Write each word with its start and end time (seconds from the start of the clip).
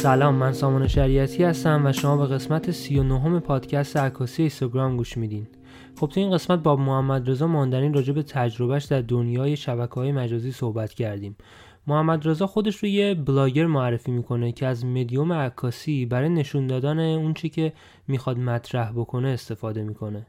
سلام 0.00 0.34
من 0.34 0.52
سامان 0.52 0.88
شریعتی 0.88 1.44
هستم 1.44 1.86
و 1.86 1.92
شما 1.92 2.16
به 2.16 2.26
قسمت 2.34 2.70
39 2.70 3.40
پادکست 3.40 3.96
عکاسی 3.96 4.42
اینستاگرام 4.42 4.96
گوش 4.96 5.16
میدین. 5.16 5.46
خب 6.00 6.06
تو 6.06 6.20
این 6.20 6.30
قسمت 6.30 6.58
با 6.58 6.76
محمد 6.76 7.30
رضا 7.30 7.46
ماندنی 7.46 7.92
راجع 7.92 8.12
به 8.12 8.22
تجربهش 8.22 8.84
در 8.84 9.00
دنیای 9.00 9.56
شبکه 9.56 9.94
های 9.94 10.12
مجازی 10.12 10.52
صحبت 10.52 10.94
کردیم. 10.94 11.36
محمد 11.86 12.28
رضا 12.28 12.46
خودش 12.46 12.76
رو 12.76 12.88
یه 12.88 13.14
بلاگر 13.14 13.66
معرفی 13.66 14.10
می‌کنه 14.10 14.52
که 14.52 14.66
از 14.66 14.84
مدیوم 14.84 15.32
عکاسی 15.32 16.06
برای 16.06 16.28
نشون 16.28 16.66
دادن 16.66 16.98
اون 16.98 17.34
چی 17.34 17.48
که 17.48 17.72
می‌خواد 18.08 18.38
مطرح 18.38 18.92
بکنه 18.92 19.28
استفاده 19.28 19.82
می‌کنه. 19.82 20.26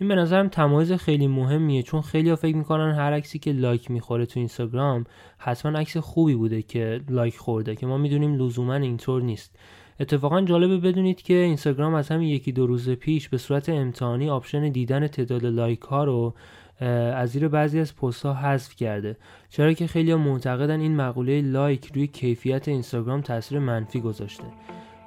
این 0.00 0.08
به 0.08 0.14
نظرم 0.14 0.48
تمایز 0.48 0.92
خیلی 0.92 1.26
مهمیه 1.26 1.82
چون 1.82 2.00
خیلی 2.00 2.30
ها 2.30 2.36
فکر 2.36 2.56
می‌کنن 2.56 2.94
هر 2.94 3.12
عکسی 3.12 3.38
که 3.38 3.52
لایک 3.52 3.90
می‌خوره 3.90 4.26
تو 4.26 4.40
اینستاگرام 4.40 5.04
حتما 5.38 5.78
عکس 5.78 5.96
خوبی 5.96 6.34
بوده 6.34 6.62
که 6.62 7.00
like 7.08 7.36
خورده 7.36 7.76
که 7.76 7.86
ما 7.86 7.98
می‌دونیم 7.98 8.34
لزوما 8.34 8.74
اینطور 8.74 9.22
نیست. 9.22 9.58
اتفاقا 10.00 10.42
جالبه 10.42 10.76
بدونید 10.76 11.22
که 11.22 11.34
اینستاگرام 11.34 11.94
از 11.94 12.08
همین 12.08 12.28
یکی 12.28 12.52
دو 12.52 12.66
روز 12.66 12.90
پیش 12.90 13.28
به 13.28 13.38
صورت 13.38 13.68
امتحانی 13.68 14.30
option 14.30 14.68
دیدن 14.68 15.06
تعداد 15.06 15.46
like 15.46 15.80
ها 15.80 16.04
رو 16.04 16.34
از 16.80 17.30
زیر 17.30 17.48
بعضی 17.48 17.80
از 17.80 17.96
پست 17.96 18.26
ها 18.26 18.34
حذف 18.34 18.76
کرده. 18.76 19.16
چرا 19.48 19.72
که 19.72 19.86
خیلی 19.86 20.10
ها 20.10 20.18
معتقدن 20.18 20.80
این 20.80 20.96
مقوله 20.96 21.42
like 21.42 21.90
روی 21.94 22.06
کیفیت 22.06 22.68
اینستاگرام 22.68 23.20
تاثیر 23.20 23.58
منفی 23.58 24.00
گذاشته. 24.00 24.44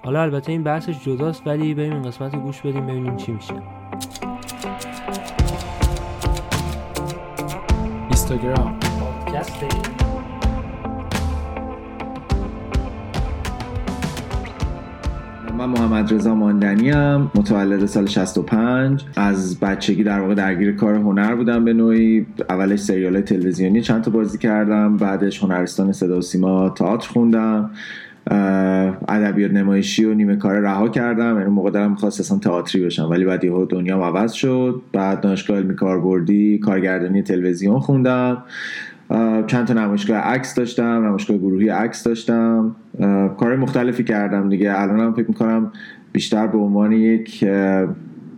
حالا 0.03 0.21
البته 0.21 0.51
این 0.51 0.63
بحثش 0.63 1.03
جداست 1.05 1.47
ولی 1.47 1.73
بریم 1.73 1.93
این 1.93 2.01
قسمت 2.01 2.33
رو 2.33 2.39
گوش 2.39 2.61
بدیم 2.61 2.87
ببینیم 2.87 3.17
چی 3.17 3.31
میشه. 3.31 3.53
اینستاگرام 8.31 8.79
من 15.57 15.65
محمد 15.65 16.13
رضا 16.13 16.35
ماندنی 16.35 16.91
ام 16.91 17.31
متولد 17.35 17.85
سال 17.85 18.05
65 18.05 19.03
از 19.15 19.59
بچگی 19.59 20.03
در 20.03 20.19
واقع 20.19 20.33
درگیر 20.33 20.75
کار 20.75 20.95
هنر 20.95 21.35
بودم 21.35 21.65
به 21.65 21.73
نوعی. 21.73 22.25
اولش 22.49 22.79
سریال 22.79 23.21
تلویزیونی 23.21 23.81
چند 23.81 24.03
تا 24.03 24.11
بازی 24.11 24.37
کردم 24.37 24.97
بعدش 24.97 25.43
هنرستان 25.43 25.91
صدا 25.91 26.17
و 26.17 26.21
سیما 26.21 26.69
تئاتر 26.69 27.09
خوندم. 27.09 27.71
ادبیات 29.07 29.51
نمایشی 29.51 30.05
و 30.05 30.13
نیمه 30.13 30.35
کار 30.35 30.59
رها 30.59 30.89
کردم. 30.89 31.37
یعنی 31.37 31.49
موقع 31.49 31.71
دارم 31.71 31.91
می‌خواست 31.91 32.19
اصلا 32.19 32.37
تئاتری 32.37 32.85
بشم. 32.85 33.09
ولی 33.09 33.25
بعد 33.25 33.43
یهو 33.43 33.65
دنیا 33.65 33.97
عوض 33.97 34.31
شد. 34.31 34.81
بعد 34.93 35.21
دانشگاه 35.21 35.57
علمی 35.57 35.75
کاربردی 35.75 36.59
کارگردانی 36.59 37.21
تلویزیون 37.21 37.79
خوندم. 37.79 38.43
چند 39.47 39.67
تا 39.67 39.73
نمایشگاه 39.73 40.17
عکس 40.17 40.55
داشتم 40.55 41.05
نمایشگاه 41.05 41.37
گروهی 41.37 41.69
عکس 41.69 42.03
داشتم. 42.03 42.75
کار 43.37 43.55
مختلفی 43.55 44.03
کردم 44.03 44.49
دیگه. 44.49 44.79
الانم 44.81 45.13
فکر 45.13 45.27
می‌کنم 45.27 45.71
بیشتر 46.11 46.47
به 46.47 46.57
عنوان 46.57 46.91
یک 46.91 47.45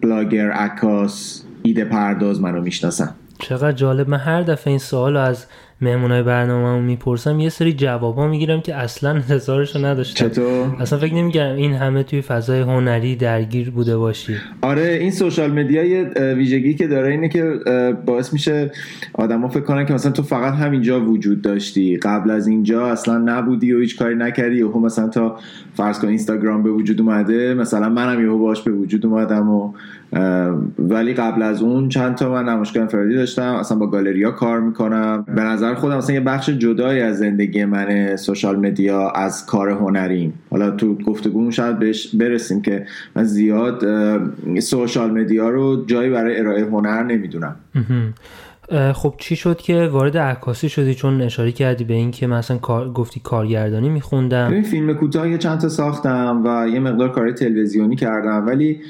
بلاگر 0.02 0.52
عکاس 0.52 1.45
ایده 1.64 1.86
پرداز 1.86 2.42
منو 2.42 2.62
می‌شناسم 2.62 3.16
چقدر 3.39 3.72
جالب. 3.72 4.09
من 4.09 4.17
هر 4.17 4.42
دفعه 4.42 4.72
این 4.72 4.80
سوال 4.80 5.17
از 5.17 5.45
مهمونای 5.81 6.23
برنامه 6.23 6.81
می‌پرسم 6.81 7.39
یه 7.39 7.49
سری 7.49 7.73
جوابا 7.73 8.27
می‌گیرم 8.27 8.61
که 8.61 8.75
اصلا 8.75 9.09
انتظارشو 9.09 9.85
نداشتم. 9.85 10.29
چطور؟ 10.29 10.75
اصلا 10.79 10.99
فکر 10.99 11.13
نمیگرم 11.13 11.55
این 11.55 11.73
همه 11.73 12.03
توی 12.03 12.21
فضای 12.21 12.61
هنری 12.61 13.15
درگیر 13.15 13.71
بوده 13.71 13.97
باشی. 13.97 14.35
آره 14.61 14.97
این 15.01 15.11
سوشال 15.11 15.51
مدیا 15.51 15.83
یه 15.83 16.03
ویژگی 16.33 16.73
که 16.73 16.88
داره 16.88 17.11
اینه 17.11 17.29
که 17.29 17.59
باعث 18.05 18.33
میشه 18.33 18.71
آدما 19.13 19.47
فکر 19.47 19.63
کنن 19.63 19.85
که 19.85 19.93
مثلا 19.93 20.11
تو 20.11 20.23
فقط 20.23 20.53
همینجا 20.53 21.05
وجود 21.05 21.41
داشتی. 21.41 21.97
قبل 21.97 22.31
از 22.31 22.47
اینجا 22.47 22.88
اصلا 22.88 23.17
نبودی 23.17 23.73
و 23.73 23.79
هیچ 23.79 23.99
کاری 23.99 24.16
نکردی. 24.16 24.61
و 24.61 24.79
مثلا 24.79 25.07
تا 25.07 25.39
فرض 25.73 25.99
کن 25.99 26.07
اینستاگرام 26.07 26.63
به 26.63 26.71
وجود 26.71 27.01
اومده 27.01 27.53
مثلا 27.53 27.89
منم 27.89 28.21
یهو 28.21 28.38
باش 28.38 28.61
به 28.61 28.71
وجود 28.71 29.05
اومدم 29.05 29.49
و 29.49 29.73
ولی 30.79 31.13
قبل 31.13 31.41
از 31.41 31.61
اون 31.61 31.89
چند 31.89 32.16
تا 32.16 32.31
من 32.31 32.49
نمایشگاه 32.49 32.83
انفرادی 32.83 33.13
داشتم. 33.13 33.53
اصلا 33.53 33.77
با 33.77 33.88
گالریا 33.88 34.31
کار 34.31 34.59
می‌کنم. 34.59 35.25
به 35.35 35.41
نظر 35.41 35.70
خودم 35.75 35.97
اصلا 35.97 36.15
یه 36.15 36.21
بخش 36.21 36.49
جدایی 36.49 37.01
از 37.01 37.17
زندگی 37.17 37.65
من 37.65 38.15
سوشال 38.15 38.55
مدیا 38.55 39.09
از 39.09 39.45
کار 39.45 39.69
هنریم. 39.69 40.33
حالا 40.49 40.71
تو 40.71 40.95
گفتگو 40.95 41.51
شاید 41.51 41.79
بهش 41.79 42.15
برسیم 42.15 42.61
که 42.61 42.85
من 43.15 43.23
زیاد 43.23 43.85
سوشال 44.59 45.11
مدیا 45.11 45.49
رو 45.49 45.85
جایی 45.85 46.09
برای 46.09 46.39
ارائه 46.39 46.65
هنر 46.65 47.03
نمی‌دونم. 47.03 47.55
خب 48.93 49.13
چی 49.17 49.35
شد 49.35 49.57
که 49.57 49.87
وارد 49.91 50.17
عکاسی 50.17 50.69
شدی؟ 50.69 50.93
چون 50.93 51.21
اشاره 51.21 51.51
کردی 51.51 51.83
به 51.83 51.93
اینکه 51.93 52.27
مثلا 52.27 52.57
کار 52.57 52.89
گفتی 52.91 53.19
کارگردانی 53.19 53.89
میخوندم. 53.89 54.51
این 54.51 54.63
فیلم 54.63 54.93
کوتاه 54.93 55.29
یه 55.29 55.37
چند 55.37 55.59
تا 55.59 55.69
ساختم 55.69 56.41
و 56.45 56.67
یه 56.67 56.79
مقدار 56.79 57.11
کار 57.11 57.31
تلویزیونی 57.31 57.95
کردم 57.95 58.47
ولی 58.47 58.81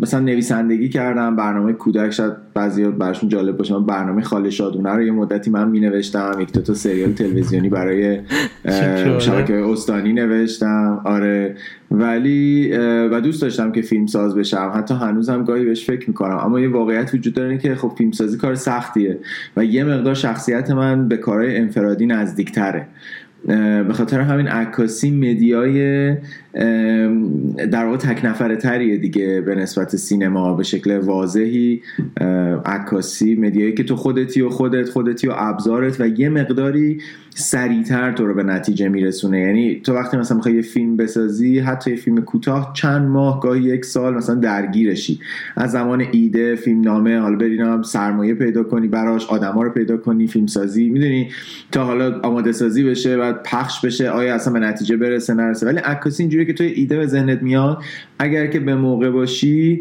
مثلا 0.00 0.20
نویسندگی 0.20 0.88
کردم 0.88 1.36
برنامه 1.36 1.72
کودک 1.72 2.10
شاید 2.10 2.32
بعضی 2.54 2.84
براشون 2.84 3.28
جالب 3.28 3.56
باشه 3.56 3.74
من 3.74 3.86
برنامه 3.86 4.22
خاله 4.22 4.50
شادونه 4.50 4.90
رو 4.90 5.02
یه 5.02 5.12
مدتی 5.12 5.50
من 5.50 5.68
می 5.68 5.80
نوشتم 5.80 6.40
یک 6.40 6.52
تا 6.52 6.74
سریال 6.74 7.12
تلویزیونی 7.12 7.68
برای 7.68 8.20
شبکه 9.18 9.54
استانی 9.54 10.12
نوشتم. 10.12 11.00
آره 11.04 11.56
ولی 11.90 12.72
و 13.12 13.20
دوست 13.20 13.42
داشتم 13.42 13.72
که 13.72 13.82
فیلم 13.82 14.06
ساز 14.06 14.34
بشم. 14.34 14.72
حتی 14.74 14.94
هنوزم 14.94 15.44
گاهی 15.44 15.64
بهش 15.64 15.86
فکر 15.86 16.08
می‌کنم. 16.08 16.36
اما 16.36 16.60
یه 16.60 16.68
واقعیت 16.68 17.14
وجود 17.14 17.34
داره 17.34 17.58
که 17.58 17.74
خب 17.74 17.92
فیلم 17.98 18.10
سازی 18.10 18.38
کار 18.38 18.54
سختیه 18.54 19.18
و 19.56 19.64
یه 19.64 19.84
مقدار 19.84 20.14
شخصیت 20.14 20.70
من 20.70 21.08
به 21.08 21.16
کارهای 21.16 21.56
انفرادی 21.56 22.06
نزدیکتره. 22.06 22.86
به 23.86 23.92
خاطر 23.92 24.20
همین 24.20 24.48
عکاسی 24.48 25.10
مدیای 25.10 26.10
در 27.70 27.84
واقع 27.84 27.96
تک 27.96 28.24
نفره 28.24 28.56
تریه 28.56 28.96
دیگه 28.96 29.40
به 29.40 29.54
نسبت 29.54 29.96
سینما 29.96 30.54
به 30.54 30.62
شکل 30.62 30.98
واضحی. 30.98 31.82
عکاسی 32.64 33.34
مدیایی 33.34 33.74
که 33.74 33.84
تو 33.84 33.96
خودتی 33.96 34.40
و 34.40 34.48
خودت 34.48 34.88
خودتی 34.88 35.28
و 35.28 35.32
ابزارت 35.36 36.00
و 36.00 36.08
یه 36.08 36.28
مقداری 36.28 36.98
سریعتر 37.34 38.12
تو 38.12 38.26
رو 38.26 38.34
به 38.34 38.42
نتیجه 38.42 38.88
میرسونه. 38.88 39.40
یعنی 39.40 39.80
تو 39.84 39.94
وقتی 39.94 40.16
مثلا 40.16 40.36
می‌خوای 40.36 40.54
یه 40.54 40.62
فیلم 40.62 40.96
بسازی 40.96 41.58
حتی 41.58 41.90
یه 41.90 41.96
فیلم 41.96 42.20
کوتاه 42.20 42.72
چند 42.74 43.08
ماه 43.08 43.40
گاهی 43.40 43.62
یک 43.62 43.84
سال 43.84 44.14
مثلا 44.14 44.34
درگیرشی. 44.34 45.20
از 45.56 45.70
زمان 45.70 46.04
ایده 46.12 46.54
فیلم 46.54 46.80
نامه 46.80 47.18
حالا 47.18 47.36
برینم 47.36 47.82
سرمایه 47.82 48.34
پیدا 48.34 48.62
کنی 48.62 48.88
براش 48.88 49.26
آدما 49.26 49.62
رو 49.62 49.70
پیدا 49.70 49.96
کنی 49.96 50.26
فیلم 50.26 50.46
سازی. 50.46 50.88
می‌دونی؟ 50.88 51.28
تا 51.72 51.84
حالا 51.84 52.20
آماده 52.20 52.52
سازی 52.52 52.84
بشه 52.84 53.16
بعد 53.16 53.42
پخش 53.42 53.84
بشه 53.84 54.10
آیا 54.10 54.34
اصلا 54.34 54.52
به 54.52 54.58
نتیجه 54.58 54.96
برسه 54.96 55.34
نرسه. 55.34 55.66
ولی 55.66 55.78
عکاسی 55.78 56.22
اینجوری 56.22 56.39
که 56.44 56.52
تو 56.52 56.64
ایده 56.64 56.96
به 56.96 57.06
ذهنت 57.06 57.42
میاد. 57.42 57.82
اگر 58.18 58.46
که 58.46 58.60
به 58.60 58.74
موقع 58.74 59.10
باشی 59.10 59.80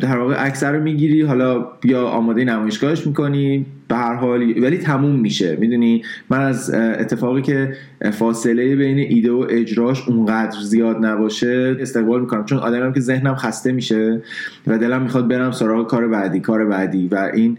در 0.00 0.16
واقع 0.18 0.34
اکثر 0.46 0.72
رو 0.72 0.82
می‌گیری 0.82 1.22
حالا 1.22 1.66
یا 1.84 2.06
آماده 2.06 2.44
نمایشگاهش 2.44 3.06
می‌کنی 3.06 3.66
به 3.92 3.98
هر 3.98 4.14
حال 4.14 4.40
ولی 4.40 4.78
تموم 4.78 5.20
میشه. 5.20 5.56
می‌دونی؟ 5.56 6.02
من 6.30 6.40
از 6.40 6.74
اتفاقی 6.74 7.42
که 7.42 7.76
فاصله 8.12 8.76
بین 8.76 8.98
ایده 8.98 9.32
و 9.32 9.46
اجراش 9.50 10.08
اونقدر 10.08 10.60
زیاد 10.60 11.04
نباشه 11.04 11.76
استقبال 11.80 12.20
می‌کنم. 12.20 12.44
چون 12.44 12.58
آدمم 12.58 12.92
که 12.92 13.00
ذهنم 13.00 13.34
خسته 13.34 13.72
میشه 13.72 14.20
و 14.66 14.78
دلم 14.78 15.02
می‌خواد 15.02 15.28
برم 15.28 15.50
سراغ 15.50 15.86
کار 15.86 16.08
بعدی 16.08 16.40
کار 16.40 16.64
بعدی. 16.64 17.08
و 17.12 17.30
این 17.34 17.58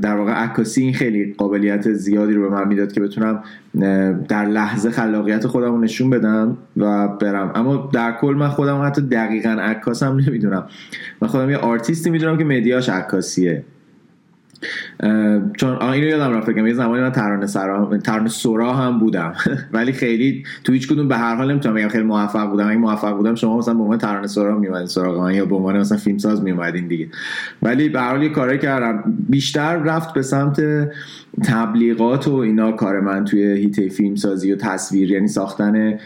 در 0.00 0.16
واقع 0.16 0.32
عکاسی 0.32 0.82
این 0.82 0.94
خیلی 0.94 1.34
قابلیت 1.38 1.92
زیادی 1.92 2.32
رو 2.32 2.42
به 2.42 2.48
من 2.48 2.68
می‌داد 2.68 2.92
که 2.92 3.00
بتونم 3.00 3.42
در 4.28 4.44
لحظه 4.44 4.90
خلاقیت 4.90 5.46
خودم 5.46 5.72
رو 5.72 5.80
نشون 5.80 6.10
بدم 6.10 6.56
و 6.76 7.08
برم. 7.08 7.52
اما 7.54 7.90
در 7.92 8.12
کل 8.20 8.34
من 8.38 8.48
خودم 8.48 8.82
حتی 8.82 9.02
دقیقا 9.02 9.50
عکاسم 9.50 10.20
نمی‌دونم. 10.26 10.66
من 11.22 11.28
خودم 11.28 11.50
یه 11.50 11.56
آرتیستی 11.56 12.10
می‌دونم 12.10 12.38
که 12.38 12.44
مدیاش 12.44 12.88
عکاسیه. 12.88 13.64
چون 15.56 15.82
اینو 15.82 16.06
یادم 16.06 16.32
رفت 16.32 16.50
بگم 16.50 16.66
یه 16.66 16.74
زمانی 16.74 17.02
من 17.02 17.12
ترانه 17.12 17.46
سرا 17.46 17.98
ترانه 17.98 18.28
سورا 18.28 18.72
هم 18.72 18.98
بودم. 18.98 19.34
ولی 19.72 19.92
خیلی 19.92 20.44
تو 20.64 20.72
هیچ 20.72 20.88
کدوم 20.88 21.08
به 21.08 21.16
هر 21.16 21.34
حال 21.34 21.50
نمی‌تونم 21.50 21.74
بگم 21.74 21.88
خیلی 21.88 22.04
موفق 22.04 22.50
بودم. 22.50 22.68
اگه 22.68 22.78
موفق 22.78 23.16
بودم 23.16 23.34
شما 23.34 23.58
مثلا 23.58 23.74
به 23.74 23.82
عنوان 23.82 23.98
ترانه 23.98 24.26
سورا 24.26 24.58
میومدین 24.58 24.86
سراغ 24.86 25.20
من 25.20 25.34
یا 25.34 25.44
به 25.44 25.56
عنوان 25.56 25.78
مثلا 25.78 25.98
فیلم 25.98 26.18
ساز 26.18 26.42
میومدین 26.42 26.88
دیگه. 26.88 27.08
ولی 27.62 27.88
به 27.88 28.00
هر 28.00 28.10
حال 28.10 28.22
یه 28.22 28.28
کاری 28.28 28.58
کردم. 28.58 29.14
بیشتر 29.28 29.76
رفت 29.76 30.14
به 30.14 30.22
سمت 30.22 30.62
تبلیغات 31.44 32.28
و 32.28 32.34
اینا 32.34 32.72
کار 32.72 33.00
من 33.00 33.24
توی 33.24 33.42
هیته 33.42 33.88
فیلم 33.88 34.14
سازی 34.14 34.52
و 34.52 34.56
تصویر 34.56 35.10
یعنی 35.10 35.28
ساختن 35.28 35.98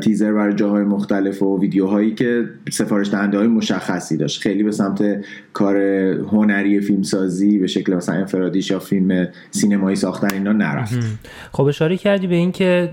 تیزر 0.00 0.32
برای 0.32 0.54
جاهای 0.54 0.84
مختلف 0.84 1.42
و 1.42 1.60
ویدیوهایی 1.60 2.14
که 2.14 2.44
سفارش 2.70 3.10
دهنده 3.10 3.38
های 3.38 3.46
مشخصی 3.46 4.16
داشت. 4.16 4.40
خیلی 4.40 4.62
به 4.62 4.70
سمت 4.70 5.24
کار 5.52 5.76
هنری 6.32 6.80
فیلم 6.80 7.02
سازی 7.02 7.58
به 7.58 7.66
شکل 7.66 7.94
مثلا 7.94 8.14
انفرادیش 8.14 8.70
یا 8.70 8.78
فیلم 8.78 9.28
سینمایی 9.50 9.96
ساختن 9.96 10.28
اینا 10.32 10.52
نرفت. 10.52 10.98
خب 11.52 11.64
اشاره 11.64 11.96
کردی 11.96 12.26
به 12.26 12.34
اینکه 12.34 12.90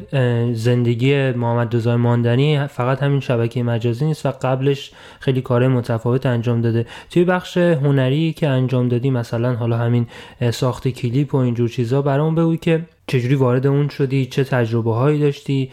زندگی 0.54 1.32
محمد 1.32 1.76
رضا 1.76 1.98
ماندنی 1.98 2.68
فقط 2.68 3.04
همین 3.04 3.20
شبکه 3.20 3.64
مجازی 3.64 4.06
نیست 4.06 4.26
و 4.26 4.30
قبلش 4.30 4.92
خیلی 5.20 5.42
کار 5.42 5.68
متفاوت 5.68 6.26
انجام 6.26 6.62
داده. 6.62 6.86
توی 7.10 7.24
بخش 7.24 7.58
هنری 7.58 8.34
که 8.34 8.48
انجام 8.48 8.88
دادی 8.88 9.10
مثلا 9.10 9.56
حالا 9.56 9.78
همین 9.78 10.08
ساخت 10.52 10.88
کلیپ 10.88 11.36
و 11.36 11.38
چیزا 11.68 12.02
برام 12.02 12.36
بگو 12.36 12.56
که 12.56 12.86
چجوری 13.08 13.36
وارد 13.36 13.68
اون 13.68 13.90
شدی 13.90 14.26
چه 14.26 14.44
تجربه 14.44 14.94
هایی 14.94 15.20
داشتی؟ 15.20 15.72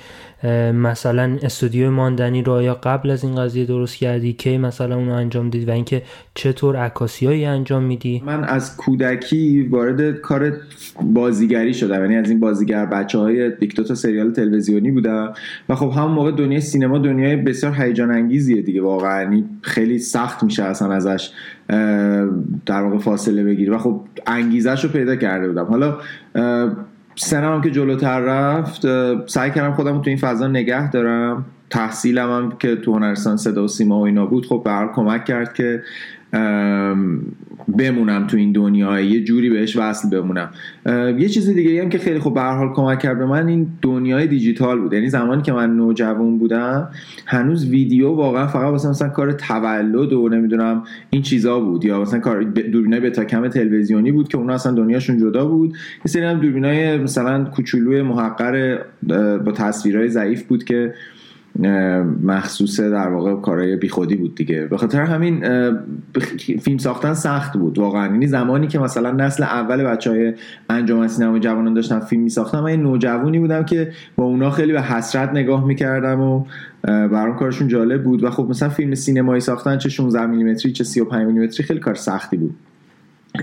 مثلا 0.75 1.39
استودیو 1.43 1.91
ماندنی 1.91 2.43
رو 2.43 2.63
یا 2.63 2.75
قبل 2.75 3.11
از 3.11 3.25
این 3.25 3.37
قضیه 3.37 3.65
درست 3.65 3.97
کردی؟ 3.97 4.33
کی 4.33 4.59
مثلا 4.59 4.97
اونو 4.97 5.13
انجام 5.13 5.51
دید 5.51 5.69
و 5.69 5.73
اینکه 5.73 6.03
چطور 6.35 6.77
عکاسی 6.77 7.45
انجام 7.45 7.83
میدی؟ 7.83 8.23
من 8.27 8.45
از 8.45 8.77
کودکی 8.77 9.63
وارد 9.63 10.21
کار 10.21 10.53
بازیگری 11.03 11.75
شدم. 11.75 12.01
یعنی 12.01 12.17
از 12.17 12.31
این 12.31 12.41
بازیگر 12.41 12.87
بچه 12.87 13.19
های 13.19 13.51
تا 13.51 13.95
سریال 13.95 14.33
تلویزیونی 14.33 14.91
بودم. 14.91 15.35
و 15.69 15.75
خب 15.75 15.93
همون 15.97 16.13
موقع 16.13 16.33
دنیای 16.33 16.61
سینما 16.61 16.99
دنیای 16.99 17.37
بسیار 17.37 17.75
هیجان 17.75 18.11
انگیزیه 18.11 18.63
دیگه 18.63 18.83
واقعا. 18.83 19.23
یعنی 19.23 19.45
خیلی 19.63 19.99
سخت 19.99 20.43
میشه 20.43 20.63
اصلا 20.63 20.93
ازش 20.93 21.31
در 22.67 22.83
واقع 22.83 22.99
فاصله 22.99 23.45
بگیری. 23.45 23.71
و 23.71 23.79
خب 23.79 24.01
انگیزش 24.27 24.85
رو 24.85 24.91
پیدا 24.91 25.17
کرده 25.17 25.49
بودم. 25.49 25.65
حالا 25.65 25.99
سنم 27.15 27.61
که 27.61 27.71
جلوتر 27.71 28.21
رفت 28.21 28.87
سعی 29.29 29.51
کردم 29.51 29.73
خودم 29.73 30.03
تو 30.03 30.11
این 30.11 30.19
فضا 30.19 30.49
نگه 30.49 30.91
دارم. 30.91 31.45
تحصیلم 31.71 32.31
هم 32.31 32.53
که 32.59 32.77
تو 32.77 32.95
هنرستان 32.95 33.37
صدا 33.37 33.65
و 33.65 33.69
سیما 33.69 34.01
و 34.01 34.05
اینا 34.05 34.27
بود 34.27 34.47
خب 34.47 34.63
به 34.65 34.89
کمک 34.95 35.25
کرد 35.25 35.55
که 35.55 35.83
بمونم 37.69 38.27
تو 38.27 38.37
این 38.37 38.53
دنیا 38.53 39.01
یه 39.01 39.25
جوری 39.25 39.51
بهش 39.51 39.77
وصل 39.77 40.11
بمونم. 40.11 40.51
یه 41.19 41.29
چیز 41.29 41.51
دیگه 41.51 41.83
هم 41.83 41.89
که 41.89 41.99
خیلی 41.99 42.19
خوب 42.19 42.35
به 42.35 42.41
حال 42.41 42.73
کمک 42.75 42.99
کرد 42.99 43.19
به 43.19 43.27
من 43.27 43.47
این 43.49 43.67
دنیای 43.83 44.27
دیجیتال 44.27 44.81
بود. 44.81 44.93
یعنی 44.93 45.09
زمانی 45.09 45.43
که 45.43 45.53
من 45.53 45.77
نوجوان 45.77 46.39
بودم 46.39 46.89
هنوز 47.27 47.69
ویدیو 47.69 48.09
واقعا 48.09 48.47
فقط 48.47 48.71
واسه 48.71 48.89
مثلا 48.89 49.09
کار 49.09 49.33
تولد 49.33 50.13
و 50.13 50.29
نمی‌دونم 50.29 50.83
این 51.11 51.23
چیزا 51.23 51.61
بود. 51.61 51.85
یا 51.85 52.01
مثلا 52.01 52.21
کار 52.21 52.43
دوربینای 52.43 53.01
بتا 53.01 53.25
کم 53.25 53.49
تلویزیونی 53.49 54.13
بود 54.13 54.29
که 54.29 54.39
اونا 54.39 54.55
اصلا 54.55 54.73
دنیاشون 54.73 55.19
جدا 55.19 55.47
بود. 55.47 55.71
یه 55.71 56.07
سری 56.07 56.23
هم 56.23 56.41
دوربینای 56.41 56.99
مثلا 56.99 57.45
کوچولوی 57.45 58.03
محقر 58.03 58.79
با 59.45 59.53
تصویرهای 59.53 60.09
ضعیف 60.09 60.43
بود 60.43 60.65
که 60.65 60.95
مخصوص 62.25 62.81
در 62.81 63.09
واقع 63.09 63.41
کارهای 63.41 63.77
بیخودی 63.77 64.17
بود 64.17 64.35
دیگه. 64.35 64.67
به 64.67 64.77
خاطر 64.77 65.01
همین 65.01 65.45
فیلم 66.61 66.79
ساختن 66.79 67.15
سخت 67.15 67.57
بود 67.57 67.79
واقعا. 67.79 68.07
یعنی 68.07 68.27
زمانی 68.27 68.67
که 68.67 68.79
مثلا 68.79 69.11
نسل 69.11 69.43
اول 69.43 69.85
بچه 69.85 70.11
های 70.11 70.35
انجام 70.71 71.09
سینما 71.09 71.39
جوانان 71.39 71.75
داشتن 71.75 72.01
فیلم 72.01 72.23
میساختن 72.23 72.61
من 72.61 72.77
نوجوانی 72.77 73.39
بودم 73.39 73.65
که 73.65 73.93
با 74.17 74.25
اونا 74.25 74.51
خیلی 74.51 74.73
به 74.73 74.83
حسرت 74.83 75.31
نگاه 75.31 75.67
می‌کردم 75.67 76.21
و 76.21 76.45
برام 76.83 77.37
کارشون 77.37 77.69
جالب 77.69 78.05
بود. 78.05 78.25
و 78.25 78.31
خب 78.31 78.47
مثلا 78.51 78.69
فیلم 78.69 78.95
سینمایی 78.95 79.41
ساختن 79.41 79.79
چه 79.79 79.89
16 79.89 80.27
میلیمتری 80.27 80.73
چه 80.73 80.85
35 80.85 81.27
میلیمتری 81.27 81.65
خیلی 81.65 81.81
کار 81.81 81.95
سختی 81.95 82.37
بود. 82.37 82.55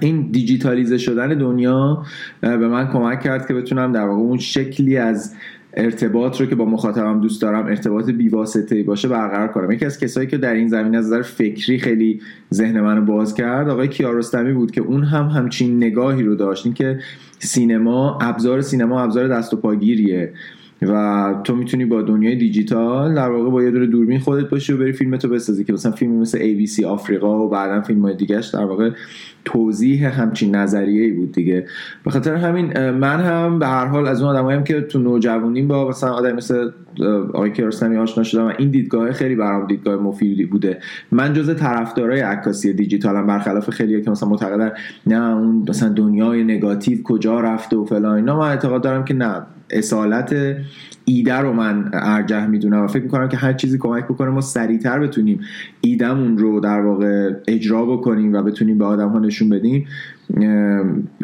این 0.01 0.29
دیجیتالیزه 0.31 0.97
شدن 0.97 1.27
دنیا 1.27 2.03
به 2.41 2.67
من 2.67 2.87
کمک 2.87 3.21
کرد 3.21 3.47
که 3.47 3.53
بتونم 3.53 3.91
در 3.91 4.03
واقع 4.03 4.21
اون 4.21 4.37
شکلی 4.37 4.97
از 4.97 5.35
ارتباط 5.79 6.41
رو 6.41 6.47
که 6.47 6.55
با 6.55 6.65
مخاطبم 6.65 7.21
دوست 7.21 7.41
دارم 7.41 7.65
ارتباط 7.65 8.09
بیواسطه 8.09 8.83
باشه 8.83 9.07
برقرار 9.07 9.47
کنم. 9.47 9.71
یکی 9.71 9.85
از 9.85 9.99
کسایی 9.99 10.27
که 10.27 10.37
در 10.37 10.53
این 10.53 10.67
زمینه 10.67 10.97
از 10.97 11.05
نظر 11.05 11.21
فکری 11.21 11.79
خیلی 11.79 12.21
ذهن 12.53 12.81
منو 12.81 13.05
باز 13.05 13.33
کرد 13.33 13.69
آقای 13.69 13.87
کیارستمی 13.87 14.53
بود 14.53 14.71
که 14.71 14.81
اون 14.81 15.03
هم 15.03 15.27
همچین 15.27 15.77
نگاهی 15.77 16.23
رو 16.23 16.35
داشت. 16.35 16.73
که 16.73 16.99
سینما 17.39 18.17
ابزار 18.21 18.61
سینما 18.61 19.01
ابزار 19.01 19.27
دست 19.27 19.53
و 19.53 19.57
پاگیریه. 19.57 20.33
و 20.81 21.35
تو 21.43 21.55
می‌تونی 21.55 21.85
با 21.85 22.01
دنیای 22.01 22.35
دیجیتال 22.35 23.15
در 23.15 23.29
واقع 23.29 23.49
با 23.49 23.63
یه 23.63 23.71
دور 23.71 23.85
دوربین 23.85 24.19
خودت 24.19 24.49
باشی 24.49 24.73
و 24.73 24.77
بری 24.77 24.93
فیلمتو 24.93 25.29
بسازی 25.29 25.63
که 25.63 25.73
مثلا 25.73 25.91
فیلمی 25.91 26.17
مثل 26.17 26.39
ABC 26.39 26.83
آفریقا 26.83 27.45
و 27.45 27.49
بعدا 27.49 27.81
فیلم 27.81 28.01
های 28.01 28.15
دیگهش 28.15 28.47
در 28.47 28.65
واقع 28.65 28.89
توضیح 29.45 30.21
همچین 30.21 30.55
نظریه 30.55 31.03
ای 31.03 31.11
بود 31.11 31.31
دیگه. 31.31 31.65
به 32.03 32.11
خاطر 32.11 32.35
همین 32.35 32.89
من 32.89 33.19
هم 33.19 33.59
به 33.59 33.67
هر 33.67 33.85
حال 33.85 34.07
از 34.07 34.21
اون 34.21 34.35
آدماییم 34.35 34.63
که 34.63 34.81
تو 34.81 34.99
نوجوانیم 34.99 35.67
با 35.67 35.89
مثلا 35.89 36.13
آدم 36.13 36.35
مثل 36.35 36.69
آقای 37.07 37.51
کیارستمی 37.51 37.97
آشنا 37.97 38.23
شدم 38.23 38.45
و 38.45 38.51
این 38.57 38.71
دیدگاه 38.71 39.11
خیلی 39.11 39.35
برام 39.35 39.67
دیدگاه 39.67 39.95
مفیدی 39.95 40.45
بوده. 40.45 40.79
من 41.11 41.33
جز 41.33 41.55
طرفدارای 41.55 42.19
عکاسی 42.19 42.73
دیجیتالم 42.73 43.27
برخلاف 43.27 43.69
خیلی 43.69 44.01
که 44.01 44.11
مثلا 44.11 44.29
معتقدن 44.29 44.71
نه 45.07 45.35
اون 45.35 45.65
مثلا 45.69 45.89
دنیای 45.89 46.43
نگاتیو 46.43 47.03
کجا 47.03 47.39
رفته 47.39 47.77
و 47.77 47.85
فلان 47.85 48.15
اینا 48.15 48.39
من 48.39 48.47
اعتقاد 48.47 48.83
دارم 48.83 49.05
که 49.05 49.13
نه. 49.13 49.41
اصالت 49.71 50.35
ایده 51.05 51.33
رو 51.33 51.53
من 51.53 51.89
ارجح 51.93 52.47
می‌دونم 52.47 52.83
و 52.83 52.87
فکر 52.87 53.03
می‌کنم 53.03 53.29
که 53.29 53.37
هر 53.37 53.53
چیزی 53.53 53.77
کمک 53.77 54.05
بکنه 54.05 54.29
ما 54.29 54.41
سریعتر 54.41 54.99
بتونیم 54.99 55.39
ایدمون 55.81 56.37
رو 56.37 56.59
در 56.59 56.81
واقع 56.81 57.33
اجرا 57.47 57.85
بکنیم 57.85 58.33
و 58.33 58.43
بتونیم 58.43 58.77
به 58.77 58.85
آدم 58.85 59.09
ها 59.09 59.19
نشون 59.19 59.49
بدیم 59.49 59.87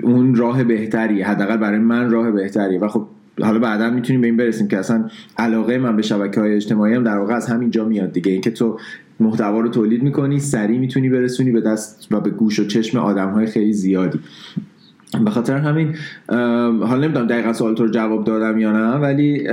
اون 0.03 0.35
راه 0.35 0.63
بهتری 0.63 1.21
حداقل 1.21 1.57
برای 1.57 1.79
من 1.79 2.09
راه 2.09 2.31
بهتری. 2.31 2.77
و 2.77 2.87
خب 2.87 3.07
حالا 3.41 3.59
بعدا 3.59 3.89
می‌تونیم 3.89 4.21
به 4.21 4.27
این 4.27 4.37
برسیم 4.37 4.67
که 4.67 4.77
اصلا 4.77 5.09
علاقه 5.37 5.77
من 5.77 5.95
به 5.95 6.01
شبکه 6.01 6.39
های 6.39 6.55
اجتماعی 6.55 6.93
هم 6.93 7.03
در 7.03 7.17
واقع 7.17 7.33
از 7.33 7.47
همینجا 7.47 7.85
میاد 7.85 8.11
دیگه. 8.11 8.31
اینکه 8.31 8.51
تو 8.51 8.79
محتوا 9.19 9.59
رو 9.59 9.69
تولید 9.69 10.03
می‌کنی 10.03 10.39
سریع 10.39 10.79
می‌تونی 10.79 11.09
برسونی 11.09 11.51
به 11.51 11.61
دست 11.61 12.07
و 12.11 12.19
به 12.19 12.29
گوش 12.29 12.59
و 12.59 12.65
چشم 12.65 12.97
آدم 12.97 13.29
های 13.29 13.45
خیلی 13.45 13.73
زیادی. 13.73 14.19
به 15.23 15.31
خاطر 15.31 15.57
همین 15.57 15.95
حالا 16.79 16.97
نمی‌دونم 16.97 17.27
دقیقا 17.27 17.53
سوال 17.53 17.75
تو 17.75 17.83
رو 17.83 17.91
جواب 17.91 18.23
دادم 18.23 18.57
یا 18.59 18.71
نه 18.71 18.97
ولی 18.97 19.47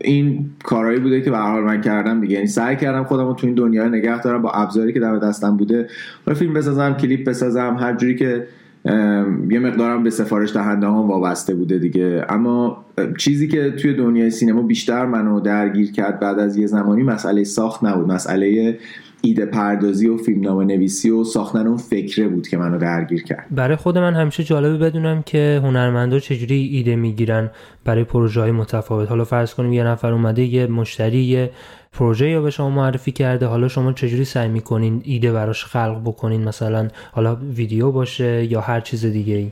این 0.00 0.50
کارهایی 0.64 1.00
بوده 1.00 1.20
که 1.20 1.30
به 1.30 1.38
من 1.38 1.80
کردم 1.80 2.20
دیگه. 2.20 2.34
یعنی 2.34 2.46
سعی 2.46 2.76
کردم 2.76 3.04
خودم 3.04 3.26
رو 3.26 3.34
تو 3.34 3.46
این 3.46 3.56
دنیا 3.56 3.88
نگه 3.88 4.20
دارم 4.20 4.42
با 4.42 4.50
ابزاری 4.50 4.92
که 4.92 5.00
در 5.00 5.16
دستم 5.16 5.56
بوده 5.56 5.88
و 6.26 6.34
فیلم 6.34 6.54
بسازم 6.54 6.94
کلیپ 6.94 7.28
بسازم 7.28 7.76
هر 7.80 7.96
جوری 7.96 8.14
که 8.14 8.46
یه 8.84 9.58
مقدارم 9.58 10.02
به 10.02 10.10
سفارش 10.10 10.52
دهنده 10.52 10.86
هم 10.86 11.08
وابسته 11.08 11.54
بوده 11.54 11.78
دیگه. 11.78 12.24
اما 12.28 12.84
چیزی 13.18 13.48
که 13.48 13.70
توی 13.70 13.94
دنیای 13.94 14.30
سینما 14.30 14.62
بیشتر 14.62 15.06
منو 15.06 15.40
درگیر 15.40 15.92
کرد 15.92 16.20
بعد 16.20 16.38
از 16.38 16.56
یه 16.56 16.66
زمانی 16.66 17.02
مسئله 17.02 17.44
ساخت 17.44 17.84
نبود. 17.84 18.08
مسئله 18.12 18.78
ایده 19.22 19.46
پردازی 19.46 20.08
و 20.08 20.16
فیلمنامه 20.16 20.64
نویسی 20.64 21.10
و 21.10 21.24
ساختن 21.24 21.66
اون 21.66 21.76
فکره 21.76 22.28
بود 22.28 22.48
که 22.48 22.56
منو 22.56 22.78
درگیر 22.78 23.22
کرد. 23.22 23.46
برای 23.50 23.76
خود 23.76 23.98
من 23.98 24.14
همیشه 24.14 24.44
جالبه 24.44 24.78
بدونم 24.78 25.22
که 25.26 25.60
هنرمندا 25.64 26.18
چجوری 26.18 26.54
ایده 26.54 26.96
می‌گیرن 26.96 27.50
برای 27.84 28.04
پروژه 28.04 28.40
های 28.40 28.50
متفاوت. 28.50 29.08
حالا 29.08 29.24
فرض 29.24 29.54
کنیم 29.54 29.72
یه 29.72 29.84
نفر 29.84 30.12
اومده 30.12 30.42
یه 30.42 30.66
مشتری 30.66 31.48
پروژه 31.92 32.28
یا 32.28 32.42
به 32.42 32.50
شما 32.50 32.70
معرفی 32.70 33.12
کرده؟ 33.12 33.46
حالا 33.46 33.68
شما 33.68 33.92
چجوری 33.92 34.24
سعی 34.24 34.48
می‌کنین 34.48 35.00
ایده 35.04 35.32
براش 35.32 35.64
خلق 35.64 36.00
بکنین؟ 36.04 36.44
مثلا 36.44 36.88
حالا 37.12 37.36
ویدیو 37.36 37.90
باشه 37.90 38.44
یا 38.44 38.60
هر 38.60 38.80
چیز 38.80 39.06
دیگه 39.06 39.34
ای 39.34 39.50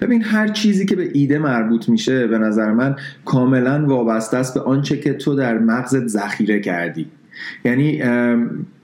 ببین 0.00 0.22
هر 0.22 0.48
چیزی 0.48 0.86
که 0.86 0.96
به 0.96 1.08
ایده 1.12 1.38
مربوط 1.38 1.88
میشه 1.88 2.26
به 2.26 2.38
نظر 2.38 2.72
من 2.72 2.96
کاملا 3.24 3.86
وابسته 3.86 4.36
است 4.36 4.54
به 4.54 4.60
آنچه 4.60 5.00
که 5.00 5.12
تو 5.14 5.34
در 5.34 5.58
مغزت 5.58 6.06
ذخیره 6.06 6.60
کردی. 6.60 7.06
یعنی 7.64 8.02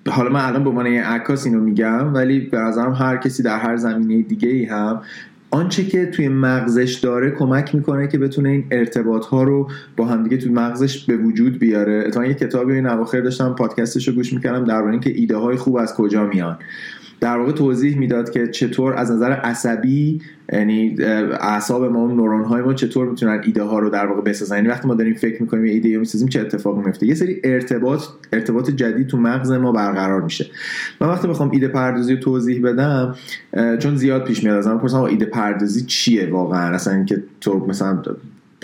حالا 0.09 0.31
من 0.31 0.45
الان 0.45 0.65
به 0.65 0.71
عنوان 0.71 0.87
عکاس 0.87 1.47
اینو 1.47 1.61
میگم 1.61 2.15
ولی 2.15 2.41
به 2.41 2.59
نظرم 2.59 2.93
هر 2.93 3.17
کسی 3.17 3.43
در 3.43 3.59
هر 3.59 3.77
زمینه 3.77 4.23
دیگه 4.23 4.49
ای 4.49 4.65
هم 4.65 5.01
آنچه 5.51 5.85
که 5.85 6.07
توی 6.07 6.29
مغزش 6.29 6.95
داره 6.95 7.31
کمک 7.31 7.75
می‌کنه 7.75 8.09
که 8.09 8.19
بتونه 8.19 8.49
این 8.49 8.65
ارتباط 8.71 9.27
ها 9.27 9.43
رو 9.43 9.71
با 9.97 10.07
همدیگه 10.07 10.37
توی 10.37 10.53
مغزش 10.53 11.05
به 11.05 11.17
وجود 11.17 11.59
بیاره. 11.59 12.05
اتفاقا 12.07 12.27
یه 12.27 12.35
کتابی 12.35 12.73
این 12.73 12.87
اواخر 12.87 13.21
داشتم 13.21 13.55
پادکستش 13.55 14.09
رو 14.09 14.15
گوش 14.15 14.33
می‌کردم 14.33 14.65
درباره 14.65 14.93
اینکه 14.93 15.11
ایده 15.11 15.37
های 15.37 15.57
خوب 15.57 15.77
از 15.77 15.95
کجا 15.95 16.27
میان. 16.27 16.59
در 17.21 17.39
واقع 17.39 17.53
توضیح 17.53 17.99
می‌داد 17.99 18.31
که 18.31 18.49
چطور 18.49 18.95
از 18.95 19.11
نظر 19.11 19.33
عصبی 19.33 20.21
یعنی 20.53 20.97
اعصاب 21.41 21.85
ما 21.85 21.99
اون 21.99 22.17
نورون 22.17 22.45
های 22.45 22.63
ما 22.63 22.75
چطور 22.75 23.09
می‌تونن 23.09 23.43
ایده 23.45 23.63
ها 23.63 23.79
رو 23.79 23.91
در 23.91 24.07
واقع 24.07 24.21
بسازن. 24.21 24.57
یعنی 24.57 24.69
وقتی 24.69 24.89
ما 24.89 24.95
داریم 24.95 25.15
فکر 25.15 25.43
می‌کنیم 25.43 25.65
یه 25.65 25.73
ایده 25.73 25.99
می‌سازیم 25.99 26.29
چه 26.29 26.41
اتفاقی 26.41 26.83
میفته 26.87 27.07
یه 27.07 27.15
سری 27.15 27.41
ارتباط 27.45 28.03
ارتباط 28.33 28.71
جدید 28.71 29.07
تو 29.07 29.17
مغز 29.17 29.51
ما 29.51 29.73
برقرار 29.73 30.23
میشه. 30.23 30.47
من 31.01 31.09
وقتی 31.09 31.29
می‌خوام 31.29 31.51
ایده 31.51 31.69
پردازی 31.69 32.15
رو 32.15 32.21
توضیح 32.21 32.63
بدم 32.63 33.15
چون 33.79 33.97
زیاد 33.97 34.25
پیش 34.25 34.45
میاد 34.45 34.57
از 34.59 34.67
من 34.67 34.79
پرسم 34.79 35.01
ایده 35.01 35.25
پردازی 35.25 35.85
چیه 35.85 36.31
واقعا؟ 36.31 36.75
اصلا 36.75 36.95
اینکه 36.95 37.23
تو 37.41 37.67
مثلا 37.69 38.03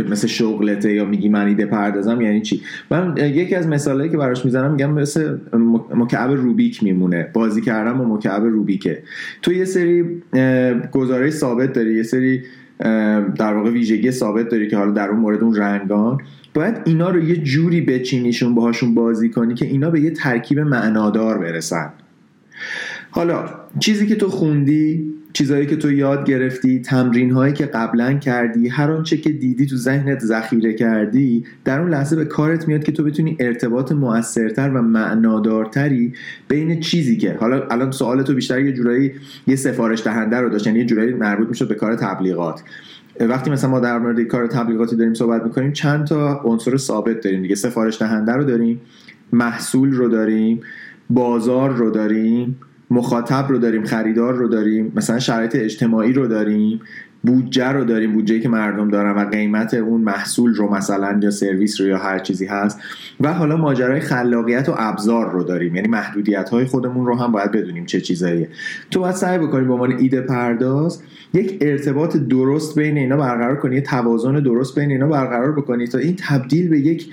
مثل 0.03 0.27
شغلته 0.27 0.93
یا 0.95 1.05
میگی 1.05 1.29
من 1.29 1.47
ایده 1.47 1.67
پردازم 1.67 2.21
یعنی 2.21 2.41
چی؟ 2.41 2.61
من 2.91 3.15
یکی 3.17 3.55
از 3.55 3.67
مثالهایی 3.67 4.11
که 4.11 4.17
براش 4.17 4.45
می‌زنم 4.45 4.71
میگم 4.71 4.93
مثل 4.93 5.39
مکعب 5.95 6.31
روبیک 6.31 6.83
میمونه. 6.83 7.29
بازی 7.33 7.61
کردم 7.61 7.99
با 7.99 8.05
مکعب 8.05 8.45
روبیکه. 8.45 9.03
تو 9.43 9.53
یه 9.53 9.65
سری 9.65 10.05
گزاره 10.93 11.31
ثابت 11.31 11.73
داری 11.73 11.95
یه 11.95 12.03
سری 12.03 12.43
در 13.37 13.55
واقع 13.55 13.71
ویژگی 13.71 14.11
ثابت 14.11 14.49
داری 14.49 14.69
که 14.69 14.77
حالا 14.77 14.91
در 14.91 15.09
اون 15.09 15.21
مورد 15.21 15.43
اون 15.43 15.55
رنگان. 15.55 16.19
باید 16.55 16.75
اینا 16.85 17.11
رو 17.11 17.25
یه 17.25 17.37
جوری 17.37 17.81
بچینیشون 17.81 18.55
باهاشون 18.55 18.95
بازی 18.95 19.29
کنی 19.29 19.55
که 19.55 19.67
اینا 19.67 19.91
به 19.91 20.01
یه 20.01 20.11
ترکیب 20.11 20.61
معنادار 20.61 21.39
برسن. 21.39 21.91
حالا 23.11 23.45
چیزی 23.81 24.07
که 24.07 24.15
تو 24.15 24.29
خوندی 24.29 25.13
چیزهایی 25.35 25.67
که 25.67 25.76
تو 25.76 25.93
یاد 25.93 26.25
گرفتی 26.26 26.81
تمرین 26.81 27.31
هایی 27.31 27.53
که 27.53 27.67
قبلا 27.67 28.12
کردی 28.12 28.69
هر 28.69 28.91
آنچه 28.91 29.17
که 29.17 29.31
دیدی 29.31 29.67
تو 29.67 29.76
ذهنت 29.76 30.19
ذخیره 30.19 30.73
کردی 30.73 31.45
در 31.64 31.81
اون 31.81 31.91
لحظه 31.91 32.17
به 32.17 32.25
کارت 32.25 32.69
میاد 32.69 32.85
که 32.85 32.93
تو 32.93 33.05
بتونی 33.05 33.37
ارتباط 33.41 33.93
موثرتر 33.93 34.71
و 34.71 34.83
معنادارتری 34.83 36.12
بین 36.49 36.81
چیزی 36.81 37.17
که 37.17 37.37
حالا 37.41 37.67
الان 37.71 37.91
سوال 37.91 38.23
تو 38.23 38.35
بیشتر 38.35 38.61
یه 38.61 38.73
جورایی 38.73 39.12
یه 39.47 39.57
سفارش 39.57 40.05
دهنده 40.05 40.37
رو 40.37 40.49
داشت 40.49 40.67
یعنی 40.67 40.79
یه 40.79 40.85
جورایی 40.85 41.14
مربوط 41.14 41.49
می‌شد 41.49 41.69
به 41.69 41.75
کار 41.75 41.95
تبلیغات. 41.95 42.62
وقتی 43.21 43.50
مثلا 43.50 43.71
ما 43.71 43.81
در 43.81 43.99
مورد 43.99 44.21
کار 44.21 44.47
تبلیغاتی 44.47 44.97
داریم 44.97 45.14
صحبت 45.14 45.43
می‌کنیم 45.43 45.73
چند 45.73 46.07
تا 46.07 46.41
عنصر 46.45 46.76
ثابت 46.76 47.21
داریم 47.21 47.43
دیگه. 47.43 47.55
سفارش 47.55 47.99
دهنده 47.99 48.33
رو 48.33 48.45
داریم 48.45 48.81
محصول 49.33 49.93
رو 49.93 50.09
داریم 50.09 50.61
بازار 51.11 51.71
رو 51.71 51.91
داریم 51.91 52.57
مخاطب 52.91 53.47
رو 53.49 53.59
داریم 53.59 53.85
خریدار 53.85 54.35
رو 54.35 54.49
داریم 54.49 54.93
مثلا 54.97 55.19
شرایط 55.19 55.57
اجتماعی 55.57 56.12
رو 56.12 56.26
داریم 56.26 56.81
بودجه 57.25 57.69
رو 57.69 57.85
داریم 57.85 58.12
بودجه 58.12 58.41
که 58.41 58.49
مردم 58.49 58.91
دارن 58.91 59.12
و 59.17 59.31
قیمت 59.31 59.75
اون 59.75 60.00
محصول 60.00 60.55
رو 60.55 60.75
مثلا 60.75 61.21
یا 61.23 61.31
سرویس 61.31 61.81
رو 61.81 61.87
یا 61.87 61.99
هر 61.99 62.19
چیزی 62.19 62.47
هست. 62.47 62.81
و 63.21 63.33
حالا 63.33 63.57
ماجرای 63.57 64.00
خلاقیت 64.00 64.69
و 64.69 64.75
ابزار 64.79 65.33
رو 65.33 65.45
داریم. 65.45 65.75
یعنی 65.75 65.88
محدودیت 65.88 66.50
های 66.50 66.64
خودمون 66.64 67.07
رو 67.07 67.17
هم 67.17 67.33
باید 67.33 67.53
بدونیم 67.53 67.87
چه 67.87 68.00
چیزاییه. 68.00 68.49
تو 68.91 69.00
باید 69.00 69.14
سعی 69.14 69.38
بکنیم 69.38 69.67
به 69.67 69.73
عنوان 69.73 69.93
ایده 69.99 70.21
پرداز 70.21 71.03
یک 71.35 71.59
ارتباط 71.61 72.17
درست 72.17 72.79
بین 72.79 72.99
اینا 72.99 73.17
برقرار 73.17 73.57
کنی 73.57 73.81
توازن 73.81 74.35
درست 74.35 74.79
بین 74.79 74.91
اینا 74.91 75.07
برقرار 75.07 75.53
بکنی 75.53 75.87
تا 75.87 75.99
این 75.99 76.17
تبدیل 76.19 76.69
به 76.69 76.81
یک 76.81 77.09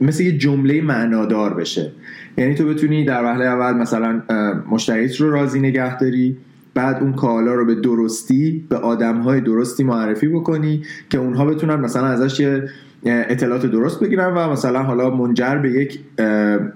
مثل 0.00 0.22
یه 0.22 0.38
جمله 0.38 0.80
معنادار 0.80 1.54
بشه. 1.54 1.92
یعنی 2.38 2.54
تو 2.54 2.64
بتونی 2.66 3.04
در 3.04 3.24
وهله 3.24 3.44
اول 3.44 3.72
مثلا 3.72 4.22
مشتریت 4.70 5.16
رو 5.20 5.30
راضی 5.30 5.60
نگه 5.60 5.98
داری 5.98 6.36
بعد 6.74 7.02
اون 7.02 7.12
کالا 7.12 7.54
رو 7.54 7.64
به 7.66 7.74
درستی 7.74 8.66
به 8.68 8.76
آدم 8.76 9.20
های 9.20 9.40
درستی 9.40 9.84
معرفی 9.84 10.28
بکنی 10.28 10.82
که 11.10 11.18
اونها 11.18 11.44
بتونن 11.44 11.74
مثلا 11.74 12.06
ازش 12.06 12.40
یه 12.40 12.68
اطلاعات 13.04 13.66
درست 13.66 14.00
بگیرن 14.00 14.34
و 14.34 14.50
مثلا 14.50 14.82
حالا 14.82 15.10
منجر 15.10 15.56
به 15.56 15.70
یک 15.70 16.00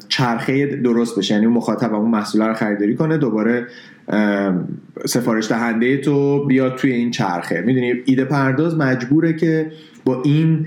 چرخه 0.08 0.66
درست 0.66 1.18
بشه. 1.18 1.34
یعنی 1.34 1.46
اون 1.46 1.54
مخاطب 1.54 1.94
اون 1.94 2.10
محصول 2.10 2.42
رو 2.42 2.54
خریداری 2.54 2.96
کنه 2.96 3.18
دوباره 3.18 3.66
سفارش 5.06 5.48
دهنده 5.48 5.96
تو 5.96 6.46
بیاد 6.46 6.76
توی 6.76 6.92
این 6.92 7.10
چرخه. 7.10 7.60
می‌دونی 7.66 7.94
ایده 8.04 8.24
پرداز 8.24 8.76
مجبوره 8.76 9.32
که 9.32 9.72
با 10.04 10.22
این 10.22 10.66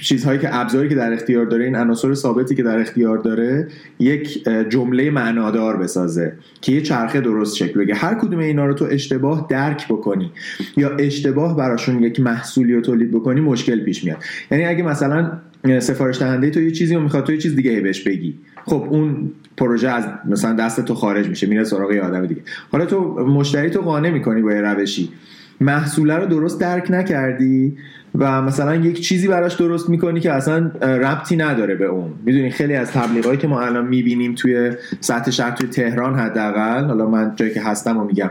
چیزهایی 0.00 0.38
که 0.38 0.60
ابزاری 0.60 0.88
که 0.88 0.94
در 0.94 1.12
اختیار 1.12 1.46
داره 1.46 1.64
این 1.64 1.76
عناصر 1.76 2.14
ثابتی 2.14 2.54
که 2.54 2.62
در 2.62 2.78
اختیار 2.78 3.18
داره 3.18 3.68
یک 3.98 4.48
جمله 4.68 5.10
معنادار 5.10 5.76
بسازه 5.76 6.32
که 6.60 6.72
یه 6.72 6.80
چرخه 6.80 7.20
درست 7.20 7.56
شکل 7.56 7.80
بگه. 7.80 7.94
هر 7.94 8.14
کدوم 8.14 8.38
اینا 8.38 8.66
رو 8.66 8.74
تو 8.74 8.84
اشتباه 8.90 9.46
درک 9.50 9.88
بکنی 9.88 10.30
یا 10.76 10.96
اشتباه 10.96 11.56
براشون 11.56 12.02
یک 12.02 12.20
محصولی 12.20 12.74
رو 12.74 12.80
تولید 12.80 13.10
بکنی 13.10 13.40
مشکل 13.40 13.80
پیش 13.80 14.04
میاد. 14.04 14.18
یعنی 14.50 14.64
اگه 14.64 14.82
مثلا 14.82 15.32
سفارش 15.78 16.18
دهنده 16.18 16.50
تو 16.50 16.60
یه 16.60 16.70
چیزی 16.70 16.94
رو 16.94 17.00
می‌خواد 17.00 17.24
تو 17.24 17.32
یه 17.32 17.38
چیز 17.38 17.56
دیگه 17.56 17.80
بهش 17.80 18.00
بگی. 18.00 18.34
خب 18.64 18.86
اون 18.90 19.30
پروژه 19.56 19.88
از 19.88 20.04
مثلا 20.24 20.52
دست 20.52 20.84
تو 20.84 20.94
خارج 20.94 21.28
میشه 21.28 21.46
میره 21.46 21.64
سراغ 21.64 21.92
یه 21.92 22.02
آدم 22.02 22.26
دیگه. 22.26 22.40
حالا 22.72 22.86
تو 22.86 22.98
مشتری 23.14 23.70
تو 23.70 23.80
قانع 23.80 24.10
می‌کنی 24.10 24.42
با 24.42 24.52
یه 24.52 24.60
روشی. 24.60 25.12
محصوله 25.60 26.16
رو 26.16 26.26
درست 26.26 26.60
درک 26.60 26.90
نکردی 26.90 27.76
و 28.18 28.42
مثلا 28.42 28.74
یک 28.74 29.00
چیزی 29.00 29.28
براش 29.28 29.54
درست 29.54 29.88
می‌کنی 29.88 30.20
که 30.20 30.32
اصلا 30.32 30.58
ربطی 30.82 31.36
نداره 31.36 31.74
به 31.74 31.84
اون. 31.84 32.10
می‌دونی 32.24 32.50
خیلی 32.50 32.74
از 32.74 32.92
تبلیغایی 32.92 33.38
که 33.38 33.48
ما 33.48 33.60
الان 33.60 33.86
می‌بینیم 33.86 34.34
توی 34.34 34.72
سطح 35.00 35.30
شهر 35.30 35.50
توی 35.50 35.68
تهران 35.68 36.14
حداقل 36.14 36.84
حالا 36.84 37.10
من 37.10 37.32
جایی 37.36 37.54
که 37.54 37.62
هستم 37.62 37.98
و 37.98 38.04
میگم. 38.04 38.30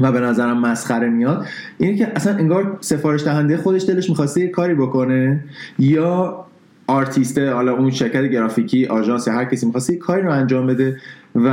و 0.00 0.12
به 0.12 0.20
نظرم 0.20 0.60
مسخره 0.60 1.08
میاد 1.08 1.46
اینه 1.78 1.96
که 1.96 2.12
اصلا 2.16 2.36
انگار 2.36 2.78
سفارش 2.80 3.24
دهنده 3.24 3.56
خودش 3.56 3.84
دلش 3.84 4.10
می‌خواسته 4.10 4.40
یه 4.40 4.48
کاری 4.48 4.74
بکنه 4.74 5.44
یا 5.78 6.45
آرتیسته 6.86 7.52
حالا 7.52 7.76
اون 7.76 7.90
شرکت 7.90 8.24
گرافیکی 8.24 8.86
آژانس 8.86 9.28
هر 9.28 9.44
کسی 9.44 9.66
می‌خواسته 9.66 9.96
کاری 9.96 10.22
رو 10.22 10.32
انجام 10.32 10.66
بده 10.66 10.96
و 11.34 11.48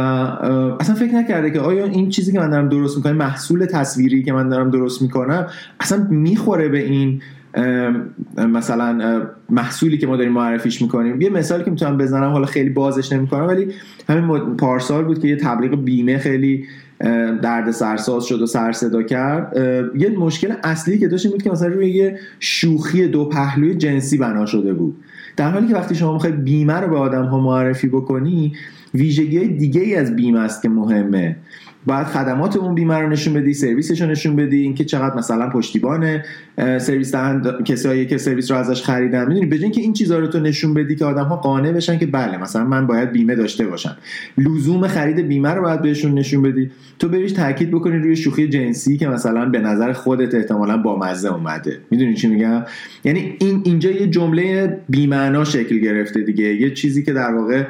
اصلا 0.80 0.96
فکر 0.96 1.16
نکرده 1.16 1.52
که 1.52 1.60
آیا 1.60 1.86
این 1.86 2.10
چیزی 2.10 2.32
که 2.32 2.40
من 2.40 2.50
دارم 2.50 2.70
درست 2.70 2.98
می‌کنم 2.98 3.16
محصول 3.16 3.66
تصویری 3.66 4.24
که 4.24 4.34
من 4.34 4.50
دارم 4.50 4.72
درست 4.72 5.02
می‌کنم 5.02 5.48
اصلا 5.80 6.08
می‌خوره 6.10 6.70
به 6.70 6.80
این 6.80 7.22
مثلا 8.38 9.22
محصولی 9.50 9.98
که 9.98 10.08
ما 10.08 10.18
داریم 10.18 10.32
معرفیش 10.32 10.82
می‌کنیم. 10.82 11.22
یه 11.22 11.30
مثالی 11.30 11.64
که 11.64 11.72
می‌تونم 11.72 11.98
بزنم 11.98 12.32
حالا 12.32 12.46
خیلی 12.46 12.70
بازش 12.70 13.12
نمی‌کنم 13.12 13.48
ولی 13.48 13.68
همین 14.10 14.56
پارسال 14.58 15.04
بود 15.04 15.20
که 15.20 15.28
یه 15.28 15.36
تبلیغ 15.36 15.84
بیمه 15.84 16.18
خیلی 16.18 16.66
درد 17.42 17.72
سرساز 17.72 18.26
شد 18.26 18.42
و 18.42 18.46
سر 18.46 18.72
صدا 18.72 19.04
کرد. 19.04 19.58
یه 19.96 20.10
مشکل 20.10 20.54
اصلی 20.64 21.00
که 21.00 21.08
داشت 21.08 21.32
بود 21.32 21.44
که 21.44 21.52
مثلا 21.52 21.68
روی 21.68 21.90
یه 21.90 22.20
شوخی 22.40 23.08
دو 23.08 23.26
پهلوی 23.26 23.76
جنسی 23.76 24.18
بنا 24.18 24.46
شده 24.46 24.74
بود. 24.74 24.96
در 25.38 25.52
حالی 25.52 25.68
که 25.68 25.74
وقتی 25.74 25.96
شما 25.96 26.14
می‌خوای 26.14 26.32
بیمه 26.32 26.74
رو 26.74 26.90
به 26.90 26.98
آدم 26.98 27.26
ها 27.26 27.40
معرفی 27.40 27.88
بکنی 27.88 28.54
ویژگی 28.94 29.38
های 29.38 29.48
دیگه 29.48 29.82
ای 29.82 29.96
از 29.96 30.16
بیمه 30.16 30.40
است 30.40 30.62
که 30.62 30.70
مهمه. 30.70 31.36
باید 31.86 32.08
خدمات 32.08 32.56
اون 32.56 32.76
بیمه 32.76 32.98
رو 32.98 33.10
نشون 33.10 33.34
بدی 33.34 33.54
سرویسش 33.54 34.02
رو 34.02 34.08
نشون 34.08 34.36
بدی 34.36 34.58
اینکه 34.58 34.86
چقدر 34.86 35.16
مثلا 35.16 35.50
پشتیبان 35.50 36.22
سرویس 36.58 37.12
دهند 37.12 37.64
کسایی 37.64 38.06
که 38.06 38.18
سرویس 38.18 38.52
رو 38.52 38.58
ازش 38.58 38.84
خریدن. 38.84 39.28
می‌دونی 39.28 39.46
به 39.46 39.70
که 39.70 39.82
این 39.82 39.94
چیزها 39.94 40.20
رو 40.20 40.28
تو 40.28 40.40
نشون 40.40 40.74
بدی 40.74 40.96
که 40.96 41.06
آدم 41.06 41.24
ها 41.24 41.36
قانع 41.36 41.72
بشن 41.72 41.98
که 41.98 42.06
بله 42.06 42.38
مثلا 42.38 42.66
من 42.66 42.88
باید 42.88 43.12
بیمه 43.12 43.36
داشته 43.36 43.68
باشم. 43.68 43.98
لزوم 44.38 44.88
خرید 44.88 45.20
بیمه 45.20 45.50
رو 45.50 45.62
باید 45.62 45.82
بهشون 45.82 46.14
نشون 46.14 46.42
بدی. 46.42 46.72
تو 47.00 47.10
بریش 47.10 47.32
تاکید 47.32 47.72
بکنی 47.72 47.98
روی 47.98 48.16
شوخی 48.16 48.48
جنسی 48.48 48.98
که 48.98 49.08
مثلا 49.08 49.50
به 49.50 49.60
نظر 49.60 49.94
خودت 49.94 50.36
احتمالا 50.36 50.78
با 50.78 51.00
مزه 51.00 51.34
اومده. 51.34 51.78
می‌دونی 51.92 52.14
چی 52.14 52.28
میگم؟ 52.28 52.64
یعنی 53.04 53.36
این 53.40 53.62
اینجا 53.66 53.92
یه 53.92 54.08
جمله 54.08 54.78
بی‌معنا 54.90 55.44
شکل 55.44 55.80
گرفته 55.80 56.22
دیگه. 56.22 56.56
یه 56.56 56.74
چیزی 56.74 57.04
که 57.04 57.14
در 57.14 57.34
واقع 57.34 57.64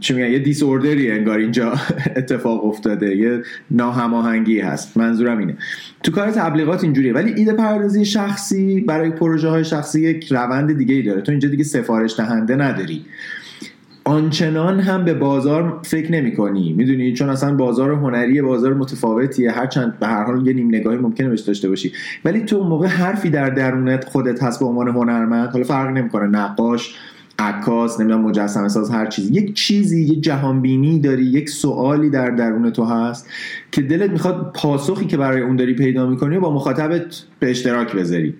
چی 0.00 0.14
میگن 0.14 0.30
یه 0.30 0.38
دیس 0.38 0.62
اوردری 0.62 1.10
انگار 1.10 1.38
اینجا 1.38 1.72
اتفاق 2.16 2.64
افتاده 2.64 3.16
یه 3.16 3.42
ناهماهنگی 3.70 4.60
هست. 4.60 4.96
منظورم 4.96 5.38
اینه. 5.38 5.56
تو 6.02 6.12
کار 6.12 6.30
تبلیغات 6.30 6.84
اینجوریه 6.84 7.12
ولی 7.12 7.32
ایده 7.36 7.52
پردازی 7.52 8.04
شخصی 8.04 8.80
برای 8.80 9.10
پروژه 9.10 9.48
های 9.48 9.64
شخصی 9.64 10.00
یک 10.00 10.32
روند 10.32 10.78
دیگه 10.78 10.94
ای 10.94 11.02
داره. 11.02 11.20
تو 11.20 11.32
اینجا 11.32 11.48
دیگه 11.48 11.64
سفارش 11.64 12.16
دهنده 12.16 12.56
نداری. 12.56 13.04
آنچنان 14.04 14.80
هم 14.80 15.04
به 15.04 15.14
بازار 15.14 15.80
فکر 15.84 16.12
نمی 16.12 16.32
کنی 16.32 16.72
می‌دونی؟ 16.72 17.12
چون 17.12 17.28
اصلا 17.28 17.54
بازار 17.54 17.90
هنری 17.90 18.42
بازار 18.42 18.74
متفاوتیه. 18.74 19.50
هرچند 19.50 19.98
به 20.00 20.06
هر 20.06 20.24
حال 20.24 20.46
یه 20.46 20.52
نیم 20.52 20.68
نگاهی 20.68 20.98
ممکنه 20.98 21.28
بهش 21.28 21.40
داشته 21.40 21.68
باشی. 21.68 21.92
ولی 22.24 22.40
تو 22.40 22.64
موقع 22.64 22.86
حرفی 22.86 23.30
در 23.30 23.50
درونت 23.50 24.04
خودت 24.04 24.42
هست 24.42 24.60
به 24.60 24.66
عنوان 24.66 24.88
هنرمند. 24.88 25.48
حالا 25.48 25.64
فرق 25.64 25.90
نمی‌کنه. 25.90 26.26
نقاش 26.26 26.94
عکاس 27.40 28.00
نمی‌دونم 28.00 28.22
مجسمه 28.22 28.68
ساز 28.68 28.90
هر 28.90 29.06
چیزی. 29.06 29.32
یک 29.32 29.54
چیزی 29.54 30.02
یک 30.02 30.20
جهانبینی 30.20 31.00
داری 31.00 31.24
یک 31.24 31.48
سوالی 31.48 32.10
در 32.10 32.30
درون 32.30 32.70
تو 32.70 32.84
هست 32.84 33.28
که 33.72 33.82
دلت 33.82 34.10
می‌خواد 34.10 34.52
پاسخی 34.54 35.06
که 35.06 35.16
برای 35.16 35.42
اون 35.42 35.56
داری 35.56 35.74
پیدا 35.74 36.06
می‌کنی 36.06 36.38
با 36.38 36.54
مخاطبت 36.54 37.22
به 37.38 37.50
اشتراک 37.50 37.96
بذاری. 37.96 38.34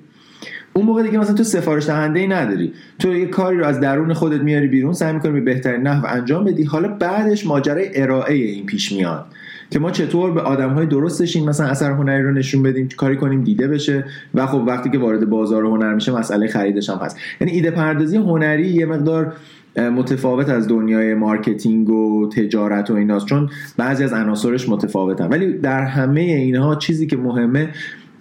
اون 0.72 0.86
موقع 0.86 1.02
دیگه 1.02 1.18
مثلا 1.18 1.34
تو 1.34 1.44
سفارش 1.44 1.86
دهنده 1.86 2.20
ای 2.20 2.26
نداری. 2.26 2.72
تو 2.98 3.12
یه 3.12 3.26
کاری 3.26 3.58
رو 3.58 3.64
از 3.64 3.80
درون 3.80 4.14
خودت 4.14 4.40
میاری 4.40 4.68
بیرون 4.68 4.92
سعی 4.92 5.12
می‌کنی 5.12 5.32
به 5.32 5.40
بهترین 5.40 5.82
نحو 5.82 6.06
انجام 6.08 6.44
بدی. 6.44 6.64
حالا 6.64 6.88
بعدش 6.88 7.46
ماجرای 7.46 8.02
ارائه 8.02 8.34
این 8.34 8.66
پیش 8.66 8.92
میاد. 8.92 9.26
که 9.70 9.78
ما 9.78 9.90
چطور 9.90 10.30
به 10.30 10.40
آدم 10.40 10.70
های 10.70 10.86
درستشیم 10.86 11.48
مثلا 11.48 11.66
اثر 11.66 11.90
هنری 11.90 12.22
رو 12.22 12.32
نشون 12.32 12.62
بدیم 12.62 12.88
کاری 12.96 13.16
کنیم 13.16 13.44
دیده 13.44 13.68
بشه 13.68 14.04
و 14.34 14.46
خب 14.46 14.62
وقتی 14.66 14.90
که 14.90 14.98
وارد 14.98 15.30
بازار 15.30 15.64
هنر 15.64 15.94
میشه 15.94 16.12
مسئله 16.12 16.48
خریدش 16.48 16.90
هم 16.90 16.98
هست. 16.98 17.16
یعنی 17.40 17.52
ایده 17.52 17.70
پردازی 17.70 18.16
هنری 18.16 18.68
یه 18.68 18.86
مقدار 18.86 19.32
متفاوت 19.76 20.48
از 20.48 20.68
دنیای 20.68 21.14
marketing 21.14 21.90
و 21.90 22.28
تجارت 22.28 22.90
و 22.90 22.94
ایناست 22.94 23.26
چون 23.26 23.50
بعضی 23.76 24.04
از 24.04 24.12
عناصرش 24.12 24.68
متفاوتن. 24.68 25.28
ولی 25.28 25.52
در 25.52 25.82
همه 25.82 26.20
اینها 26.20 26.74
چیزی 26.74 27.06
که 27.06 27.16
مهمه 27.16 27.68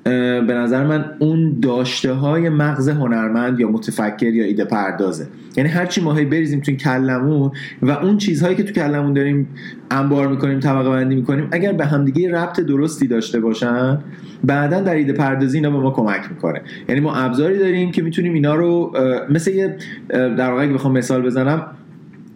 به 0.03 0.53
نظر 0.53 0.85
من 0.85 1.05
اون 1.19 1.59
داشته 1.61 2.13
های 2.13 2.49
مغز 2.49 2.89
هنرمند 2.89 3.59
یا 3.59 3.69
متفکر 3.69 4.33
یا 4.33 4.45
ایده 4.45 4.65
پردازه. 4.65 5.27
یعنی 5.57 5.69
هرچی 5.69 6.01
ماهی 6.01 6.25
بریزیم 6.25 6.59
تو 6.59 6.71
کلمون 6.71 7.51
و 7.81 7.91
اون 7.91 8.17
چیزهایی 8.17 8.55
که 8.55 8.63
تو 8.63 8.73
کلمون 8.73 9.13
داریم 9.13 9.47
انبار 9.91 10.27
می‌کنیم 10.27 10.59
طبقه 10.59 10.89
بندی 10.89 11.15
می‌کنیم 11.15 11.47
اگر 11.51 11.73
به 11.73 11.85
همدیگه 11.85 12.31
ربط 12.31 12.59
درستی 12.59 13.07
داشته 13.07 13.39
باشن 13.39 13.97
بعدا 14.43 14.81
در 14.81 14.95
ایده 14.95 15.13
پردازی 15.13 15.57
اینا 15.57 15.69
به 15.69 15.77
ما 15.77 15.91
کمک 15.91 16.21
می‌کنه. 16.29 16.61
یعنی 16.89 17.01
ما 17.01 17.15
ابزاری 17.15 17.57
داریم 17.57 17.91
که 17.91 18.01
می‌تونیم 18.01 18.33
اینا 18.33 18.55
رو 18.55 18.93
مثل 19.29 19.51
یه 19.51 19.75
در 20.09 20.51
واقع 20.51 20.67
بخوام 20.67 20.93
مثال 20.93 21.21
بزنم 21.21 21.65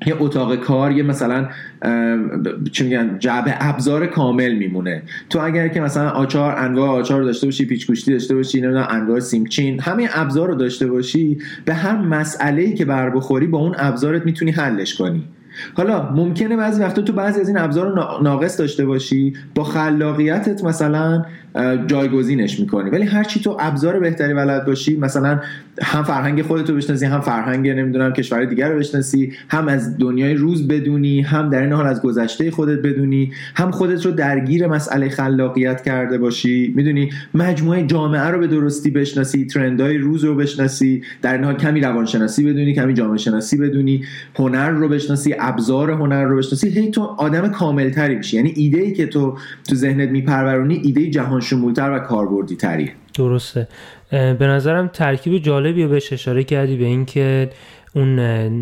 یه 0.05 0.15
اتاق 0.19 0.55
کار 0.55 0.91
یه 0.91 1.03
مثلا 1.03 1.48
چی 2.72 2.83
میگن 2.83 3.19
جعبه 3.19 3.53
ابزار 3.60 4.05
کامل 4.05 4.53
میمونه. 4.53 5.01
تو 5.29 5.39
اگر 5.39 5.67
که 5.67 5.81
مثلا 5.81 6.10
آچار 6.10 6.55
انواع 6.57 6.89
آچار 6.89 7.24
داشته 7.24 7.48
باشی 7.48 7.65
پیچ 7.65 7.88
گوشتی 7.88 8.12
داشته 8.12 8.36
باشی 8.36 8.62
نمی‌دونم 8.62 8.88
انواع 8.89 9.19
سیمچین 9.19 9.79
همه 9.79 10.10
ابزار 10.13 10.48
رو 10.48 10.55
داشته 10.55 10.88
باشی 10.88 11.38
به 11.65 11.74
هر 11.74 11.98
مسئله 11.98 12.74
که 12.74 12.86
بر 12.86 13.10
بخوری 13.10 13.48
با 13.48 13.57
اون 13.57 13.75
ابزارت 13.77 14.25
می‌تونی 14.25 14.51
حلش 14.51 14.95
کنی. 14.95 15.24
حالا 15.74 16.12
ممکنه 16.12 16.57
بعضی 16.57 16.81
وقتا 16.81 17.01
تو 17.01 17.13
بعضی 17.13 17.41
از 17.41 17.48
این 17.48 17.57
ابزار 17.57 17.88
رو 17.88 18.24
ناقص 18.24 18.60
داشته 18.60 18.86
باشی 18.86 19.33
با 19.55 19.63
خلاقیتت 19.63 20.63
مثلا 20.63 21.25
جایگزینش 21.88 22.60
می‌کنی. 22.60 22.89
ولی 22.89 23.03
هرچی 23.03 23.39
تو 23.39 23.57
ابزار 23.60 24.00
بهتری 24.00 24.33
بلد 24.33 24.65
باشی 24.65 24.98
مثلا 24.98 25.39
هم 25.81 26.03
فرهنگ 26.03 26.41
خودت 26.41 26.69
رو 26.69 26.75
بشناسی 26.75 27.05
هم 27.05 27.22
فرهنگ 27.22 27.69
نمی‌دونم 27.69 28.13
کشور 28.13 28.45
دیگر 28.45 28.69
رو 28.69 28.79
بشناسی 28.79 29.33
هم 29.50 29.67
از 29.67 29.98
دنیای 29.98 30.33
روز 30.33 30.67
بدونی 30.67 31.22
هم 31.22 31.50
در 31.50 31.62
این 31.62 31.74
حال 31.74 31.88
از 31.88 32.01
گذشته 32.01 32.51
خودت 32.51 32.81
بدونی 32.81 33.31
هم 33.55 33.72
خودت 33.72 34.05
رو 34.05 34.12
درگیر 34.12 34.67
مسئله 34.67 35.10
خلاقیت 35.10 35.83
کرده 35.83 36.17
باشی. 36.17 36.74
می‌دونی؟ 36.75 37.10
مجموعه 37.33 37.86
جامعه 37.86 38.27
رو 38.27 38.39
به 38.39 38.48
درستی 38.48 38.91
بشناسی 38.91 39.45
ترندهای 39.45 39.98
روز 39.98 40.24
رو 40.24 40.36
بشناسی 40.36 41.03
در 41.22 41.33
این 41.33 41.43
حال 41.43 41.57
کمی 41.57 41.81
روانشناسی 41.81 42.43
بدونی 42.43 42.74
کمی 42.74 42.93
جامعه 42.93 43.17
شناسی 43.17 43.57
بدونی 43.57 44.03
هنر 44.36 44.69
رو 44.69 44.89
بشناسی 44.89 45.36
ابزار 45.39 45.91
هنر 45.91 46.24
رو 46.24 46.38
بشناسی. 46.38 46.69
هی 46.69 46.91
تو 46.91 47.01
آدم 47.01 47.48
کاملتری 47.48 48.15
میشی. 48.15 48.38
یعنی 48.38 48.53
ایده 48.55 48.77
ای 48.77 48.93
که 48.93 49.05
تو 49.05 49.38
تو 49.69 49.75
ذهنت 49.75 50.10
میپرورونی 50.10 50.81
ایده 50.83 51.10
جهان 51.10 51.42
شمولتر 51.43 51.91
و 51.91 52.00
کاربردی 52.00 52.55
تریه 52.55 52.91
درسته 53.13 53.67
به 54.12 54.47
نظرم 54.47 54.88
ترکیب 54.88 55.38
جالبی 55.38 55.83
رو 55.83 55.89
بهش 55.89 56.13
اشاره 56.13 56.43
کردی 56.43 56.77
به 56.77 56.85
اینکه 56.85 57.50
اون 57.95 58.19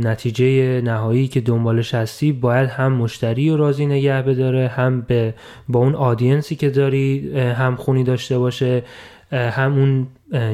نتیجه 0.08 0.82
نهایی 0.82 1.28
که 1.28 1.42
دنبالش 1.42 1.96
هستی 1.96 2.32
باید 2.32 2.70
هم 2.70 2.94
مشتری 2.94 3.50
رو 3.50 3.58
راضی 3.58 3.86
نگه 3.86 4.22
بداره 4.22 4.68
هم 4.68 5.02
به 5.02 5.34
با 5.70 5.80
اون 5.80 5.96
آدینسی 5.96 6.56
که 6.56 6.70
داری 6.70 7.40
هم 7.40 7.76
خونی 7.76 8.04
داشته 8.04 8.38
باشه 8.38 8.84
هم 9.32 9.74
اون 9.74 10.08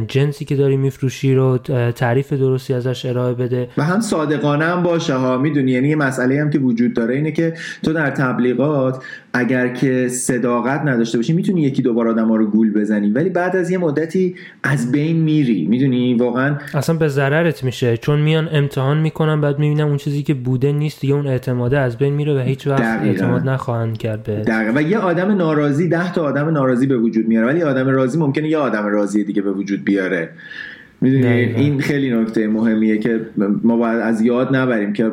جنسی 0.07 0.45
که 0.45 0.55
داری 0.55 0.77
میفروشی 0.77 1.35
رو 1.35 1.57
تعریف 1.95 2.33
درستی 2.33 2.73
ازش 2.73 3.05
ارائه 3.05 3.33
بده. 3.33 3.69
و 3.77 3.83
هم 3.83 4.01
صادقانه 4.01 4.65
هم 4.65 4.83
باشه 4.83 5.15
ها. 5.15 5.37
می‌دونی 5.37 5.71
یعنی 5.71 5.89
یه 5.89 5.95
مسئله 5.95 6.41
هم 6.41 6.49
که 6.49 6.59
وجود 6.59 6.93
داره 6.93 7.15
اینه 7.15 7.31
که 7.31 7.53
تو 7.83 7.93
در 7.93 8.09
تبلیغات 8.09 9.03
اگر 9.33 9.67
که 9.67 10.07
صداقت 10.07 10.81
نداشته 10.81 11.17
باشی 11.17 11.33
می‌تونی 11.33 11.61
یکی 11.61 11.81
دوبار 11.81 12.07
آدم 12.07 12.27
ها 12.27 12.35
رو 12.35 12.47
گول 12.47 12.73
بزنی. 12.73 13.11
ولی 13.11 13.29
بعد 13.29 13.55
از 13.55 13.71
یه 13.71 13.77
مدتی 13.77 14.35
از 14.63 14.91
بین 14.91 15.17
میری. 15.17 15.65
می‌دونی؟ 15.65 16.13
واقعا 16.13 16.57
اصلا 16.73 16.95
به 16.95 17.07
ضررت 17.07 17.63
میشه. 17.63 17.97
چون 17.97 18.21
میان 18.21 18.49
امتحان 18.51 18.97
می‌کنن 18.97 19.41
بعد 19.41 19.59
می‌بینم 19.59 19.87
اون 19.87 19.97
چیزی 19.97 20.23
که 20.23 20.33
بوده 20.33 20.71
نیست 20.71 21.01
دیگه 21.01 21.13
اون 21.13 21.27
اعتماده 21.27 21.79
از 21.79 21.97
بین 21.97 22.13
میره 22.13 22.37
و 22.37 22.39
هیچ 22.39 22.67
وقت 22.67 23.01
اعتماد 23.03 23.49
نخواهند 23.49 23.97
کرد 23.97 24.23
به 24.23 24.43
و 24.75 24.81
یه 24.81 24.97
آدم 24.97 25.31
ناراضی 25.31 25.87
ده 25.89 26.13
تا 26.13 26.23
آدم 26.23 26.49
ناراضی 26.49 26.87
به 26.87 26.97
وجود 26.97 27.27
میاره. 27.27 27.47
ولی 27.47 27.63
آدم 27.63 27.87
راضی 27.87 28.17
ممکنه 28.19 28.49
یه 28.49 28.57
آدم 28.57 28.85
راضی 28.85 29.23
دیگه 29.23 29.41
به 29.41 29.51
وجود 29.51 29.85
بیاره. 29.85 30.29
می‌دونی؟ 31.01 31.27
این 31.27 31.79
خیلی 31.79 32.11
نکته 32.11 32.47
مهمیه 32.47 32.97
که 32.97 33.21
ما 33.63 33.77
باید 33.77 33.99
از 33.99 34.21
یاد 34.21 34.55
نبریم 34.55 34.93
که 34.93 35.11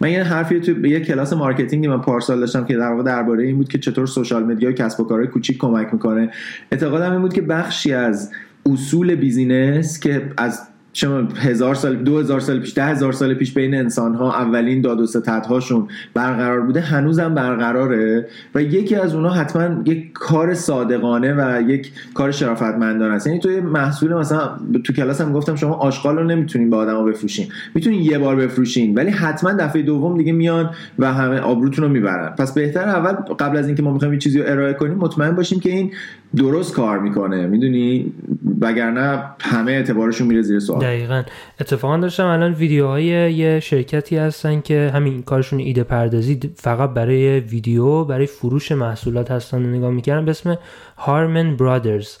من 0.00 0.10
یه 0.10 0.22
حرفی 0.22 0.60
تو 0.60 0.86
یه 0.86 1.00
کلاس 1.00 1.32
marketing 1.32 1.82
ی 1.82 1.88
من 1.88 2.00
پارسال 2.00 2.40
داشتم 2.40 2.64
که 2.64 2.76
در 2.76 2.90
واقع 2.90 3.02
درباره 3.02 3.44
این 3.44 3.56
بود 3.56 3.68
که 3.68 3.78
چطور 3.78 4.06
social 4.06 4.44
media 4.44 4.72
کسب 4.72 5.00
و 5.00 5.04
کارهای 5.04 5.28
کوچیک 5.28 5.58
کمک 5.58 5.88
می‌کنه. 5.92 6.30
اعتقادم 6.72 7.12
این 7.12 7.20
بود 7.20 7.32
که 7.32 7.42
بخشی 7.42 7.92
از 7.92 8.32
اصول 8.66 9.14
business 9.14 10.00
که 10.00 10.22
از 10.36 10.68
شما 10.96 11.28
هزار 11.36 11.74
سال 11.74 11.96
دو 11.96 12.18
هزار 12.18 12.40
سال 12.40 12.60
پیش 12.60 12.74
ده 12.74 12.84
هزار 12.84 13.12
سال 13.12 13.34
پیش 13.34 13.52
بین 13.52 13.74
انسان 13.74 14.14
ها 14.14 14.32
اولین 14.32 14.80
داد 14.80 15.00
و 15.00 15.06
ستدهاشون 15.48 15.88
برقرار 16.14 16.60
بوده 16.60 16.80
هنوزم 16.80 17.34
برقراره 17.34 18.26
و 18.54 18.62
یکی 18.62 18.94
از 18.94 19.14
اونها 19.14 19.30
حتما 19.30 19.82
یک 19.84 20.12
کار 20.12 20.54
صادقانه 20.54 21.34
و 21.34 21.62
یک 21.70 21.92
کار 22.14 22.30
شرافتمندانه 22.30 23.14
است. 23.14 23.26
یعنی 23.26 23.38
توی 23.38 23.60
محصول 23.60 24.14
مثلا 24.14 24.50
تو 24.84 24.92
کلاس 24.92 25.20
هم 25.20 25.32
گفتم 25.32 25.56
شما 25.56 25.74
آشغال 25.74 26.16
رو 26.16 26.24
نمی‌تونین 26.24 26.70
به 26.70 26.76
آدما 26.76 27.02
بفروشین. 27.02 27.46
می‌تونین 27.74 28.02
یه 28.02 28.18
بار 28.18 28.36
بفروشین 28.36 28.94
ولی 28.94 29.10
حتما 29.10 29.52
دفعه 29.52 29.82
دوم 29.82 30.18
دیگه 30.18 30.32
میان 30.32 30.70
و 30.98 31.12
همه 31.12 31.40
آبروتون 31.40 31.84
رو 31.84 31.90
می‌برن. 31.90 32.34
پس 32.38 32.54
بهتر 32.54 32.88
اول 32.88 33.12
قبل 33.12 33.56
از 33.56 33.66
اینکه 33.66 33.82
ما 33.82 33.92
می‌خوایم 33.92 34.14
یه 34.14 34.20
چیزی 34.20 34.38
رو 34.38 34.44
ارائه 34.48 34.72
کنیم 34.72 34.94
مطمئن 34.94 35.30
باشیم 35.30 35.60
که 35.60 35.70
این 35.70 35.90
درست 36.36 36.74
کار 36.74 36.98
می‌کنه. 36.98 37.46
می‌دونی؟ 37.46 38.12
وگرنه 38.60 39.22
همه 39.40 39.72
اعتبارشون 39.72 40.26
میره 40.26 40.42
زیر 40.42 40.58
سوال. 40.58 40.85
دقیقا. 40.86 41.22
اتفاقا 41.60 41.96
داشتم 41.96 42.26
الان 42.26 42.52
ویدیوهای 42.52 43.04
یه 43.32 43.60
شرکتی 43.60 44.16
هستن 44.16 44.60
که 44.60 44.90
همین 44.94 45.22
کارشون 45.22 45.58
ایده 45.58 45.84
پردازی 45.84 46.40
فقط 46.56 46.90
برای 46.90 47.40
ویدیو 47.40 48.04
برای 48.04 48.26
فروش 48.26 48.72
محصولات 48.72 49.30
هستن 49.30 49.74
نگاه 49.74 49.90
می‌کردن 49.90 50.24
به 50.24 50.30
اسم 50.30 50.58
هارمن 50.96 51.56
برادرز. 51.56 52.16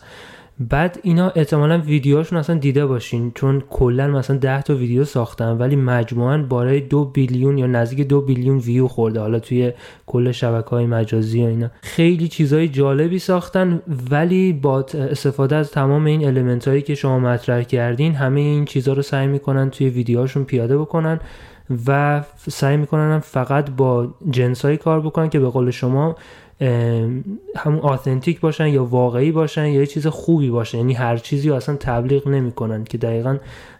بعد 0.60 0.98
اینا 1.02 1.30
احتمالا 1.30 1.78
ویدیوهاشون 1.78 2.38
اصلا 2.38 2.58
دیده 2.58 2.86
باشین 2.86 3.32
چون 3.34 3.62
کلا 3.70 4.08
مثلا 4.08 4.36
10 4.36 4.62
تا 4.62 4.74
ویدیو 4.74 5.04
ساختن 5.04 5.52
ولی 5.52 5.76
مجموعا 5.76 6.42
بالای 6.42 6.80
دو 6.80 7.04
بیلیون 7.04 7.58
یا 7.58 7.66
نزدیک 7.66 8.08
دو 8.08 8.20
بیلیون 8.20 8.58
ویو 8.58 8.88
خورده 8.88 9.20
حالا 9.20 9.38
توی 9.38 9.72
کل 10.06 10.32
شبکه 10.32 10.68
های 10.70 10.86
مجازی 10.86 11.42
و 11.42 11.46
اینا. 11.46 11.70
خیلی 11.82 12.28
چیزهای 12.28 12.68
جالبی 12.68 13.18
ساختن 13.18 13.82
ولی 14.10 14.52
با 14.52 14.80
استفاده 14.94 15.56
از 15.56 15.70
تمام 15.70 16.04
این 16.04 16.26
المنت 16.26 16.68
هایی 16.68 16.82
که 16.82 16.94
شما 16.94 17.18
مطرح 17.18 17.62
کردین 17.62 18.14
همه 18.14 18.40
این 18.40 18.64
چیزها 18.64 18.94
رو 18.94 19.02
سعی 19.02 19.26
می‌کنن 19.26 19.70
توی 19.70 19.88
ویدیوهاشون 19.88 20.44
پیاده 20.44 20.78
بکنن 20.78 21.20
و 21.86 22.22
سعی 22.48 22.76
می‌کنن 22.76 23.18
فقط 23.18 23.70
با 23.70 24.14
جنس 24.30 24.66
کار 24.66 25.00
بکنن 25.00 25.28
که 25.28 25.40
به 25.40 25.48
قول 25.48 25.70
شما 25.70 26.16
همون 27.56 27.80
آثنتیک 27.82 28.40
باشن 28.40 28.66
یا 28.66 28.84
واقعی 28.84 29.32
باشن 29.32 29.66
یا 29.66 29.80
یه 29.80 29.86
چیز 29.86 30.06
خوبی 30.06 30.50
باشه 30.50 30.78
یعنی 30.78 30.92
هر 30.92 31.16
چیزی 31.16 31.50
اصلا 31.50 31.76
تبلیغ 31.76 32.28
نمی‌کنن 32.28 32.84
که 32.84 32.98
دقیقا 32.98 33.36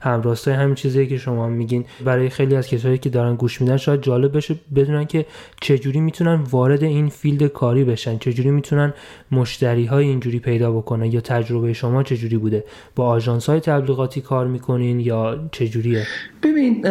همراستای 0.07 0.55
همین 0.55 0.75
چیزی 0.75 1.07
که 1.07 1.17
شما 1.19 1.49
میگین. 1.49 1.85
برای 2.05 2.29
خیلی 2.29 2.57
از 2.57 2.69
کسایی 2.69 2.99
که 2.99 3.11
دارن 3.11 3.35
گوش 3.35 3.61
میدن 3.61 3.77
شاید 3.77 4.03
جالب 4.03 4.37
بشه 4.37 4.55
بدونن 4.75 5.05
که 5.05 5.27
چجوری 5.61 6.01
می‌تونن 6.01 6.41
وارد 6.51 6.83
این 6.83 7.09
فیلد 7.09 7.43
کاری 7.47 7.85
بشن. 7.85 8.19
چجوری 8.19 8.51
می‌تونن 8.51 8.93
مشتری 9.33 9.85
های 9.87 10.07
اینجوری 10.07 10.39
پیدا 10.39 10.73
بکنن 10.73 11.07
یا 11.07 11.21
تجربه 11.21 11.73
شما 11.73 12.03
چجوری 12.03 12.37
بوده؟ 12.37 12.65
با 12.95 13.07
آژانس 13.07 13.51
های 13.51 13.61
تبلیغاتی 13.61 14.21
کار 14.21 14.47
می‌کنین 14.47 15.01
یا 15.01 15.49
چجوریه؟ 15.53 16.03
ببین 16.43 16.85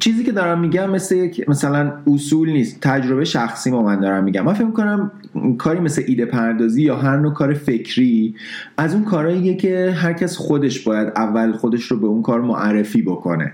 چیزی 0.00 0.24
که 0.24 0.32
دارم 0.32 0.60
میگم 0.60 0.90
مثل 0.90 1.16
یک 1.16 1.48
مثلا 1.48 1.92
اصول 2.06 2.50
نیست. 2.50 2.80
تجربه 2.80 3.24
شخصی 3.24 3.70
ما 3.70 3.82
من 3.82 4.00
دارم 4.00 4.24
میگم. 4.24 4.44
من 4.44 4.52
فکر 4.54 4.64
می‌کنم 4.64 5.10
کاری 5.58 5.80
مثل 5.80 6.02
ایده 6.06 6.26
پردازی 6.26 6.82
یا 6.82 6.96
هر 6.96 7.16
نوع 7.16 7.32
کار 7.32 7.54
فکری 7.54 8.34
از 8.76 8.94
اون 8.94 9.04
کارهاییه 9.04 9.56
که 9.56 9.94
هر 9.96 10.12
کس 10.12 10.36
خودش 10.36 10.80
باید 10.80 11.08
اول 11.16 11.52
خودش 11.52 11.82
رو 11.82 11.98
به 12.00 12.06
اون 12.06 12.22
کار 12.22 12.33
معرفی 12.40 13.02
بکنه. 13.02 13.52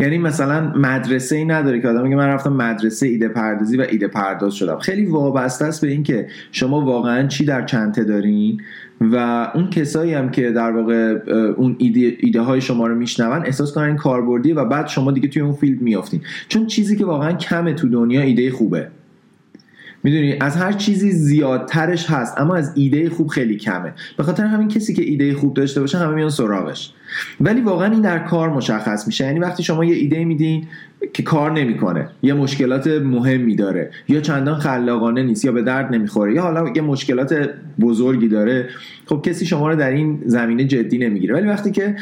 یعنی 0.00 0.18
مثلا 0.18 0.72
مدرسه 0.76 1.36
ای 1.36 1.44
نداره 1.44 1.80
که 1.80 1.88
آدم 1.88 2.02
میگه 2.02 2.16
من 2.16 2.26
رفتم 2.26 2.52
مدرسه 2.52 3.06
ایده 3.06 3.28
پردازی 3.28 3.76
و 3.76 3.86
ایده 3.90 4.08
پرداز 4.08 4.54
شدم. 4.54 4.78
خیلی 4.78 5.06
وابسته 5.06 5.64
است 5.64 5.80
به 5.80 5.88
اینکه 5.88 6.26
شما 6.52 6.80
واقعا 6.80 7.26
چی 7.26 7.44
در 7.44 7.64
چنته 7.64 8.04
دارین 8.04 8.60
و 9.00 9.16
اون 9.54 9.70
کسایی 9.70 10.14
هم 10.14 10.30
که 10.30 10.50
در 10.50 10.70
واقع 10.70 11.18
اون 11.56 11.76
ایده, 11.78 12.16
ایده 12.20 12.40
های 12.40 12.60
شما 12.60 12.86
رو 12.86 12.94
میشنون 12.94 13.46
احساس 13.46 13.72
کنن 13.72 13.96
کاربردی 13.96 14.52
و 14.52 14.64
بعد 14.64 14.86
شما 14.86 15.12
دیگه 15.12 15.28
توی 15.28 15.42
اون 15.42 15.52
فیلد 15.52 15.80
میافتین. 15.80 16.20
چون 16.48 16.66
چیزی 16.66 16.96
که 16.96 17.04
واقعا 17.04 17.32
کمه 17.32 17.74
تو 17.74 17.88
دنیا 17.88 18.20
ایده 18.20 18.50
خوبه. 18.50 18.88
می‌دونی؟ 20.02 20.36
از 20.40 20.56
هر 20.56 20.72
چیزی 20.72 21.10
زیادترش 21.10 22.10
هست 22.10 22.40
اما 22.40 22.56
از 22.56 22.72
ایده 22.74 23.10
خوب 23.10 23.28
خیلی 23.28 23.56
کمه. 23.56 23.92
به 24.16 24.22
خاطر 24.22 24.44
همین 24.44 24.68
کسی 24.68 24.94
که 24.94 25.02
ایده 25.02 25.34
خوب 25.34 25.54
داشته 25.54 25.80
باشه 25.80 25.98
همه 25.98 26.14
میان 26.14 26.30
سراغش. 26.30 26.92
ولی 27.40 27.60
واقعا 27.60 27.92
این 27.92 28.00
در 28.00 28.18
کار 28.18 28.50
مشخص 28.50 29.06
میشه. 29.06 29.24
یعنی 29.24 29.38
وقتی 29.38 29.62
شما 29.62 29.84
یه 29.84 29.94
ایده 29.94 30.24
میدین 30.24 30.66
که 31.12 31.22
کار 31.22 31.52
نمی‌کنه 31.52 32.08
یا 32.22 32.36
مشکلات 32.36 32.86
مهمی 32.86 33.56
داره 33.56 33.90
یا 34.08 34.20
چندان 34.20 34.58
خلاقانه 34.58 35.22
نیست 35.22 35.44
یا 35.44 35.52
به 35.52 35.62
درد 35.62 35.94
نمی‌خوره 35.94 36.34
یا 36.34 36.42
حالا 36.42 36.72
یه 36.76 36.82
مشکلات 36.82 37.50
بزرگی 37.80 38.28
داره 38.28 38.68
خب 39.06 39.22
کسی 39.24 39.46
شما 39.46 39.70
رو 39.70 39.76
در 39.76 39.90
این 39.90 40.22
زمینه 40.26 40.64
جدی 40.64 40.98
نمی‌گیره. 40.98 41.34
ولی 41.34 41.48
وقتی 41.48 41.70
که 41.70 41.96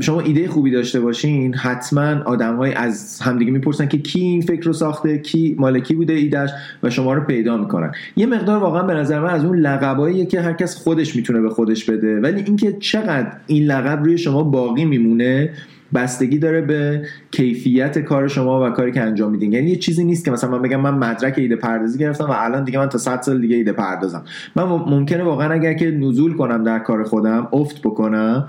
شما 0.00 0.20
ایده 0.20 0.48
خوبی 0.48 0.70
داشته 0.70 1.00
باشین 1.00 1.54
حتما 1.54 2.22
آدمهایی 2.24 2.74
از 2.74 3.20
همدیگه 3.20 3.52
می‌پرسن 3.52 3.86
که 3.86 3.98
کی 3.98 4.20
این 4.20 4.40
فکر 4.40 4.62
رو 4.62 4.72
ساخته 4.72 5.18
کی 5.18 5.56
مالکی 5.58 5.94
بوده 5.94 6.12
ایدهش 6.12 6.50
و 6.82 6.90
شما 6.90 7.14
رو 7.14 7.20
پیدا 7.20 7.56
می‌کنن. 7.56 7.92
یه 8.16 8.26
مقدار 8.26 8.58
واقعا 8.58 8.82
به 8.82 8.94
نظر 8.94 9.20
من 9.20 9.30
از 9.30 9.44
اون 9.44 9.58
لقباییه 9.58 10.26
که 10.26 10.40
هرکس 10.40 10.76
خودش 10.76 11.16
می‌تونه 11.16 11.40
به 11.40 11.50
خودش 11.50 11.84
بده. 11.84 12.20
ولی 12.20 12.42
اینکه 12.42 12.76
چقدر 12.80 13.32
این 13.46 13.64
لقب 13.64 14.04
روی 14.04 14.17
شما 14.18 14.42
باقی 14.42 14.84
میمونه 14.84 15.50
بستگی 15.94 16.38
داره 16.38 16.60
به 16.60 17.02
کیفیت 17.30 17.98
کار 17.98 18.28
شما 18.28 18.66
و 18.66 18.70
کاری 18.70 18.92
که 18.92 19.00
انجام 19.00 19.30
میدین. 19.30 19.52
یعنی 19.52 19.70
یه 19.70 19.76
چیزی 19.76 20.04
نیست 20.04 20.24
که 20.24 20.30
مثلا 20.30 20.50
من 20.50 20.62
بگم 20.62 20.80
من 20.80 20.94
مدرک 20.94 21.34
ایده 21.36 21.56
پردازی 21.56 21.98
گرفتم 21.98 22.24
و 22.24 22.34
الان 22.36 22.64
دیگه 22.64 22.78
من 22.78 22.88
تا 22.88 22.98
100 22.98 23.22
سال 23.22 23.40
دیگه 23.40 23.56
ایده 23.56 23.72
پردازم. 23.72 24.24
من 24.56 24.64
ممکنه 24.64 25.22
واقعا 25.22 25.52
اگر 25.52 25.72
که 25.72 25.90
نزول 25.90 26.36
کنم 26.36 26.64
در 26.64 26.78
کار 26.78 27.04
خودم 27.04 27.48
افت 27.52 27.80
بکنم 27.80 28.48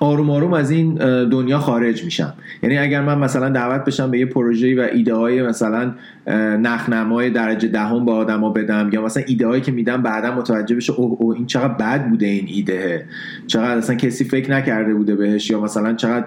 آروم 0.00 0.30
آروم 0.30 0.52
از 0.52 0.70
این 0.70 0.94
دنیا 1.28 1.58
خارج 1.58 2.04
میشم. 2.04 2.34
یعنی 2.62 2.78
اگر 2.78 3.02
من 3.02 3.18
مثلا 3.18 3.48
دعوت 3.48 3.84
بشم 3.84 4.10
به 4.10 4.18
یه 4.18 4.26
پروژه 4.26 4.82
و 4.82 4.88
ایده 4.92 5.14
های 5.14 5.42
مثلا 5.42 5.92
نخنمای 6.26 7.30
درجه 7.30 7.68
دهم 7.68 7.98
ده 7.98 8.04
به 8.04 8.16
آدما 8.16 8.50
بدم 8.50 8.90
یا 8.92 9.02
مثلا 9.02 9.22
ایده 9.26 9.46
هایی 9.46 9.62
که 9.62 9.72
میدم 9.72 10.02
بعدا 10.02 10.34
متوجه 10.34 10.76
بشه 10.76 10.92
اوه 10.92 11.16
او 11.20 11.34
این 11.34 11.46
چقدر 11.46 11.74
بد 11.74 12.08
بوده 12.08 12.26
این 12.26 12.46
ایده. 12.48 13.04
چقدر 13.46 13.76
اصلا 13.76 13.96
کسی 13.96 14.24
فکر 14.24 14.50
نکرده 14.50 14.94
بوده 14.94 15.14
بهش 15.14 15.50
یا 15.50 15.60
مثلا 15.60 15.94
چقدر 15.94 16.26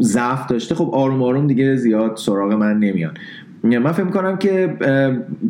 ضعف 0.00 0.46
داشته. 0.46 0.74
خب 0.74 0.90
آروم 0.92 1.22
آروم 1.22 1.46
دیگه 1.46 1.76
زیاد 1.76 2.16
سراغ 2.16 2.52
من 2.52 2.78
نمیان. 2.78 3.14
من 3.62 3.92
فکر 3.92 4.04
کنم 4.04 4.36
که 4.36 4.76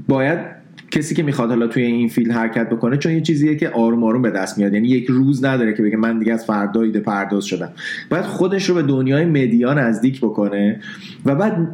باید 0.08 0.57
کسی 0.90 1.14
که 1.14 1.22
می‌خواد 1.22 1.48
حالا 1.48 1.66
توی 1.66 1.82
این 1.82 2.08
field 2.08 2.32
حرکت 2.32 2.68
بکنه 2.68 2.96
چون 2.96 3.12
یه 3.12 3.20
چیزیه 3.20 3.56
که 3.56 3.68
آروم 3.68 4.04
آروم 4.04 4.22
به 4.22 4.30
دست 4.30 4.58
میاد. 4.58 4.74
یعنی 4.74 4.88
یک 4.88 5.06
روز 5.06 5.44
نداره 5.44 5.74
که 5.74 5.82
بگه 5.82 5.96
من 5.96 6.18
دیگه 6.18 6.32
از 6.32 6.44
فردا 6.44 6.82
ایده 6.82 7.00
پرداز 7.00 7.44
شدم. 7.44 7.70
باید 8.10 8.24
خودش 8.24 8.68
رو 8.68 8.74
به 8.74 8.82
دنیای 8.82 9.24
media 9.24 9.74
نزدیک 9.74 10.20
بکنه 10.20 10.80
و 11.26 11.34
بعد 11.34 11.68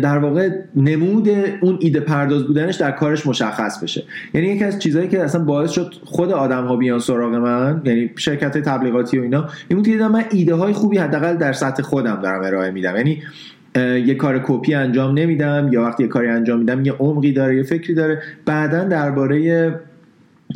در 0.00 0.18
واقع 0.18 0.50
نمود 0.76 1.28
اون 1.60 1.78
ایده 1.80 2.00
پرداز 2.00 2.44
بودنش 2.44 2.74
در 2.74 2.90
کارش 2.90 3.26
مشخص 3.26 3.82
بشه. 3.82 4.04
یعنی 4.34 4.46
یکی 4.46 4.64
از 4.64 4.78
چیزهایی 4.78 5.08
که 5.08 5.22
اصلا 5.22 5.44
باعث 5.44 5.70
شد 5.70 5.94
خود 6.04 6.32
آدم 6.32 6.64
ها 6.64 6.76
بیان 6.76 6.98
سراغ 6.98 7.34
من 7.34 7.82
یعنی 7.84 8.10
شرکت 8.16 8.58
تبلیغاتی 8.58 9.18
و 9.18 9.22
اینا 9.22 9.48
این 9.68 9.78
بود 9.78 9.88
من 9.88 10.24
ایده 10.30 10.54
های 10.54 10.72
خوبی 10.72 10.98
حداقل 10.98 11.36
در 11.36 11.52
سطح 11.52 11.82
خودم 11.82 12.20
دارم 12.22 12.42
ارائه 12.44 12.70
میدم. 12.70 12.96
یعنی 12.96 13.22
یه 13.78 14.14
کار 14.14 14.40
کپی 14.46 14.74
انجام 14.74 15.18
نمیدم 15.18 15.68
یا 15.72 15.82
وقتی 15.82 16.02
یه 16.02 16.08
کاری 16.08 16.28
انجام 16.28 16.58
میدم 16.58 16.84
یه 16.84 16.92
عمقی 16.92 17.32
داره 17.32 17.56
یه 17.56 17.62
فکری 17.62 17.94
داره. 17.94 18.22
بعدا 18.46 18.84
درباره 18.84 19.74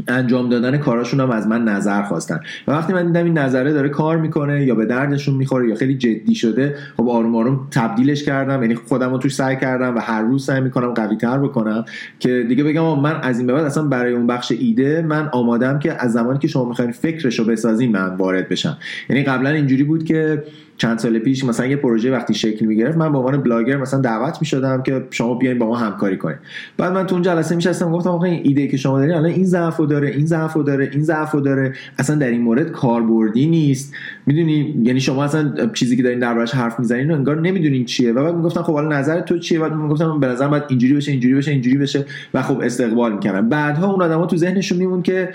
انجام 0.08 0.48
دادن 0.48 0.76
کاراشون 0.76 1.20
هم 1.20 1.30
از 1.30 1.46
من 1.46 1.64
نظر 1.64 2.02
خواستن. 2.02 2.40
و 2.68 2.72
وقتی 2.72 2.92
من 2.92 3.06
دیدم 3.06 3.24
این 3.24 3.38
نظره 3.38 3.72
داره 3.72 3.88
کار 3.88 4.16
می‌کنه 4.16 4.64
یا 4.64 4.74
به 4.74 4.86
دردشون 4.86 5.34
می‌خوره 5.34 5.68
یا 5.68 5.74
خیلی 5.74 5.94
جدی 5.94 6.34
شده 6.34 6.74
خب 6.96 7.08
آروم 7.08 7.36
آروم 7.36 7.68
تبدیلش 7.70 8.24
کردم. 8.24 8.62
یعنی 8.62 8.74
خودم 8.74 9.10
رو 9.10 9.18
توش 9.18 9.34
سعی 9.34 9.56
کردم 9.56 9.96
و 9.96 9.98
هر 9.98 10.22
روز 10.22 10.44
سعی 10.44 10.60
می‌کنم 10.60 10.94
قوی 10.94 11.16
تر 11.16 11.38
بکنم. 11.38 11.84
که 12.18 12.44
دیگه 12.48 12.64
بگم 12.64 13.00
من 13.00 13.20
از 13.22 13.38
این 13.38 13.46
به 13.46 13.52
بعد 13.52 13.64
اصلا 13.64 13.82
برای 13.82 14.12
اون 14.12 14.26
بخش 14.26 14.52
ایده 14.52 15.02
من 15.02 15.28
آمادم 15.32 15.78
که 15.78 16.04
از 16.04 16.12
زمانی 16.12 16.38
که 16.38 16.48
شما 16.48 16.64
می‌خواین 16.64 16.92
فکرش 16.92 17.38
رو 17.38 17.44
بسازین 17.44 17.92
من 17.92 18.16
وارد 18.16 18.48
بشم. 18.48 18.78
یعنی 19.10 19.22
قبلا 19.22 19.50
اینجوری 19.50 19.82
بود 19.82 20.04
که 20.04 20.42
چند 20.76 20.98
سال 20.98 21.18
پیش 21.18 21.44
مثلا 21.44 21.66
یه 21.66 21.76
پروژه 21.76 22.12
وقتی 22.12 22.34
شکل 22.34 22.66
می‌گرفت 22.66 22.98
من 22.98 23.12
به 23.12 23.18
عنوان 23.18 23.42
بلاگر 23.42 23.76
مثلا 23.76 24.00
دعوت 24.00 24.36
می‌شدم 24.40 24.82
که 24.82 25.06
شما 25.10 25.34
بیاین 25.34 25.58
با 25.58 25.66
ما 25.66 25.76
همکاری 25.76 26.16
کنید 26.16 26.38
بعد 26.76 26.92
من 26.92 27.06
تو 27.06 27.14
اون 27.14 27.22
جلسه 27.22 27.56
میشستم 27.56 27.92
گفتم 27.92 28.10
آقا 28.10 28.24
این 28.24 28.40
ایده 28.44 28.68
که 28.68 28.76
شما 28.76 28.98
دارین 28.98 29.14
الان 29.14 29.30
این 29.30 29.44
ضعفو 29.44 29.86
داره 29.86 30.08
این 30.08 30.26
ضعفو 30.26 30.62
داره 30.62 30.90
این 30.92 31.02
ضعفو 31.02 31.40
داره. 31.40 31.72
اصلا 31.98 32.16
در 32.16 32.28
این 32.28 32.42
مورد 32.42 32.70
کاربردی 32.70 33.46
نیست. 33.46 33.94
می‌دونی؟ 34.26 34.74
یعنی 34.82 35.00
شما 35.00 35.24
اصلا 35.24 35.70
چیزی 35.74 35.96
که 35.96 36.02
دارین 36.02 36.18
دربارش 36.18 36.54
حرف 36.54 36.78
می‌زنین 36.78 37.08
رو 37.08 37.14
انگار 37.14 37.40
نمی‌دونین 37.40 37.84
چیه. 37.84 38.12
و 38.12 38.24
بعد 38.24 38.34
می‌گفتن 38.34 38.62
خب 38.62 38.72
حالا 38.72 38.98
نظر 38.98 39.20
تو 39.20 39.38
چیه؟ 39.38 39.58
بعد 39.58 39.72
می‌گفتم 39.74 40.20
به 40.20 40.26
نظر 40.26 40.48
بعد 40.48 40.64
اینجوری 40.68 40.94
بشه 40.94 41.10
اینجوری 41.12 41.34
بشه 41.34 41.50
اینجوری 41.50 41.78
بشه. 41.78 42.04
و 42.34 42.42
خب 42.42 42.60
استقبال 42.60 43.12
می‌کردن 43.12 43.48
بعدها 43.48 43.92
اون 43.92 44.02
آدما 44.02 44.26
تو 44.26 44.36
ذهنشون 44.36 44.78
می‌موند 44.78 45.02
که 45.02 45.28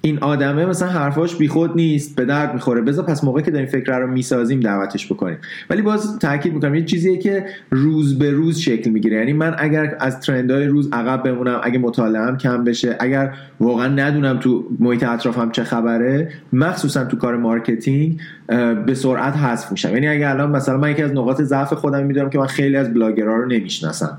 این 0.00 0.18
آدمه 0.18 0.66
مثلا 0.66 0.88
حرفاش 0.88 1.36
بیخود 1.36 1.76
نیست 1.76 2.16
به 2.16 2.24
درد 2.24 2.54
می‌خوره. 2.54 2.80
بذار 2.80 3.04
پس 3.04 3.24
موقعی 3.24 3.44
که 3.44 3.50
داریم 3.50 3.66
فکر 3.66 3.98
رو 3.98 4.06
می‌سازیم 4.06 4.60
دعوتش 4.60 5.12
بکنیم. 5.12 5.38
ولی 5.70 5.82
باز 5.82 6.18
تاکید 6.18 6.54
می‌کنم 6.54 6.74
یه 6.74 6.84
چیزیه 6.84 7.18
که 7.18 7.46
روز 7.70 8.18
به 8.18 8.30
روز 8.30 8.58
شکل 8.58 8.90
می‌گیره. 8.90 9.16
یعنی 9.16 9.32
من 9.32 9.54
اگر 9.58 9.96
از 10.00 10.20
trend 10.20 10.53
های 10.53 10.66
روز 10.66 10.88
عقب 10.92 11.22
بمونم 11.22 11.60
اگه 11.62 11.78
مطالعهم 11.78 12.38
کم 12.38 12.64
بشه 12.64 12.96
اگر 13.00 13.34
واقعا 13.60 13.88
ندونم 13.88 14.38
تو 14.38 14.64
محیط 14.78 15.02
اطرافم 15.02 15.50
چه 15.50 15.64
خبره 15.64 16.32
مخصوصا 16.52 17.04
تو 17.04 17.16
کار 17.16 17.36
marketing 17.36 18.20
به 18.86 18.94
سرعت 18.94 19.36
حذف 19.36 19.72
میشم. 19.72 19.94
یعنی 19.94 20.08
اگه 20.08 20.30
الان 20.30 20.50
مثلا 20.50 20.76
من 20.76 20.90
یکی 20.90 21.02
از 21.02 21.12
نقاط 21.12 21.42
ضعف 21.42 21.72
خودم 21.72 22.06
می‌دونم 22.06 22.30
که 22.30 22.38
من 22.38 22.46
خیلی 22.46 22.76
از 22.76 22.94
بلاگرها 22.94 23.34
رو 23.36 23.46
نمی‌شناسم. 23.46 24.18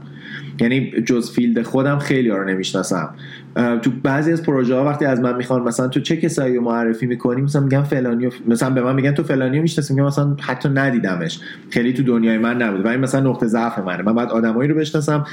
یعنی 0.59 0.91
جز 1.05 1.31
field 1.31 1.61
خودم 1.61 1.99
خیلی 1.99 2.29
ها 2.29 2.37
رو 2.37 2.49
نمی‌شناسم. 2.49 3.09
تو 3.55 3.91
بعضی 4.03 4.31
از 4.31 4.43
پروژه 4.43 4.75
ها 4.75 4.85
وقتی 4.85 5.05
از 5.05 5.19
من 5.19 5.35
می‌خوان 5.35 5.61
مثلا 5.61 5.87
تو 5.87 5.99
چه 5.99 6.17
کسایی 6.17 6.55
رو 6.55 6.63
معرفی 6.63 7.05
می‌کنی 7.05 7.41
مثلا 7.41 7.61
میگم 7.61 7.83
فلانی 7.83 8.29
مثلا 8.47 8.69
به 8.69 8.81
من 8.81 8.95
میگن 8.95 9.11
تو 9.11 9.23
فلانی 9.23 9.57
رو 9.57 9.61
می‌شناسی 9.61 9.93
میگم 9.93 10.05
مثلا 10.05 10.35
حتی 10.41 10.69
ندیدمش. 10.69 11.39
خیلی 11.69 11.93
تو 11.93 12.03
دنیای 12.03 12.37
من 12.37 12.61
نبود 12.61 12.85
و 12.85 12.87
این 12.87 12.99
مثلا 12.99 13.29
نقطه 13.29 13.47
ضعف 13.47 13.79
منه. 13.79 14.03
من 14.03 14.15
باید 14.15 14.29
آدمایی 14.29 14.69
رو 14.69 14.75
بشناسم 14.75 15.25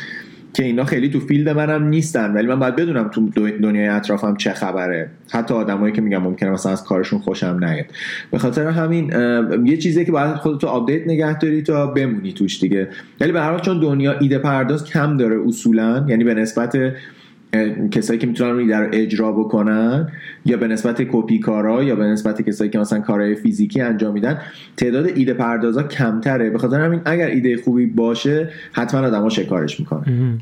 که 0.54 0.64
اینا 0.64 0.84
خیلی 0.84 1.08
تو 1.08 1.20
field 1.20 1.48
منم 1.48 1.88
نیستن. 1.88 2.34
ولی 2.34 2.46
من 2.46 2.58
باید 2.58 2.76
بدونم 2.76 3.08
تو 3.08 3.28
دنیای 3.50 3.88
اطرافم 3.88 4.36
چه 4.36 4.52
خبره. 4.52 5.10
حتی 5.30 5.54
آدمایی 5.54 5.92
که 5.92 6.00
میگم 6.00 6.22
ممکنه 6.22 6.50
مثلا 6.50 6.72
از 6.72 6.84
کارشون 6.84 7.18
خوشم 7.18 7.58
نیاد. 7.64 7.84
به 8.30 8.38
خاطر 8.38 8.66
همین 8.66 9.12
یه 9.64 9.76
چیزی 9.76 10.04
که 10.04 10.12
باید 10.12 10.34
خودتو 10.34 10.66
update 10.66 11.06
نگه 11.06 11.38
داری 11.38 11.62
تا 11.62 11.86
بمونی 11.86 12.32
توش 12.32 12.60
دیگه. 12.60 12.88
ولی 13.20 13.32
به 13.32 13.40
هر 13.40 13.50
حال 13.50 13.60
چون 13.60 13.80
دنیا 13.80 14.18
ایده 14.18 14.38
پرداز 14.38 14.84
کم 14.84 15.16
داره 15.16 15.40
اصولا 15.46 16.04
یعنی 16.08 16.24
به 16.24 16.34
نسبت 16.34 16.76
کسایی 17.90 18.18
که 18.18 18.26
می‌تونن 18.26 18.66
در 18.66 18.88
اجرا 18.92 19.32
بکنن 19.32 20.12
یا 20.44 20.56
به 20.56 20.68
نسبت 20.68 21.02
کپی 21.02 21.38
کارا 21.38 21.82
یا 21.82 21.96
به 21.96 22.04
نسبت 22.04 22.42
کسایی 22.42 22.70
که 22.70 22.78
مثلا 22.78 23.00
کارهای 23.00 23.34
فیزیکی 23.34 23.80
انجام 23.80 24.12
میدن 24.12 24.40
تعداد 24.76 25.06
ایده 25.06 25.34
پردازا 25.34 25.82
کمتره. 25.82 26.50
به 26.50 26.58
خاطر 26.58 26.80
همین 26.80 27.00
اگر 27.04 27.26
ایده 27.26 27.56
خوبی 27.56 27.86
باشه 27.86 28.50
حتما 28.72 29.06
آدما 29.06 29.28
شکارش 29.28 29.80
می‌کنن. 29.80 30.40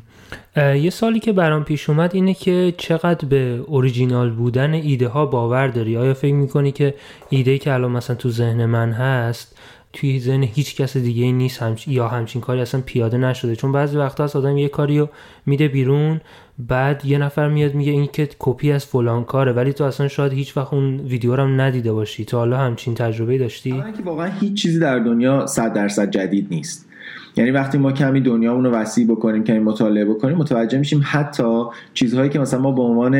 یه 0.57 0.89
سالی 0.89 1.19
که 1.19 1.33
برام 1.33 1.63
پیش 1.63 1.89
اومد 1.89 2.11
اینه 2.13 2.33
که 2.33 2.73
چقدر 2.77 3.27
به 3.27 3.59
اوریجینال 3.67 4.31
بودن 4.31 4.73
ایده 4.73 5.07
ها 5.07 5.25
باور 5.25 5.67
داری؟ 5.67 5.97
آیا 5.97 6.13
فکر 6.13 6.33
می‌کنی 6.33 6.71
که 6.71 6.93
ایده 7.29 7.57
که 7.57 7.73
الان 7.73 7.91
مثلا 7.91 8.15
تو 8.15 8.29
ذهن 8.29 8.65
من 8.65 8.91
هست 8.91 9.57
توی 9.95 10.19
ذهن 10.19 10.43
هیچ 10.43 10.75
کس 10.75 10.97
دیگه 10.97 11.23
ای 11.23 11.31
نیست 11.31 11.61
همچ... 11.61 11.87
یا 11.87 12.07
همچین 12.07 12.41
کاری 12.41 12.61
اصلا 12.61 12.81
پیاده 12.85 13.17
نشده. 13.17 13.55
چون 13.55 13.71
بعضی 13.71 13.97
وقتا 13.97 14.23
از 14.23 14.35
آدم 14.35 14.57
یه 14.57 14.69
کاری 14.69 14.99
رو 14.99 15.09
میده 15.45 15.67
بیرون 15.67 16.21
بعد 16.59 17.05
یه 17.05 17.17
نفر 17.17 17.49
میاد 17.49 17.73
میگه 17.73 17.91
این 17.91 18.07
که 18.13 18.29
کپی 18.39 18.71
از 18.71 18.85
فلان 18.85 19.23
کاره. 19.23 19.51
ولی 19.51 19.73
تو 19.73 19.83
اصلا 19.83 20.07
شاید 20.07 20.33
هیچ 20.33 20.57
وقت 20.57 20.73
اون 20.73 20.99
ویدیو 20.99 21.35
رو 21.35 21.43
هم 21.43 21.61
ندیده 21.61 21.93
باشی. 21.93 22.25
تا 22.25 22.37
حالا 22.37 22.57
همچین 22.57 22.93
تجربه 22.93 23.37
داشتی؟ 23.37 23.71
که 23.71 24.03
واقعا 24.03 24.31
هیچ 24.39 24.61
چیزی 24.61 24.79
در 24.79 24.99
دنیا 24.99 25.45
100 25.47 25.73
درصد 25.73 26.09
جدید 26.09 26.47
نیست. 26.51 26.89
یعنی 27.37 27.51
وقتی 27.51 27.77
ما 27.77 27.91
کمی 27.91 28.21
دنیامون 28.21 28.65
رو 28.65 28.71
وسیع 28.71 29.07
بکنیم 29.07 29.43
کمی 29.43 29.59
مطالعه 29.59 30.05
بکنیم 30.05 30.37
متوجه 30.37 30.77
میشیم 30.77 31.01
حتی 31.05 31.63
چیزهایی 31.93 32.29
که 32.29 32.39
مثلا 32.39 32.59
ما 32.59 32.71
به 32.71 32.81
عنوان 32.81 33.13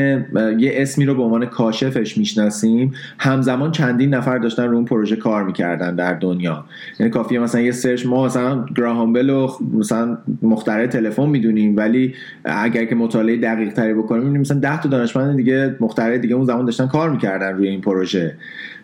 یه 0.60 0.72
اسمی 0.74 1.06
رو 1.06 1.16
به 1.16 1.24
عنوان 1.24 1.46
کاشفش 1.46 2.18
می‌شناسیم 2.18 2.94
همزمان 3.20 3.72
چندین 3.72 4.14
نفر 4.14 4.38
داشتن 4.38 4.68
رو 4.68 4.76
اون 4.76 4.86
پروژه 4.86 5.16
کار 5.16 5.44
می‌کردن 5.44 5.96
در 5.96 6.14
دنیا. 6.14 6.66
یعنی 7.00 7.12
کافیه 7.12 7.40
مثلا 7.40 7.62
یه 7.62 7.72
سرچ 7.72 8.06
ما 8.06 8.26
مثلا 8.26 8.66
گراهام 8.78 9.14
بل 9.14 9.30
و 9.30 9.52
مثلا 9.74 10.18
مخترع 10.42 10.88
تلفن 10.88 11.26
می‌دونیم 11.26 11.78
ولی 11.78 12.14
اگر 12.46 12.86
که 12.86 12.96
مطالعه 12.96 13.38
دقیق 13.38 13.74
تری 13.74 13.94
بکنیم 13.94 14.42
مثلا 14.42 14.60
10 14.60 14.82
تا 14.82 14.90
دانشمند 14.90 15.38
دیگه 15.38 15.76
مخترع 15.80 16.18
دیگه 16.18 16.36
اون 16.36 16.46
زمان 16.46 16.66
داشتن 16.66 16.88
کار 16.88 17.10
می‌کردن 17.10 17.54
روی 17.54 17.68
این 17.68 17.82
پروژه. 17.82 18.36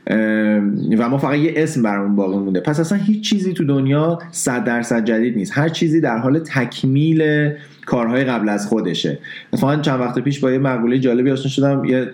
و 0.08 1.10
ما 1.10 1.18
فقط 1.18 1.38
یه 1.38 1.54
اسم 1.56 1.84
برامون 1.84 2.16
باقی 2.16 2.38
مونده. 2.38 2.60
پس 2.60 2.80
اصلا 2.80 2.98
هیچ 2.98 3.30
چیزی 3.30 3.54
تو 3.54 3.64
دنیا 3.64 4.20
صد 4.32 4.64
درصد 4.64 5.06
جدید 5.06 5.38
نیست. 5.38 5.52
هر 5.58 5.70
چیزی 5.70 6.02
در 6.02 6.18
حال 6.18 6.40
تکمیل 6.40 7.52
کارهای 7.92 8.24
قبل 8.24 8.50
از 8.50 8.68
خودشه. 8.68 9.20
مثلا 9.54 9.82
چند 9.82 10.00
وقت 10.00 10.20
پیش 10.20 10.40
با 10.40 10.52
یه 10.52 10.58
مقوله 10.58 11.00
جالبی 11.00 11.32
آشنا 11.32 11.48
شدم 11.48 11.86
یه 11.86 12.08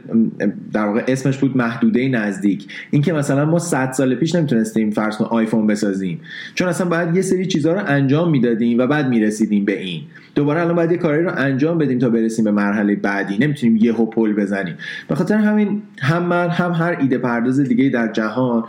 در 0.74 0.86
واقع 0.86 1.04
اسمش 1.08 1.38
بود 1.38 1.58
محدوده 1.58 2.10
نزدیک. 2.10 2.68
اینکه 2.92 3.14
مثلا 3.14 3.46
ما 3.46 3.60
100 3.60 3.92
سال 3.92 4.16
پیش 4.16 4.36
نمی‌تونستیم 4.36 4.92
فرض 4.92 5.18
کن 5.18 5.26
آیفون 5.26 5.68
بسازیم. 5.68 6.20
چون 6.56 6.68
اصلا 6.68 6.90
باید 6.90 7.16
یه 7.16 7.22
سری 7.22 7.46
چیزها 7.46 7.74
رو 7.74 7.82
انجام 7.88 8.32
می‌دادیم 8.32 8.80
و 8.80 8.88
بعد 8.88 9.10
می‌رسیدیم 9.10 9.66
به 9.66 9.82
این. 9.82 10.02
دوباره 10.36 10.62
الان 10.62 10.76
باید 10.76 10.92
یه 10.92 10.98
کاری 10.98 11.24
رو 11.24 11.32
انجام 11.38 11.78
بدیم 11.78 12.00
تا 12.00 12.10
برسیم 12.10 12.46
به 12.46 12.52
مرحله 12.52 12.96
بعدی. 12.96 13.38
نمی‌تونیم 13.38 13.78
یه 13.78 13.94
پل 13.94 14.34
بزنیم. 14.34 14.76
به 15.08 15.16
خاطر 15.16 15.36
همین 15.36 15.82
هم 16.02 16.24
من 16.24 16.50
هم 16.50 16.72
هر 16.72 16.98
ایده 17.02 17.18
پرداز 17.18 17.60
دیگه 17.60 17.90
در 17.90 18.12
جهان 18.12 18.64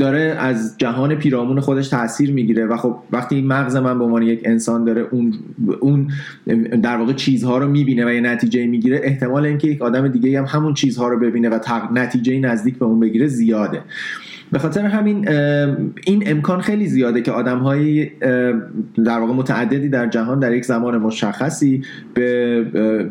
داره 0.00 0.36
از 0.38 0.74
جهان 0.78 1.14
پیرامون 1.14 1.60
خودش 1.60 1.88
تاثیر 1.88 2.32
می‌گیره. 2.32 2.66
و 2.66 2.76
خب 2.76 2.96
وقتی 3.12 3.42
مغز 3.42 3.76
من 3.76 3.98
به 3.98 4.04
عنوان 4.04 4.22
یک 4.22 4.40
انسان 4.44 4.84
داره 4.84 5.06
اون 5.80 5.95
اون 5.96 6.62
در 6.62 6.96
واقع 6.96 7.12
چیزها 7.12 7.58
رو 7.58 7.68
می‌بینه 7.68 8.06
و 8.06 8.10
یه 8.10 8.20
نتیجه 8.20 8.66
می‌گیره 8.66 9.00
احتمال 9.02 9.46
اینکه 9.46 9.68
یک 9.68 9.82
آدم 9.82 10.08
دیگه 10.08 10.38
هم 10.38 10.44
همون 10.44 10.74
چیزها 10.74 11.08
رو 11.08 11.18
ببینه 11.18 11.48
و 11.48 11.58
نتیجه 11.92 12.38
نزدیک 12.40 12.78
به 12.78 12.84
اون 12.84 13.00
بگیره 13.00 13.26
زیاده. 13.26 13.80
به 14.52 14.58
خاطر 14.58 14.86
همین 14.86 15.28
این 16.04 16.22
امکان 16.26 16.60
خیلی 16.60 16.86
زیاده 16.86 17.22
که 17.22 17.32
آدم 17.32 17.58
های 17.58 18.10
در 19.04 19.18
واقع 19.18 19.32
متعددی 19.32 19.88
در 19.88 20.06
جهان 20.06 20.38
در 20.38 20.52
یک 20.52 20.64
زمان 20.64 20.98
مشخصی 20.98 21.82
به 22.14 22.66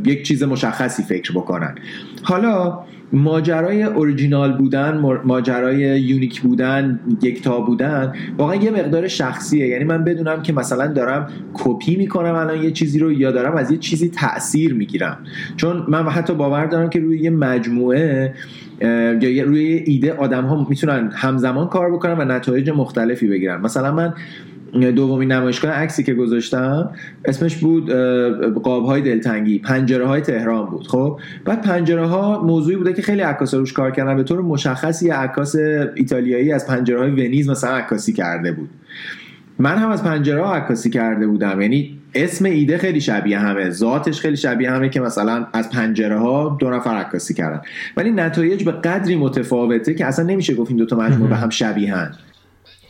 یک 0.06 0.24
چیز 0.24 0.44
مشخصی 0.44 1.04
فکر 1.04 1.32
بکنن. 1.32 1.76
حالا 2.24 2.80
ماجرای 3.14 3.84
اوریجینال 3.84 4.58
بودن 4.58 4.98
ماجرای 5.24 6.02
یونیک 6.02 6.42
بودن 6.42 7.00
یکتا 7.22 7.62
بودن 7.62 8.14
واقعا 8.38 8.56
یه 8.56 8.72
مقدار 8.72 9.08
شخصیه. 9.08 9.68
یعنی 9.68 9.84
من 9.84 10.04
بدونم 10.04 10.42
که 10.42 10.54
مثلا 10.54 10.88
دارم 10.88 11.28
کپی 11.54 11.96
می‌کنم 11.96 12.36
الان 12.36 12.64
یه 12.64 12.72
چیزی 12.72 13.00
رو 13.00 13.12
یا 13.12 13.32
دارم 13.32 13.56
از 13.56 13.72
یه 13.72 13.78
چیزی 13.78 14.10
تاثیر 14.10 14.74
می‌گیرم. 14.74 15.18
چون 15.56 15.86
من 15.88 16.10
حتی 16.10 16.34
باور 16.34 16.66
دارم 16.66 16.90
که 16.90 17.00
روی 17.00 17.20
یه 17.20 17.30
مجموعه 17.30 18.34
یا 19.22 19.44
روی 19.44 19.84
ایده 19.86 20.14
آدم 20.14 20.46
ها 20.46 20.66
می‌تونن 20.70 21.12
همزمان 21.14 21.68
کار 21.68 21.92
بکنن 21.92 22.14
و 22.14 22.26
نتایج 22.26 22.70
مختلفی 22.70 23.28
بگیرن. 23.28 23.62
مثلا 23.62 23.92
من 23.92 24.14
دومین 24.76 25.32
نمایشگاه 25.32 25.72
عکسی 25.72 26.04
که 26.04 26.14
گذاشتم 26.14 26.90
اسمش 27.26 27.58
بود 27.58 27.92
قاب 28.64 28.86
های 28.86 29.02
دلتنگی. 29.02 29.60
پنجره 29.60 30.08
های 30.08 30.22
تهران 30.22 30.66
بود. 30.66 30.88
خب؟ 30.88 31.20
بعد 31.46 31.62
پنجره 31.62 32.08
ها 32.08 32.44
موضوعی 32.44 32.78
بوده 32.78 32.94
که 32.94 33.02
خیلی 33.02 33.22
عکاسا 33.22 33.58
روش 33.58 33.74
کار 33.74 33.92
کردن. 33.92 34.16
به 34.16 34.24
طور 34.24 34.42
مشخصی 34.42 35.10
عکاس 35.10 35.56
ایتالیایی 35.96 36.52
از 36.52 36.68
پنجره 36.68 37.00
های 37.00 37.12
ونیز 37.12 37.50
مثلا 37.50 37.72
عکاسی 37.72 38.14
کرده 38.14 38.52
بود. 38.52 38.70
من 39.60 39.78
هم 39.78 39.90
از 39.90 40.04
پنجره 40.04 40.46
ها 40.46 40.56
عکاسی 40.56 40.90
کرده 40.90 41.28
بودم. 41.28 41.62
یعنی 41.62 41.98
اسم 42.16 42.46
ایده 42.46 42.78
خیلی 42.78 43.02
شبیه 43.02 43.40
همه. 43.40 43.70
ذاتش 43.70 44.20
خیلی 44.20 44.38
شبیه 44.38 44.72
همه 44.72 44.90
که 44.90 45.00
مثلا 45.00 45.48
از 45.54 45.70
پنجره 45.70 46.20
ها 46.20 46.58
دو 46.60 46.70
نفر 46.70 46.96
عکاسی 46.96 47.34
کردن. 47.34 47.62
ولی 47.98 48.12
نتایج 48.12 48.64
به 48.64 48.72
قدری 48.72 49.16
متفاوته 49.16 49.94
که 49.94 50.06
اصلا 50.06 50.26
نمیشه 50.26 50.56
گفت 50.56 50.70
این 50.70 50.78
دوتا 50.78 50.96
مجموعه 50.96 51.30
به 51.30 51.36
هم 51.36 51.50
شبیهن. 51.50 52.12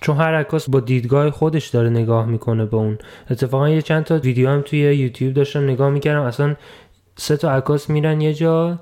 چون 0.05 0.17
هر 0.17 0.35
عکاس 0.35 0.69
با 0.69 0.79
دیدگاه 0.79 1.31
خودش 1.31 1.67
داره 1.67 1.89
نگاه 1.89 2.25
می‌کنه 2.25 2.65
به 2.65 2.77
اون. 2.77 2.97
اتفاقا 3.29 3.69
یه 3.69 3.81
چند 3.81 4.03
تا 4.03 4.17
ویدیو 4.17 4.49
هم 4.49 4.61
توی 4.61 4.79
یوتیوب 4.79 5.33
داشتم 5.33 5.63
نگاه 5.63 5.89
می‌کردم. 5.89 6.21
اصلا 6.21 6.55
سه 7.15 7.37
تا 7.37 7.51
عکاس 7.51 7.89
میرن 7.89 8.21
یه 8.21 8.33
جا 8.33 8.79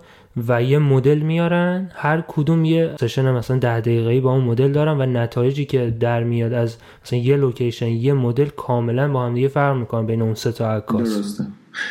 و 0.48 0.64
یه 0.64 0.80
مدل 0.80 1.20
میارن. 1.20 1.92
هر 1.94 2.24
کدوم 2.28 2.66
یه 2.66 2.96
سشن 3.00 3.32
مثلا 3.32 3.58
ده 3.58 3.80
دقیقه‌ای 3.80 4.20
با 4.20 4.32
اون 4.32 4.44
مدل 4.44 4.72
دارن 4.72 5.02
و 5.02 5.06
نتایجی 5.06 5.66
که 5.66 5.94
در 6.00 6.24
میاد 6.24 6.54
از 6.54 6.78
مثلا 7.06 7.20
یه 7.20 7.38
لوکیشن 7.38 7.88
یه 7.88 8.14
مدل 8.14 8.46
کاملا 8.46 9.12
با 9.12 9.26
هم 9.26 9.34
دیگه 9.34 9.48
فرق 9.48 9.76
می‌کنن 9.76 10.06
بین 10.06 10.22
اون 10.22 10.34
سه 10.34 10.52
تا 10.52 10.76
عکاس. 10.76 11.18
درسته. 11.18 11.44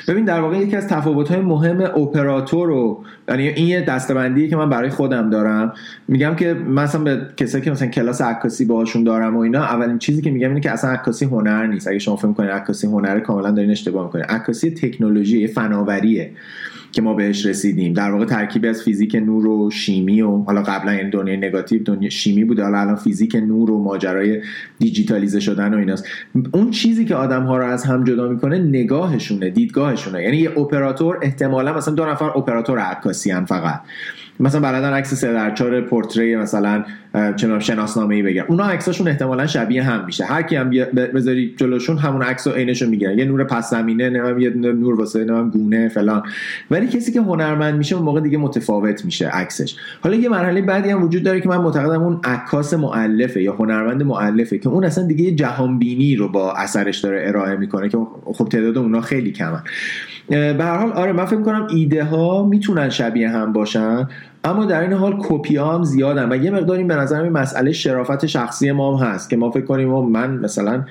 ببین 0.09 0.25
در 0.25 0.41
واقع 0.41 0.57
یکی 0.57 0.77
از 0.77 0.89
تفاوت‌های 0.89 1.41
مهم 1.41 1.81
اپراتور 1.81 2.71
و 2.71 3.05
یعنی 3.29 3.49
این 3.49 3.67
یه 3.67 3.81
دسته‌بندی 3.81 4.49
که 4.49 4.57
من 4.57 4.71
برای 4.71 4.91
خودم 4.91 5.31
دارم. 5.31 5.73
میگم 6.09 6.35
که 6.35 6.55
مثلا 6.55 7.05
به 7.05 7.21
کسایی 7.37 7.65
که 7.65 7.71
مثلا 7.71 7.89
کلاس 7.89 8.21
عکاسی 8.21 8.65
باهاشون 8.65 9.05
دارم 9.05 9.37
و 9.37 9.41
اینا 9.41 9.63
اولین 9.63 9.99
چیزی 9.99 10.23
که 10.23 10.31
میگم 10.31 10.49
اینه 10.49 10.61
که 10.61 10.71
اصلا 10.71 10.91
عکاسی 10.91 11.25
هنر 11.25 11.67
نیست. 11.67 11.89
اگه 11.89 11.99
شما 11.99 12.17
فکر 12.17 12.27
می‌کنید 12.27 12.51
عکاسی 12.51 12.87
هنر 12.87 13.21
کاملا 13.21 13.51
دارین 13.51 13.71
اشتباه 13.71 14.05
می‌کنید 14.05 14.25
عکاسی 14.25 14.71
تکنولوژی 14.71 15.47
فناوریه. 15.47 16.31
که 16.93 17.03
ما 17.03 17.15
بهش 17.15 17.47
رسیدیم. 17.47 17.93
در 17.93 18.11
واقع 18.11 18.25
ترکیبی 18.25 18.69
از 18.69 18.83
فیزیک 18.83 19.15
نور 19.15 19.47
و 19.47 19.71
شیمی 19.71 20.23
و 20.23 20.37
حالا 20.37 20.63
قبلا 20.63 20.91
این 20.91 21.11
دنیای 21.11 21.37
نگاتیو 21.37 21.83
دنیا 21.83 22.11
شیمی 22.11 22.45
بوده. 22.45 22.63
حالا 22.63 22.81
الان 22.81 22.97
فیزیک 22.97 23.35
نور 23.35 23.71
و 23.71 23.83
ماجرای 23.83 24.43
دیجیتالیزه 24.79 25.41
شدن 25.41 25.75
و 25.75 25.79
ایناست. 25.79 26.07
اون 26.53 26.71
چیزی 26.71 27.05
که 27.05 27.15
آدم 27.15 27.43
ها 27.43 27.57
رو 27.57 27.65
از 27.65 27.85
هم 27.85 28.05
جدا 28.05 28.29
می‌کنه 28.29 28.59
نگاهشونه 28.59 29.51
دیدگاهشونه. 29.51 30.23
یعنی 30.23 30.37
یه 30.37 30.59
اپراتور 30.59 31.19
احتمالا 31.23 31.77
مثلا 31.77 31.95
دو 31.95 32.07
نفر 32.07 32.25
اپراتور 32.25 32.79
عکاسی 32.79 33.33
فقط. 33.35 33.81
مثلا 34.41 34.61
بلدن 34.61 34.93
عکس 34.93 35.15
سه 35.15 35.33
در 35.33 35.55
چهار 35.55 35.81
پورتری 35.81 36.37
مثلا 36.37 36.85
چنان 37.37 37.61
شناسنامه 37.61 38.15
ای 38.15 38.23
بگیرن 38.23 38.47
اونا 38.49 38.65
عکساشون 38.65 39.09
احتمالا 39.09 39.47
شبیه 39.47 39.83
هم 39.83 40.05
میشه. 40.07 40.25
هر 40.25 40.43
کی 40.43 40.57
هم 40.57 40.71
بذاری 40.95 41.55
جلوشون 41.57 41.99
همون 41.99 42.23
عکس 42.23 42.47
و 42.47 42.51
عینشو 42.51 42.87
می‌گیرن. 42.87 43.19
یه 43.19 43.25
نور 43.25 43.45
پس 43.45 43.71
زمینه 43.71 44.11
نمیم 44.11 44.39
یه 44.39 44.51
نور 44.51 44.95
واسه 44.95 45.25
نمیم 45.25 45.51
گونه 45.51 45.89
فلان. 45.89 46.23
ولی 46.71 46.87
کسی 46.87 47.13
که 47.13 47.21
هنرمند 47.21 47.75
میشه 47.75 47.97
اون 47.97 48.05
موقع 48.05 48.21
دیگه 48.21 48.39
متفاوت 48.39 49.05
میشه 49.05 49.29
عکسش. 49.29 49.77
حالا 50.01 50.17
یه 50.17 50.29
مرحله 50.29 50.63
بعدی 50.63 50.91
هم 50.91 51.03
وجود 51.03 51.23
داره 51.23 51.41
که 51.41 51.49
من 51.49 51.57
معتقدم 51.57 52.03
اون 52.03 52.21
عکاس 52.25 52.75
مؤلفه 52.75 53.43
یا 53.43 53.53
هنرمند 53.53 54.03
مؤلفه 54.03 54.59
که 54.59 54.69
اون 54.69 54.85
اصلا 54.85 55.07
دیگه 55.07 55.31
جهان 55.31 55.79
بینی 55.79 56.17
رو 56.17 56.29
با 56.29 56.53
اثرش 56.53 56.99
داره 56.99 57.29
ارائه 57.29 57.57
می‌کنه 57.57 57.89
که 57.89 57.99
خب 58.25 58.49
تعداد 58.49 58.79
اونا 58.79 59.01
خیلی 59.01 59.33
کمن. 59.33 59.63
به 60.29 60.57
هر 60.61 60.77
حال 60.77 60.93
آره 60.93 61.13
من 61.13 61.25
فکر 61.25 61.37
می‌کنم 61.37 61.67
ایده 61.71 62.05
ها 62.05 62.47
می‌تونن 62.47 62.89
شبیه 62.89 63.29
هم 63.29 63.53
باشن. 63.53 64.09
اما 64.45 64.65
در 64.65 64.81
این 64.81 64.93
حال 64.93 65.17
کپی 65.23 65.57
ها 65.57 65.75
هم 65.75 65.85
زیادن 65.85 66.33
و 66.33 66.45
یه 66.45 66.51
مقدار 66.51 66.79
این 66.79 66.89
به 66.89 66.97
نظر 66.97 67.29
مسئله 67.29 67.73
شرافت 67.73 68.27
شخصی 68.27 68.73
ما 68.73 68.97
هم 68.97 69.07
هست 69.07 69.31
که 69.31 69.37
ما 69.37 69.51
فکر 69.51 69.65
کنیم 69.65 69.93
و 69.93 70.03
من 70.03 70.39
مثلا 70.39 70.85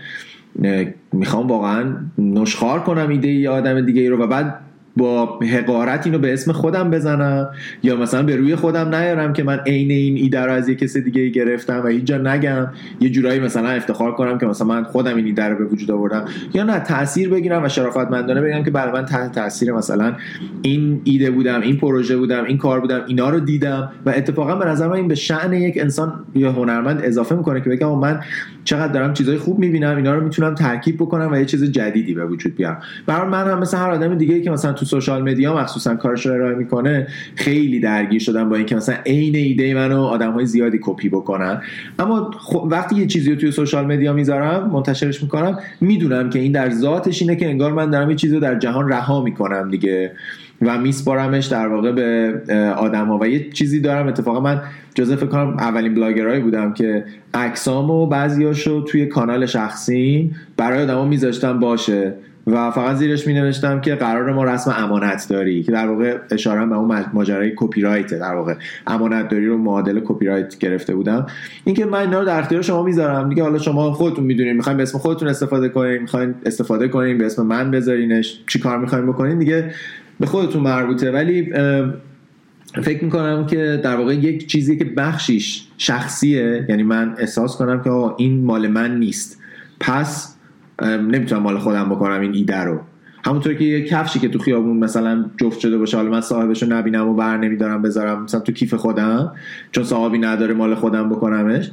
می‌خوام 1.13 1.47
واقعا 1.47 1.95
نشخار 2.17 2.79
کنم 2.79 3.09
ایده 3.09 3.27
ای 3.27 3.47
آدم 3.47 3.81
دیگه 3.81 4.01
ای 4.01 4.07
رو 4.07 4.23
و 4.23 4.27
بعد 4.27 4.59
با 4.97 5.39
حقارت 5.39 6.05
اینو 6.05 6.19
به 6.19 6.33
اسم 6.33 6.51
خودم 6.51 6.89
بزنم 6.89 7.49
یا 7.83 7.95
مثلا 7.95 8.23
به 8.23 8.35
روی 8.35 8.55
خودم 8.55 8.95
نیارم 8.95 9.33
که 9.33 9.43
من 9.43 9.59
عین 9.59 9.91
این 9.91 10.17
ایده 10.17 10.39
رو 10.39 10.51
از 10.51 10.69
یه 10.69 10.75
کس 10.75 10.97
دیگه 10.97 11.29
گرفتم 11.29 11.79
و 11.79 11.85
اینجا 11.85 12.17
نگم. 12.17 12.67
یه 12.99 13.09
جورایی 13.09 13.39
مثلا 13.39 13.69
افتخار 13.69 14.15
کنم 14.15 14.37
که 14.37 14.45
مثلا 14.45 14.67
من 14.67 14.83
خودم 14.83 15.15
این 15.15 15.25
ایده 15.25 15.45
رو 15.45 15.57
به 15.57 15.65
وجود 15.65 15.91
آوردم. 15.91 16.25
یا 16.53 16.63
نه 16.63 16.79
تاثیر 16.79 17.29
بگیرم 17.29 17.63
و 17.63 17.69
شرافتمندانه 17.69 18.41
بگم 18.41 18.63
که 18.63 18.71
بله 18.71 18.91
من 18.91 19.05
تحت 19.05 19.31
تاثیر 19.31 19.71
مثلا 19.71 20.13
این 20.61 21.01
ایده 21.03 21.31
بودم 21.31 21.61
این 21.61 21.77
پروژه 21.77 22.17
بودم 22.17 22.43
این 22.43 22.57
کار 22.57 22.79
بودم 22.79 23.01
اینا 23.07 23.29
رو 23.29 23.39
دیدم. 23.39 23.91
و 24.05 24.09
اتفاقا 24.09 24.55
به 24.55 24.65
نظر 24.65 24.87
من 24.87 24.93
این 24.93 25.07
به 25.07 25.15
شأن 25.15 25.53
یک 25.53 25.77
انسان 25.77 26.25
یا 26.35 26.51
هنرمند 26.51 27.01
اضافه 27.03 27.35
می‌کنه 27.35 27.61
که 27.61 27.69
بگم 27.69 27.99
من 27.99 28.19
چقدر 28.63 28.93
دارم 28.93 29.13
چیزای 29.13 29.37
خوب 29.37 29.59
می‌بینم 29.59 29.95
اینا 29.95 30.15
رو 30.15 30.23
می‌تونم 30.23 30.55
ترکیب 30.55 30.95
بکنم 30.95 31.29
و 31.31 31.37
یه 31.37 31.45
چیز 31.45 31.63
جدیدی 31.63 32.13
به 32.13 32.25
وجود 32.25 32.55
بیارم. 32.55 32.81
برای 33.05 33.29
من 33.29 33.51
هم 33.51 33.59
مثل 33.59 33.77
هر 33.77 33.91
آدم 33.91 34.15
دیگه 34.15 34.41
که 34.41 34.51
مثلا 34.51 34.73
تو 34.73 34.85
سوشال 34.85 35.21
مدیا 35.21 35.57
مخصوصا 35.57 35.95
کارش 35.95 36.25
رو 36.25 36.33
ارائه 36.33 36.55
می‌کنه 36.55 37.07
خیلی 37.35 37.79
درگیر 37.79 38.21
شدم 38.21 38.49
با 38.49 38.55
اینکه 38.55 38.75
مثلا 38.75 38.95
عین 39.05 39.35
ایده 39.35 39.73
منو 39.73 40.01
آدم 40.01 40.31
های 40.31 40.45
زیادی 40.45 40.79
کپی 40.81 41.09
بکنن. 41.09 41.61
اما 41.99 42.31
خب 42.39 42.67
وقتی 42.71 42.95
یه 42.95 43.07
چیزی 43.07 43.29
رو 43.29 43.35
توی 43.35 43.51
سوشال 43.51 43.85
مدیا 43.85 44.13
می‌ذارم 44.13 44.69
منتشرش 44.69 45.23
می‌کنم 45.23 45.59
می‌دونم 45.81 46.29
که 46.29 46.39
این 46.39 46.51
در 46.51 46.69
ذاتش 46.69 47.21
اینه 47.21 47.35
که 47.35 47.49
انگار 47.49 47.73
من 47.73 47.89
دارم 47.89 48.09
یه 48.09 48.15
چیزی 48.15 48.33
رو 48.33 48.39
در 48.39 48.59
جهان 48.59 48.89
رها 48.89 49.23
می‌کنم 49.23 49.69
دیگه. 49.69 50.11
و 50.61 50.77
میسپارمش 50.77 51.45
در 51.45 51.67
واقع 51.67 51.91
به 51.91 52.33
آدم 52.77 53.07
ها 53.07 53.17
و 53.21 53.27
یه 53.27 53.49
چیزی 53.49 53.79
دارم 53.79 54.07
اتفاقا 54.07 54.39
من 54.39 54.61
جزء 54.95 55.15
فکر 55.15 55.25
کنم 55.25 55.57
اولین 55.59 55.93
بلاگرایی 55.93 56.41
بودم 56.41 56.73
که 56.73 57.05
عکسام 57.33 57.91
و 57.91 58.07
بعضیاشو 58.07 58.83
توی 58.83 59.05
کانال 59.05 59.45
شخصی 59.45 60.31
برای 60.57 60.83
آدما 60.83 61.05
میذاشتم 61.05 61.59
باشه 61.59 62.13
و 62.47 62.71
فقط 62.71 62.95
زیرش 62.95 63.27
می 63.27 63.33
نوشتم 63.33 63.81
که 63.81 63.95
قرار 63.95 64.33
ما 64.33 64.43
رسم 64.43 64.75
امانت 64.77 65.27
داری 65.29 65.63
که 65.63 65.71
در 65.71 65.87
واقع 65.87 66.17
اشاره 66.31 66.65
به 66.65 66.75
اون 66.75 67.05
ماجرای 67.13 67.51
کپی 67.55 67.81
رایت 67.81 68.13
در 68.13 68.35
واقع 68.35 68.55
امانت 68.87 69.29
داری 69.29 69.47
رو 69.47 69.57
معادل 69.57 69.99
کپی 70.05 70.25
رایت 70.25 70.57
گرفته 70.57 70.95
بودم. 70.95 71.25
اینکه 71.63 71.85
من 71.85 71.99
اینا 71.99 72.19
رو 72.19 72.25
در 72.25 72.39
اختیار 72.39 72.61
شما 72.61 72.83
می‌ذارم. 72.83 73.29
دیگه 73.29 73.43
حالا 73.43 73.57
شما 73.57 73.91
خودتون 73.93 74.23
می‌دونین 74.23 74.53
می‌خواین 74.53 74.77
به 74.77 74.83
اسم 74.83 74.97
خودتون 74.97 75.27
استفاده 75.27 75.69
کنین 75.69 76.01
می‌خواین 76.01 76.35
استفاده 76.45 76.87
کنین 76.87 77.17
به 77.17 77.25
اسم 77.25 77.45
من 77.45 77.71
بذارینش 77.71 78.39
چی 78.47 78.59
کار 78.59 78.77
می‌خواین 78.77 79.05
بکنین 79.05 79.39
دیگه 79.39 79.71
به 80.21 80.27
خودتون 80.27 80.63
مربوطه. 80.63 81.11
ولی 81.11 81.53
فکر 82.83 83.03
می‌کنم 83.03 83.45
که 83.45 83.81
در 83.83 83.95
واقع 83.95 84.15
یک 84.15 84.47
چیزی 84.47 84.77
که 84.77 84.85
بخشیش 84.85 85.67
شخصیه 85.77 86.65
یعنی 86.69 86.83
من 86.83 87.15
احساس 87.17 87.57
کنم 87.57 87.83
که 87.83 87.89
این 88.17 88.45
مال 88.45 88.67
من 88.67 88.99
نیست. 88.99 89.39
پس 89.79 90.35
نمی‌تونم 90.83 91.41
مال 91.41 91.57
خودم 91.57 91.89
بکنم 91.89 92.21
این 92.21 92.33
ایده 92.33 92.57
رو. 92.57 92.79
همونطور 93.25 93.53
که 93.53 93.63
یه 93.63 93.85
کفشی 93.85 94.19
که 94.19 94.29
تو 94.29 94.39
خیابون 94.39 94.77
مثلا 94.77 95.25
جفت 95.37 95.59
شده 95.59 95.77
باشه 95.77 95.97
حالا 95.97 96.09
من 96.09 96.21
صاحبش 96.21 96.63
رو 96.63 96.69
نبینم 96.69 97.07
و 97.07 97.13
بر 97.13 97.37
نمیدارم 97.37 97.81
بذارم 97.81 98.23
مثلا 98.23 98.39
تو 98.39 98.51
کیف 98.51 98.73
خودم 98.73 99.31
چون 99.71 99.83
صاحبی 99.83 100.17
نداره 100.17 100.53
مال 100.53 100.75
خودم 100.75 101.09
بکنمش. 101.09 101.71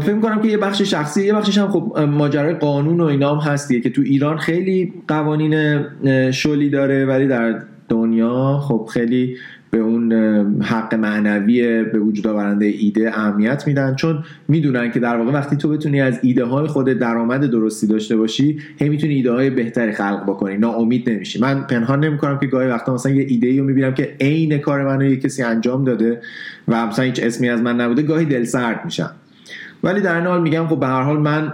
فکر 0.00 0.14
می‌کنم 0.14 0.42
که 0.42 0.48
یه 0.48 0.58
بخش 0.58 0.82
شخصی 0.82 1.26
یه 1.26 1.32
بخشش 1.32 1.58
هم 1.58 1.68
خب 1.68 1.98
ماجرای 1.98 2.54
قانون 2.54 3.00
و 3.00 3.04
اینا 3.04 3.34
هم 3.34 3.52
هستیه 3.52 3.80
که 3.80 3.90
تو 3.90 4.02
ایران 4.02 4.38
خیلی 4.38 4.92
قوانین 5.08 5.82
شلی 6.30 6.70
داره 6.70 7.04
ولی 7.04 7.26
در 7.26 7.62
دنیا 7.88 8.58
خب 8.58 8.88
خیلی 8.92 9.36
به 9.70 9.78
اون 9.78 10.12
حق 10.62 10.94
معنوی 10.94 11.84
به 11.84 11.98
وجود 11.98 12.26
آورنده 12.26 12.66
ایده 12.66 13.18
اهمیت 13.18 13.66
میدن. 13.66 13.94
چون 13.94 14.24
می‌دونن 14.48 14.90
که 14.90 15.00
در 15.00 15.16
واقع 15.16 15.32
وقتی 15.32 15.56
تو 15.56 15.68
بتونی 15.68 16.00
از 16.00 16.18
ایده 16.22 16.44
های 16.44 16.66
خود 16.66 16.88
درآمد 16.88 17.44
درستی 17.44 17.86
داشته 17.86 18.16
باشی 18.16 18.58
هی 18.78 18.88
می‌تونی 18.88 19.14
ایده 19.14 19.32
های 19.32 19.50
بهتری 19.50 19.92
خلق 19.92 20.22
بکنی 20.22 20.56
ناامید 20.56 21.10
نمیشی. 21.10 21.40
من 21.40 21.62
پنهان 21.62 22.04
نمی‌کنم 22.04 22.38
که 22.38 22.46
گاهی 22.46 22.68
وقتا 22.68 22.94
مثلا 22.94 23.12
یه 23.12 23.26
ایده 23.28 23.58
رو 23.58 23.64
می‌بینم 23.64 23.94
که 23.94 24.16
عین 24.20 24.58
کار 24.58 24.84
منو 24.84 25.04
یه 25.04 25.16
کسی 25.16 25.42
انجام 25.42 25.84
داده 25.84 26.20
و 26.68 26.86
مثلا 26.86 27.04
هیچ 27.04 27.20
اسمی 27.22 27.48
از 27.48 27.62
من 27.62 27.80
نبوده 27.80 28.02
گاهی 28.02 28.24
دل 28.24 28.44
سرد 28.44 28.80
میشم. 28.84 29.10
ولی 29.82 30.00
در 30.00 30.16
این 30.16 30.26
حال 30.26 30.42
میگم 30.42 30.66
خب 30.66 30.80
به 30.80 30.86
هر 30.86 31.02
حال 31.02 31.18
من 31.18 31.52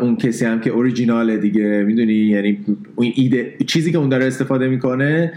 اون 0.00 0.16
کسی 0.16 0.44
هم 0.44 0.60
که 0.60 0.70
اوریجیناله 0.70 1.36
دیگه 1.36 1.84
می‌دونی؟ 1.86 2.12
یعنی 2.12 2.58
اون 2.96 3.12
ایده 3.14 3.56
چیزی 3.66 3.92
که 3.92 3.98
اون 3.98 4.08
داره 4.08 4.26
استفاده 4.26 4.68
می‌کنه 4.68 5.32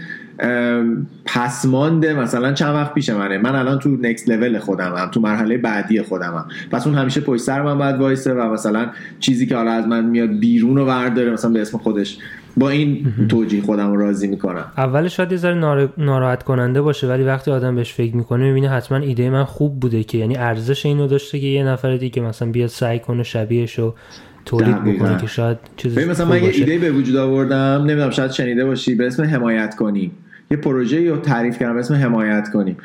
پسمانده 1.24 2.14
مثلا 2.14 2.52
چند 2.52 2.74
وقت 2.74 2.94
پیش 2.94 3.10
منه. 3.10 3.38
من 3.38 3.54
الان 3.54 3.78
تو 3.78 3.88
نکست 3.88 4.28
لول 4.28 4.58
هم 4.80 5.10
تو 5.12 5.20
مرحله 5.20 5.58
بعدی 5.58 6.02
خودم 6.02 6.34
هم. 6.34 6.46
پس 6.70 6.86
اون 6.86 6.96
همیشه 6.96 7.20
پشت 7.20 7.42
سر 7.42 7.62
من 7.62 7.78
باید 7.78 7.96
وایسه 7.96 8.34
و 8.34 8.52
مثلا 8.52 8.86
چیزی 9.18 9.46
که 9.46 9.56
حالا 9.56 9.70
از 9.70 9.86
من 9.86 10.04
میاد 10.04 10.38
بیرون 10.38 10.78
و 10.78 10.84
ورداره 10.84 11.30
مثلا 11.30 11.50
به 11.50 11.60
اسم 11.60 11.78
خودش. 11.78 12.18
با 12.56 12.70
این 12.70 13.14
توجیه 13.28 13.62
خودم 13.62 13.92
راضی 13.92 14.28
می‌کنم. 14.28 14.64
اولش 14.76 15.16
شاید 15.16 15.32
یه 15.32 15.38
ذره 15.38 15.88
ناراحت 15.98 16.42
کننده 16.42 16.82
باشه 16.82 17.08
ولی 17.08 17.24
وقتی 17.24 17.50
آدم 17.50 17.76
بهش 17.76 17.92
فکر 17.92 18.16
می‌کنه 18.16 18.44
می‌بینه 18.44 18.68
حتما 18.68 18.98
ایده 18.98 19.30
من 19.30 19.44
خوب 19.44 19.80
بوده 19.80 20.04
که 20.04 20.18
یعنی 20.18 20.36
ارزش 20.36 20.86
اینو 20.86 21.06
داشته 21.06 21.40
که 21.40 21.46
یه 21.46 21.64
نفر 21.64 21.96
دیگه 21.96 22.22
مثلا 22.22 22.50
بیاد 22.50 22.68
سعی 22.68 22.98
کنه 22.98 23.22
شبیهش 23.22 23.78
رو 23.78 23.94
تولید 24.44 24.84
بکنه 24.84 25.18
که 25.20 25.26
شاید 25.26 25.58
چیز 25.76 25.98
مثلا 25.98 26.26
من 26.26 26.42
یه 26.42 26.50
ایده 26.50 26.78
به 26.78 26.90
وجود 26.90 27.16
آوردم 27.16 27.84
نمی‌دونم 27.84 28.10
شاید 28.10 28.30
شنیده 28.30 28.64
باشی 28.64 28.94
به 28.94 29.06
اسم 29.06 29.24
حمایت 29.24 29.74
کنیم 29.76 30.12
یه 30.50 30.56
پروژه 30.56 31.10
رو 31.10 31.16
تعریف 31.16 31.58
کردم 31.58 31.74
به 31.74 31.80
اسم 31.80 31.94
حمایت 31.94 32.48
کنیم 32.52 32.76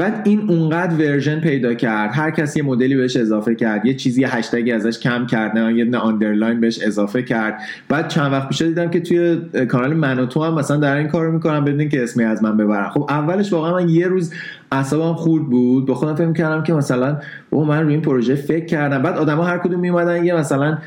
بعد 0.00 0.22
این 0.24 0.50
اونقدر 0.50 0.94
version 0.94 1.40
پیدا 1.40 1.74
کرد 1.74 2.10
هر 2.12 2.30
کسی 2.30 2.58
یه 2.58 2.66
مدلی 2.66 2.96
بهش 2.96 3.16
اضافه 3.16 3.54
کرد 3.54 3.86
یه 3.86 3.94
چیزی 3.94 4.24
هشتگی 4.24 4.72
ازش 4.72 4.98
کم 4.98 5.26
کرد 5.26 5.58
نه 5.58 5.74
یه 5.74 5.96
underline 5.96 6.60
بهش 6.60 6.82
اضافه 6.82 7.22
کرد. 7.22 7.60
بعد 7.88 8.08
چند 8.08 8.32
وقت 8.32 8.48
پیش 8.48 8.62
دیدم 8.62 8.90
که 8.90 9.00
توی 9.00 9.38
کانال 9.68 9.94
من 9.94 10.18
و 10.18 10.26
تو 10.26 10.44
هم 10.44 10.54
مثلا 10.54 10.76
در 10.76 10.96
این 10.96 11.08
کارو 11.08 11.32
می‌کنم 11.32 11.64
بدون 11.64 11.88
که 11.88 12.02
اسمی 12.02 12.24
از 12.24 12.42
من 12.42 12.56
ببرن. 12.56 12.88
خب 12.88 13.06
اولش 13.08 13.52
واقعا 13.52 13.74
من 13.74 13.88
یه 13.88 14.06
روز 14.06 14.32
اعصابم 14.72 15.14
خورد 15.14 15.44
بود. 15.44 15.86
با 15.86 15.94
خودم 15.94 16.14
فکر 16.14 16.32
کردم 16.32 16.62
که 16.62 16.72
مثلا 16.72 17.18
او 17.50 17.64
من 17.64 17.82
روی 17.82 17.92
این 17.92 18.02
پروژه 18.02 18.34
فکر 18.34 18.66
کردم. 18.66 19.02
بعد 19.02 19.16
آدما 19.16 19.44
هر 19.44 19.58
کدوم 19.58 19.80
میومدن 19.80 20.24
یه 20.24 20.34
مثلا 20.34 20.78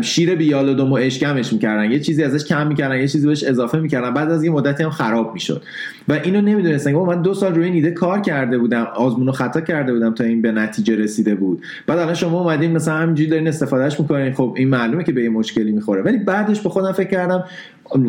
شیر 0.00 0.34
بیالودم 0.34 0.92
و 0.92 0.94
اشکمش 0.94 1.52
می‌کردن. 1.52 1.90
یه 1.90 2.00
چیزی 2.00 2.22
ازش 2.22 2.44
کم 2.44 2.66
می‌کردن 2.66 2.96
یه 2.98 3.08
چیزی 3.08 3.26
بهش 3.26 3.44
اضافه 3.44 3.78
می‌کردن. 3.78 4.14
بعد 4.14 4.30
از 4.30 4.44
یه 4.44 4.50
مدتی 4.50 4.82
هم 4.82 4.90
خراب 4.90 5.34
می‌شد. 5.34 5.62
و 6.08 6.12
اینو 6.12 6.40
نمی‌دونستن. 6.40 6.92
من 6.92 7.22
دو 7.22 7.34
سال 7.34 7.54
روی 7.54 7.64
این 7.64 7.74
ایده 7.74 7.90
کار 7.90 8.20
کرده 8.20 8.58
بودم. 8.58 8.86
آزمون 8.94 9.28
و 9.28 9.32
خطا 9.32 9.60
کرده 9.60 9.92
بودم 9.92 10.14
تا 10.14 10.24
این 10.24 10.42
به 10.42 10.52
نتیجه 10.52 10.96
رسیده 10.96 11.34
بود. 11.34 11.62
بعد 11.86 11.98
الان 11.98 12.14
شما 12.14 12.40
اومدین 12.40 12.72
مثلا 12.72 12.94
همینجوری 12.94 13.30
دارین 13.30 13.48
استفادهش 13.48 14.00
می‌کنین. 14.00 14.32
خب 14.32 14.54
این 14.56 14.68
معلومه 14.68 15.04
که 15.04 15.12
به 15.12 15.22
یه 15.22 15.28
مشکلی 15.28 15.72
می‌خوره. 15.72 16.02
ولی 16.02 16.18
بعدش 16.18 16.60
به 16.60 16.68
خودم 16.68 16.92
فکر 16.92 17.10
کردم 17.10 17.44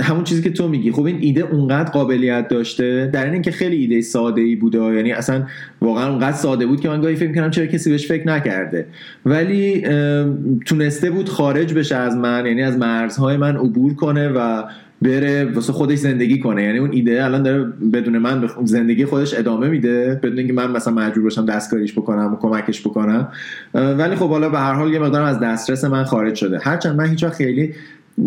همون 0.01 0.23
چیزی 0.23 0.41
که 0.41 0.49
تو 0.49 0.67
میگی. 0.67 0.91
خب 0.91 1.03
این 1.05 1.17
ایده 1.21 1.41
اونقدر 1.41 1.91
قابلیت 1.91 2.47
داشته. 2.47 3.09
در 3.13 3.31
این 3.31 3.41
که 3.41 3.51
خیلی 3.51 3.75
ایده 3.75 4.01
ساده 4.01 4.41
ای 4.41 4.55
بوده. 4.55 4.77
یعنی 4.77 5.11
اصلا 5.11 5.43
واقعا 5.81 6.09
اونقدر 6.09 6.37
ساده 6.37 6.65
بود 6.65 6.81
که 6.81 6.89
من 6.89 7.01
گاهی 7.01 7.15
فکر 7.15 7.33
کنم 7.33 7.51
چرا 7.51 7.65
کسی 7.65 7.89
بهش 7.89 8.07
فکر 8.07 8.27
نکرده. 8.27 8.85
ولی 9.25 9.85
تونسته 10.65 11.09
بود 11.09 11.29
خارج 11.29 11.73
بشه 11.73 11.95
از 11.95 12.15
من 12.15 12.45
یعنی 12.45 12.63
از 12.63 12.77
مرزهای 12.77 13.37
من 13.37 13.55
عبور 13.55 13.95
کنه 13.95 14.29
و 14.29 14.63
بره 15.01 15.45
واسه 15.45 15.73
خودش 15.73 15.97
زندگی 15.97 16.39
کنه. 16.39 16.63
یعنی 16.63 16.77
اون 16.77 16.91
ایده 16.91 17.25
الان 17.25 17.43
داره 17.43 17.63
بدون 17.93 18.17
من 18.17 18.49
زندگی 18.63 19.05
خودش 19.05 19.33
ادامه 19.33 19.69
میده. 19.69 20.19
بدون 20.23 20.37
اینکه 20.37 20.53
من 20.53 20.71
مثلا 20.71 20.93
مجبور 20.93 21.23
باشم 21.23 21.45
دستکاریش 21.45 21.93
بکنم 21.93 22.33
و 22.33 22.35
کمکش 22.35 22.87
بکنم. 22.87 23.27
ولی 23.73 24.15
خب 24.15 24.29
حالا 24.29 24.49
به 24.49 24.59
هر 24.59 24.73
حال 24.73 24.93
یه 24.93 24.99
مقدارم 24.99 25.25
از 25.25 25.39
دسترس 25.39 25.83
من 25.83 26.03
خارج 26.03 26.35
شده. 26.35 26.59
هرچند 26.59 26.95
من 26.95 27.05
هیچ 27.05 27.25
خیلی 27.25 27.73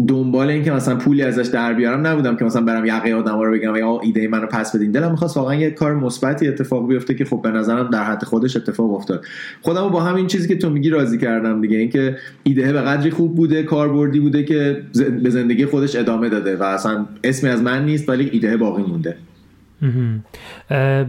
دنبال 0.09 0.49
اینکه 0.49 0.73
مثلا 0.73 0.97
پولی 0.97 1.23
ازش 1.23 1.47
در 1.47 1.73
بیارم 1.73 2.07
نبودم 2.07 2.37
که 2.37 2.45
مثلا 2.45 2.63
برم 2.63 2.85
یقه 2.85 3.13
آدم 3.13 3.41
رو 3.41 3.53
بگم 3.53 3.77
یا 3.77 4.01
ایده 4.03 4.29
منو 4.29 4.47
پس 4.47 4.77
بدین. 4.77 4.91
دلم 4.91 5.11
می‌خواست 5.11 5.37
واقعا 5.37 5.55
یه 5.55 5.71
کار 5.71 5.95
مثبتی 5.95 6.49
اتفاق 6.49 6.89
بیفته 6.89 7.15
که 7.15 7.25
خب 7.25 7.41
به 7.43 7.51
نظرم 7.51 7.91
در 7.91 8.05
حد 8.05 8.25
خودش 8.25 8.57
اتفاق 8.57 8.95
افتاد. 8.95 9.25
خودم 9.63 9.89
با 9.89 10.01
همین 10.01 10.27
چیزی 10.27 10.49
که 10.49 10.57
تو 10.57 10.71
میگی 10.71 10.91
راضی 10.91 11.19
کردم 11.19 11.61
دیگه 11.61 11.77
اینکه 11.77 12.17
ایده 12.43 12.73
به 12.73 12.81
قدری 12.81 13.11
خوب 13.11 13.35
بوده 13.35 13.63
کاربردی 13.63 14.21
بوده 14.21 14.45
که 14.45 14.83
به 15.23 15.31
زندگی 15.31 15.67
خودش 15.67 15.97
ادامه 15.97 16.29
داده 16.29 16.57
و 16.57 16.63
اصلا 16.63 17.07
اسمی 17.25 17.51
از 17.51 17.63
من 17.63 17.85
نیست 17.85 18.09
ولی 18.09 18.29
ایده 18.33 18.57
باقی 18.57 18.83
مونده. 18.83 19.17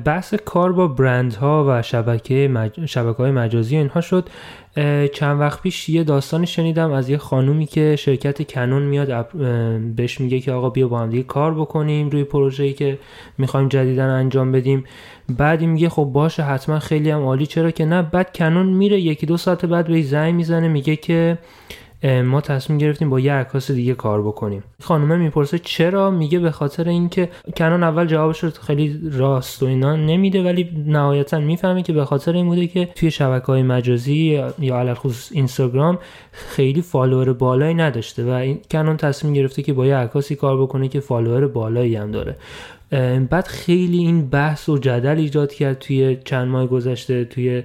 بحث 0.05 0.34
کار 0.34 0.71
با 0.71 0.88
برندها 0.88 1.65
و 1.67 1.82
شبکه, 1.82 2.47
مج... 2.47 2.86
شبکه 2.86 3.17
های 3.17 3.32
مجازی 3.32 3.77
اینها 3.77 4.01
شد. 4.01 4.29
چند 5.13 5.39
وقت 5.39 5.62
پیش 5.62 5.89
یه 5.89 6.03
داستانی 6.03 6.47
شنیدم 6.47 6.91
از 6.91 7.10
یه 7.10 7.17
خانومی 7.17 7.65
که 7.65 7.95
شرکت 7.95 8.51
کنون 8.51 8.82
میاد 8.82 9.32
بهش 9.95 10.21
میگه 10.21 10.39
که 10.39 10.51
آقا 10.51 10.69
بیا 10.69 10.88
با 10.88 10.99
هم 10.99 11.10
دیگه 11.10 11.23
کار 11.23 11.53
بکنیم 11.53 12.10
روی 12.10 12.23
پروژه‌ای 12.23 12.73
که 12.73 12.99
می‌خوایم 13.38 13.67
جدیدن 13.67 14.10
انجام 14.10 14.51
بدیم. 14.51 14.84
بعدی 15.29 15.67
میگه 15.67 15.89
خب 15.89 16.03
باشه 16.03 16.43
حتما 16.43 16.79
خیلی 16.79 17.10
هم 17.10 17.21
عالی. 17.21 17.45
چرا 17.45 17.71
که 17.71 17.86
نه؟ 17.86 18.01
بعد 18.01 18.38
کنون 18.38 18.65
میره 18.65 18.99
یکی 18.99 19.25
دو 19.25 19.38
ساعت 19.38 19.65
بعد 19.65 19.88
به 19.88 20.01
زنگ 20.01 20.36
می‌زنه 20.36 20.67
میگه 20.67 20.95
که 20.95 21.38
ما 22.04 22.42
تصمیم 22.42 22.80
گرفتیم 22.80 23.10
با 23.10 23.20
یه 23.20 23.34
عکاس 23.34 23.72
دیگه 23.72 23.94
کار 23.94 24.22
بکنیم. 24.22 24.64
خانومه 24.82 25.18
می‌پرسه 25.18 25.60
چرا؟ 25.60 26.12
میگه 26.12 26.40
به 26.40 26.52
خاطر 26.52 26.90
اینکه 26.90 27.30
کنون 27.58 27.84
اول 27.84 28.06
جوابش 28.06 28.44
رو 28.44 28.50
خیلی 28.50 29.00
راست 29.12 29.64
و 29.64 29.66
اینا 29.66 29.96
نمیده 29.96 30.44
ولی 30.44 30.70
نهایتا 30.86 31.40
می‌فهمه 31.40 31.84
که 31.84 31.94
به 31.94 32.06
خاطر 32.06 32.34
این 32.34 32.46
بوده 32.46 32.68
که 32.68 32.86
توی 32.86 33.12
شبکه 33.12 33.46
های 33.46 33.64
مجازی 33.64 34.44
یا 34.60 34.80
علل 34.80 34.94
خصوص 34.94 35.30
اینستاگرام 35.32 36.00
خیلی 36.32 36.82
فالوور 36.82 37.34
بالایی 37.34 37.74
نداشته 37.74 38.24
و 38.24 38.30
این 38.30 38.60
Canon 38.72 38.98
تصمیم 38.98 39.34
گرفته 39.34 39.62
که 39.62 39.74
با 39.74 39.86
یه 39.86 39.96
عکاسی 39.96 40.36
کار 40.36 40.62
بکنه 40.62 40.88
که 40.88 41.00
فالوور 41.00 41.48
بالایی 41.48 41.96
هم 41.96 42.12
داره. 42.12 42.36
بعد 43.30 43.47
خیلی 43.47 43.97
این 43.97 44.30
بحث 44.30 44.69
و 44.69 44.78
جدل 44.78 45.17
ایجاد 45.17 45.54
کرد 45.54 45.80
توی 45.80 46.17
چند 46.25 46.47
ماه 46.47 46.67
گذشته 46.67 47.25
توی 47.25 47.63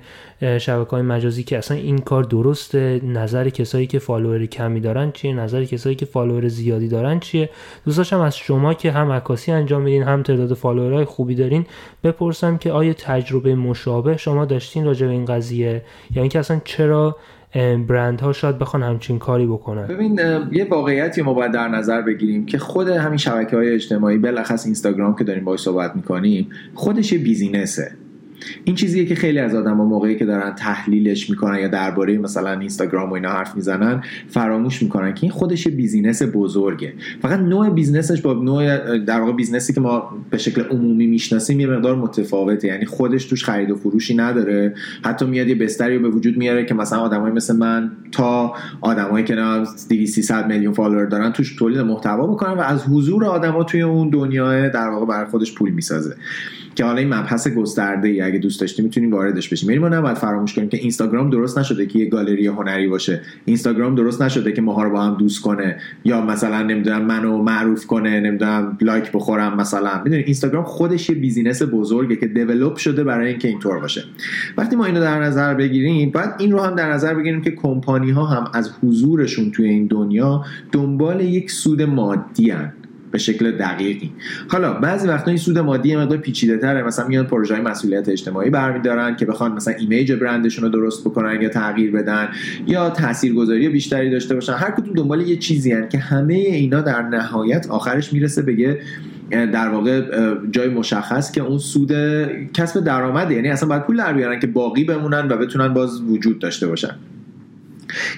شبکه 0.59 0.91
های 0.91 1.03
مجازی 1.03 1.43
که 1.43 1.59
اصلا 1.59 1.77
این 1.77 1.99
کار 1.99 2.23
درسته. 2.23 3.01
نظر 3.05 3.49
کسایی 3.49 3.87
که 3.87 3.99
فالوور 3.99 4.47
کمی 4.47 4.81
دارن 4.81 5.13
چیه؟ 5.13 5.33
نظر 5.33 5.65
کسایی 5.65 5.97
که 5.97 6.07
فالوور 6.07 6.49
زیادی 6.49 6.89
دارن 6.89 7.21
چیه؟ 7.21 7.51
دوست 7.85 8.13
از 8.13 8.37
شما 8.37 8.75
که 8.75 8.93
هم 8.93 9.13
عکاسی 9.13 9.53
انجام 9.53 9.83
میدین 9.83 10.03
هم 10.03 10.23
تعداد 10.23 10.55
فالوورهای 10.55 11.05
خوبی 11.05 11.35
دارین 11.35 11.67
بپرسم 12.05 12.59
که 12.59 12.73
آیا 12.73 12.93
تجربه 12.93 13.55
مشابه 13.55 14.17
شما 14.17 14.45
داشتین 14.45 14.85
راجع 14.85 15.07
به 15.07 15.13
این 15.13 15.25
قضیه؟ 15.25 15.83
یا 16.15 16.23
اینکه 16.23 16.39
اصلا 16.39 16.61
چرا 16.65 17.17
برند 17.89 18.21
ها 18.21 18.33
شاید 18.33 18.59
بخوان 18.59 18.83
همچین 18.83 19.19
کاری 19.19 19.47
بکنن. 19.47 19.87
ببین 19.87 20.21
یه 20.53 20.67
واقعیتی 20.71 21.23
ما 21.23 21.35
باید 21.35 21.53
در 21.53 21.69
نظر 21.69 22.03
بگیریم 22.03 22.47
که 22.47 22.59
خود 22.59 22.89
همین 22.89 23.19
شبکه 23.19 23.57
های 23.57 23.75
اجتماعی 23.75 24.19
بالاخص 24.19 24.65
اینستاگرام 24.65 25.17
که 25.17 25.25
داریم 25.25 25.45
باهاش 25.45 25.61
صحبت 25.61 25.97
می‌کنیم 25.97 26.51
خودش 26.75 27.13
یه 27.13 27.19
business 27.19 27.78
ه. 27.78 27.93
این 28.65 28.77
چیزیه 28.77 29.05
که 29.05 29.15
خیلی 29.15 29.39
از 29.39 29.55
آدم 29.55 29.77
ها 29.77 29.85
موقعی 29.85 30.17
که 30.17 30.25
دارن 30.25 30.55
تحلیلش 30.55 31.31
می‌کنن 31.31 31.59
یا 31.59 31.69
درباره 31.69 32.19
مثلا 32.19 32.51
اینستاگرام 32.61 33.11
و 33.11 33.13
اینا 33.13 33.31
حرف 33.31 33.57
می‌زنن 33.57 34.03
فراموش 34.29 34.83
می‌کنن 34.83 35.15
که 35.15 35.21
این 35.23 35.33
خودش 35.33 35.69
business 35.69 36.23
بزرگه. 36.35 36.93
فقط 37.23 37.39
نوع 37.39 37.71
business 37.71 38.11
ش 38.11 38.21
با 38.21 38.33
نوع 38.33 38.99
در 38.99 39.21
واقع 39.21 39.33
business 39.33 39.69
ی 39.69 39.73
که 39.73 39.81
ما 39.81 40.17
به 40.31 40.39
شکل 40.39 40.63
عمومی 40.63 41.07
می‌شناسیم 41.07 41.61
یه 41.61 41.67
مقدار 41.67 41.97
متفاوته. 41.97 42.69
یعنی 42.69 42.85
خودش 42.85 43.25
توش 43.25 43.45
خرید 43.45 43.71
و 43.71 43.77
فروشی 43.77 44.15
نداره. 44.17 44.75
حتی 45.05 45.27
میاد 45.27 45.49
یه 45.49 45.55
بستری 45.55 45.97
رو 45.97 46.03
به 46.03 46.09
وجود 46.09 46.37
میاره 46.37 46.65
که 46.65 46.75
مثلا 46.75 46.99
آدمای 46.99 47.33
مثل 47.33 47.57
من 47.57 47.91
تا 48.13 48.55
آدمایی 48.81 49.25
که 49.25 49.37
200 49.89 50.33
میلیون 50.33 50.75
فالوور 50.75 51.07
دارن 51.07 51.33
توش 51.33 51.57
تولید 51.57 51.79
محتوا 51.79 52.27
بکنن 52.27 52.53
و 52.53 52.61
از 52.61 52.85
حضور 52.85 53.25
آدما 53.25 53.65
توی 53.65 53.83
اون 53.83 54.11
دنیا 54.11 54.69
در 54.69 54.89
واقع 54.89 55.07
برای 55.07 55.27
خودش 55.27 55.55
پول 55.55 55.71
می‌سازه. 55.71 56.17
که 56.75 56.85
حالا 56.85 56.99
این 56.99 57.15
مبحث 57.15 57.49
گسترده 57.49 58.09
ای 58.09 58.21
اگه 58.21 58.39
دوست 58.39 58.61
داشتی 58.61 58.83
می‌تونیم 58.83 59.13
واردش 59.13 59.49
بشیم. 59.49 59.71
یعنی 59.71 59.83
ما 59.83 59.89
نباید 59.89 60.17
فراموش 60.17 60.55
کنیم 60.55 60.69
که 60.69 60.77
اینستاگرام 60.77 61.31
درست 61.31 61.59
نشده 61.59 61.87
که 61.87 61.99
یه 61.99 62.09
گالری 62.09 62.47
هنری 62.47 62.89
باشه. 62.89 63.21
اینستاگرام 63.45 63.95
درست 63.95 64.23
نشده 64.23 64.53
که 64.53 64.63
ماها 64.63 64.83
رو 64.83 64.91
با 64.91 65.03
هم 65.03 65.15
دوست 65.15 65.43
کنه. 65.43 65.77
یا 66.05 66.21
مثلا 66.21 66.63
نمی‌دونم 66.63 67.03
منو 67.03 67.43
معروف 67.43 67.87
کنه 67.87 68.21
نمی‌دونم 68.21 68.79
لایک 68.81 69.13
بخورم 69.13 69.57
مثلا. 69.57 70.03
می‌دونی 70.05 70.23
اینستاگرام 70.23 70.65
خودش 70.65 71.11
یه 71.11 71.17
business 71.17 71.63
بزرگه 71.73 72.17
که 72.17 72.27
develop 72.27 72.77
شده 72.77 73.05
برای 73.05 73.29
اینکه 73.29 73.49
اینطور 73.49 73.81
باشه. 73.81 74.05
وقتی 74.57 74.77
ما 74.77 74.85
اینو 74.85 75.01
در 75.01 75.23
نظر 75.23 75.55
بگیریم 75.55 76.11
بعد 76.11 76.35
این 76.39 76.53
رو 76.53 76.61
هم 76.61 76.75
در 76.75 76.93
نظر 76.93 77.15
بگیریم 77.15 77.43
که 77.43 77.51
کمپانی 77.51 78.11
ها 78.11 78.25
هم 78.25 78.51
از 78.55 78.71
حضورشون 78.83 79.51
توی 79.51 79.69
این 79.69 79.87
دنیا 79.87 80.45
دنبال 80.73 81.21
یک 81.21 81.51
سود 81.51 81.83
مادی 81.83 82.51
هن. 82.51 82.73
به 83.15 83.21
شکل 83.21 83.51
دقیقی. 83.51 84.13
حالا 84.49 84.73
بعضی 84.73 85.09
وقتا 85.09 85.31
این 85.31 85.39
سود 85.39 85.59
مادی 85.59 85.97
مقدار 85.97 86.19
پیچیده 86.19 86.59
تره. 86.59 86.83
مثلا 86.83 87.07
میان 87.07 87.27
پروژه 87.27 87.61
مسئولیت 87.61 88.09
اجتماعی 88.09 88.51
برمیدارن 88.51 89.17
که 89.17 89.27
بخوان 89.27 89.53
مثلا 89.53 89.75
ایمیج 89.75 90.13
برندشون 90.13 90.65
رو 90.65 90.71
درست 90.71 91.05
بکنن 91.05 91.43
یا 91.43 91.49
تغییر 91.49 91.91
بدن 91.91 92.29
یا 92.67 92.91
تاثیرگذاری 92.91 93.69
بیشتری 93.69 94.11
داشته 94.11 94.35
باشن. 94.35 94.53
هر 94.53 94.71
کدوم 94.71 94.95
دنبال 94.95 95.21
یه 95.21 95.37
چیزی 95.37 95.73
هن 95.73 95.89
که 95.89 95.99
همه 95.99 96.35
اینا 96.35 96.81
در 96.81 97.03
نهایت 97.03 97.67
آخرش 97.71 98.13
می‌رسه 98.13 98.43
به 98.43 98.79
در 99.31 99.69
واقع 99.69 100.03
جای 100.51 100.69
مشخص 100.69 101.33
که 101.33 101.41
اون 101.41 101.59
سود 101.59 101.93
کسب 102.53 102.85
درآمده. 102.85 103.35
یعنی 103.35 103.49
اصلا 103.49 103.69
باید 103.69 103.83
پول 103.83 103.97
در 103.97 104.13
بیارن 104.13 104.41
که 104.41 104.47
باقی 104.47 104.85
بمونن 104.85 105.29
و 105.29 105.37
بتونن 105.37 105.75
باز 105.75 106.03
وجود 106.03 106.39
داشته 106.39 106.67
باشن. 106.67 106.95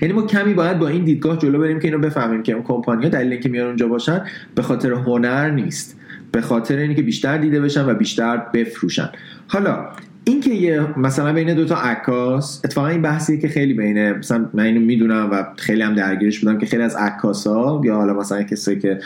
یعنی 0.02 0.14
ما 0.14 0.22
کمی 0.22 0.54
باید 0.54 0.78
با 0.78 0.88
این 0.88 1.04
دیدگاه 1.04 1.38
جلو 1.38 1.58
بریم 1.58 1.80
که 1.80 1.88
اینو 1.88 1.98
بفهمیم 1.98 2.42
که 2.42 2.52
اون 2.52 2.62
کمپانی‌ها 2.62 3.08
دلیل 3.08 3.32
اینکه 3.32 3.48
میان 3.48 3.66
اونجا 3.66 3.88
باشن 3.88 4.24
به 4.54 4.62
خاطر 4.62 4.92
هنر 4.92 5.50
نیست. 5.50 6.00
به 6.32 6.40
خاطر 6.40 6.76
اینکه 6.76 7.02
بیشتر 7.02 7.38
دیده 7.38 7.60
بشن 7.60 7.90
و 7.90 7.94
بیشتر 7.94 8.36
بفروشن. 8.36 9.10
حالا 9.48 9.88
اینکه 10.28 10.50
یه 10.50 10.98
مثلا 10.98 11.32
بین 11.32 11.54
دو 11.54 11.64
تا 11.64 11.76
عکاس 11.76 12.60
اتفاقا 12.64 12.86
این 12.86 13.02
بحثیه 13.02 13.38
که 13.38 13.48
خیلی 13.48 13.74
بینه 13.74 14.12
مثلا 14.12 14.46
من 14.54 14.62
اینو 14.62 14.80
می‌دونم 14.80 15.28
و 15.32 15.44
خیلی 15.56 15.82
هم 15.82 15.94
درگیرش 15.94 16.40
بودم 16.40 16.58
که 16.58 16.66
خیلی 16.66 16.82
از 16.82 16.96
عکاسا 16.96 17.80
یا 17.84 17.94
حالا 17.94 18.14
مثلا 18.14 18.42
کسایی 18.42 18.78
که 18.78 18.98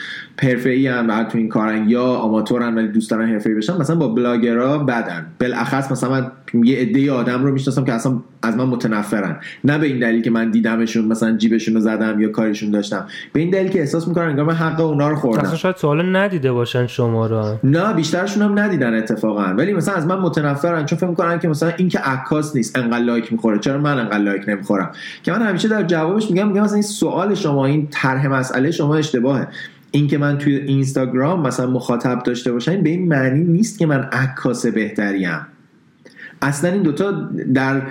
حرفه‌ای 0.43 0.87
هم 0.87 1.25
تو 1.25 1.39
این 1.39 1.49
کارن 1.49 1.89
یا 1.89 2.05
آماتورن 2.05 2.75
ولی 2.75 2.89
دوست 2.89 3.11
دارن 3.11 3.29
حرفه‌ای 3.29 3.57
بشن 3.57 3.77
مثلا 3.77 3.97
با 3.97 4.09
بلاگرها 4.09 4.79
بدن. 4.79 5.27
بالاخص 5.41 5.93
مثلا 5.93 6.11
من 6.11 6.31
یه 6.65 6.79
عده 6.79 7.13
آدم 7.13 7.45
رو 7.45 7.53
می‌شناسم 7.53 7.85
که 7.85 7.93
اصلا 7.93 8.19
از 8.43 8.57
من 8.57 8.65
متنفرن. 8.65 9.37
نه 9.65 9.79
به 9.79 9.87
این 9.87 9.99
دلیل 9.99 10.23
که 10.23 10.31
من 10.31 10.51
دیدمشون 10.51 11.05
مثلا 11.05 11.37
جیبشون 11.37 11.75
رو 11.75 11.81
زدم 11.81 12.21
یا 12.21 12.29
کارشون 12.29 12.71
داشتم. 12.71 13.07
به 13.33 13.41
این 13.41 13.51
دلیل 13.51 13.69
که 13.69 13.81
احساس 13.81 14.09
می‌کنن 14.09 14.25
انگار 14.25 14.45
من 14.45 14.55
حق 14.55 14.81
اونا 14.81 15.09
رو 15.09 15.17
خوردم. 15.17 15.45
اصلا 15.45 15.57
شاید 15.57 15.77
تا 15.77 15.90
حالا 15.90 16.17
ندیده 16.17 16.53
باشن 16.53 16.87
شما 16.87 17.27
رو. 17.27 17.59
نه 17.65 17.93
بیشترشون 17.93 18.43
هم 18.43 18.59
ندیدن 18.59 18.95
اتفاقا. 18.95 19.55
ولی 19.55 19.73
مثلا 19.73 19.95
از 19.95 20.07
من 20.07 20.19
متنفرن 20.19 20.87
چون 20.87 20.99
می‌کنن 21.11 21.39
که 21.39 21.49
مثلا 21.49 21.73
این 21.77 21.89
که 21.89 21.99
عکاس 21.99 22.57
نیست 22.57 22.79
انقدر 22.79 23.05
لایک 23.05 23.33
می‌خوره. 23.33 23.59
چرا 23.59 23.79
من 23.79 23.99
انقدر 23.99 24.19
لایک 24.19 24.49
نمی‌خورم؟ 24.49 24.91
که 25.23 25.33
من 25.33 25.43
همیشه 25.43 25.69
در 25.69 25.83
جوابش 25.83 26.31
میگم 26.31 26.49
میگم 26.49 26.61
مثلا 26.61 26.75
این 26.75 26.83
سوال 26.83 27.35
شما 27.35 27.67
این 27.67 27.89
طرح 27.91 28.27
مسئله 28.27 28.71
شما 28.71 28.97
اشتباهه. 28.97 29.49
اینکه 29.91 30.19
من 30.19 30.39
توی 30.39 30.57
اینستاگرام 30.57 31.47
مثلا 31.47 31.71
مخاطب 31.71 32.23
داشته 32.23 32.53
باشم 32.53 32.83
به 32.83 32.91
این 32.91 33.09
معنی 33.09 33.45
نیست 33.45 33.79
که 33.79 33.87
من 33.87 34.01
عکاس 34.01 34.67
بهتریم. 34.67 35.47
اصلا 36.43 36.73
این 36.73 36.83
دوتا 36.83 37.31
در 37.55 37.83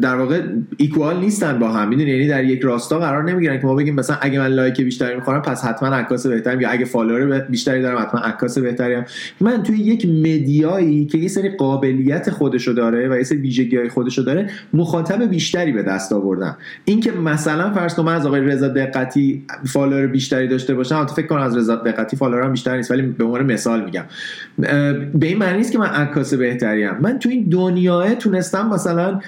در 0.00 0.16
واقع 0.16 0.42
equal 0.76 1.20
نیستن 1.20 1.58
با 1.58 1.68
هم. 1.68 1.88
می‌دونی؟ 1.88 2.10
یعنی 2.10 2.28
در 2.28 2.44
یک 2.44 2.60
راستا 2.60 2.98
قرار 2.98 3.24
نمی‌گیرن 3.24 3.60
که 3.60 3.66
ما 3.66 3.74
بگیم 3.74 3.94
مثلا 3.94 4.16
اگه 4.20 4.38
من 4.38 4.46
لایک 4.46 4.80
بیشتری 4.80 5.14
می‌خورم 5.14 5.42
پس 5.42 5.64
حتما 5.64 5.88
عکاس 5.88 6.26
بهتریم. 6.26 6.60
یا 6.60 6.70
اگه 6.70 6.84
فالوور 6.84 7.38
بیشتری 7.40 7.82
دارم 7.82 7.98
حتما 7.98 8.20
عکاس 8.20 8.58
بهتریم. 8.58 9.04
من 9.40 9.62
توی 9.62 9.78
یک 9.78 10.06
media 10.06 10.77
یی 10.77 11.06
که 11.06 11.18
یه 11.18 11.28
سری 11.28 11.48
قابلیت 11.48 12.30
خودشو 12.30 12.72
داره 12.72 13.08
و 13.08 13.16
یه 13.16 13.22
سری 13.22 13.38
ویژگی 13.38 13.76
های 13.76 13.88
خودشو 13.88 14.22
داره 14.22 14.50
مخاطب 14.74 15.30
بیشتری 15.30 15.72
به 15.72 15.82
دست 15.82 16.12
آوردم. 16.12 16.56
اینکه 16.84 17.12
مثلا 17.12 17.72
فرض 17.72 17.94
کن 17.94 18.04
من 18.04 18.14
از 18.14 18.26
آقای 18.26 18.40
رضا 18.40 18.68
دقتی 18.68 19.44
فالوور 19.64 20.06
بیشتری 20.06 20.48
داشته 20.48 20.74
باشم 20.74 21.06
فکر 21.06 21.26
کنم 21.26 21.40
از 21.40 21.56
رضا 21.56 21.76
دقتی 21.76 22.16
فالوورم 22.16 22.50
بیشتر 22.52 22.76
نیست 22.76 22.90
ولی 22.90 23.02
به 23.02 23.24
عنوان 23.24 23.52
مثال 23.52 23.84
میگم. 23.84 24.04
به 25.14 25.26
این 25.26 25.38
معنی 25.38 25.56
نیست 25.56 25.72
که 25.72 25.78
من 25.78 25.86
عکاس 25.86 26.34
بهتریم. 26.34 26.90
من 27.00 27.18
تو 27.18 27.28
این 27.28 27.44
دنیاه 27.70 28.14
تونستم 28.14 28.68
مثلا 28.68 29.20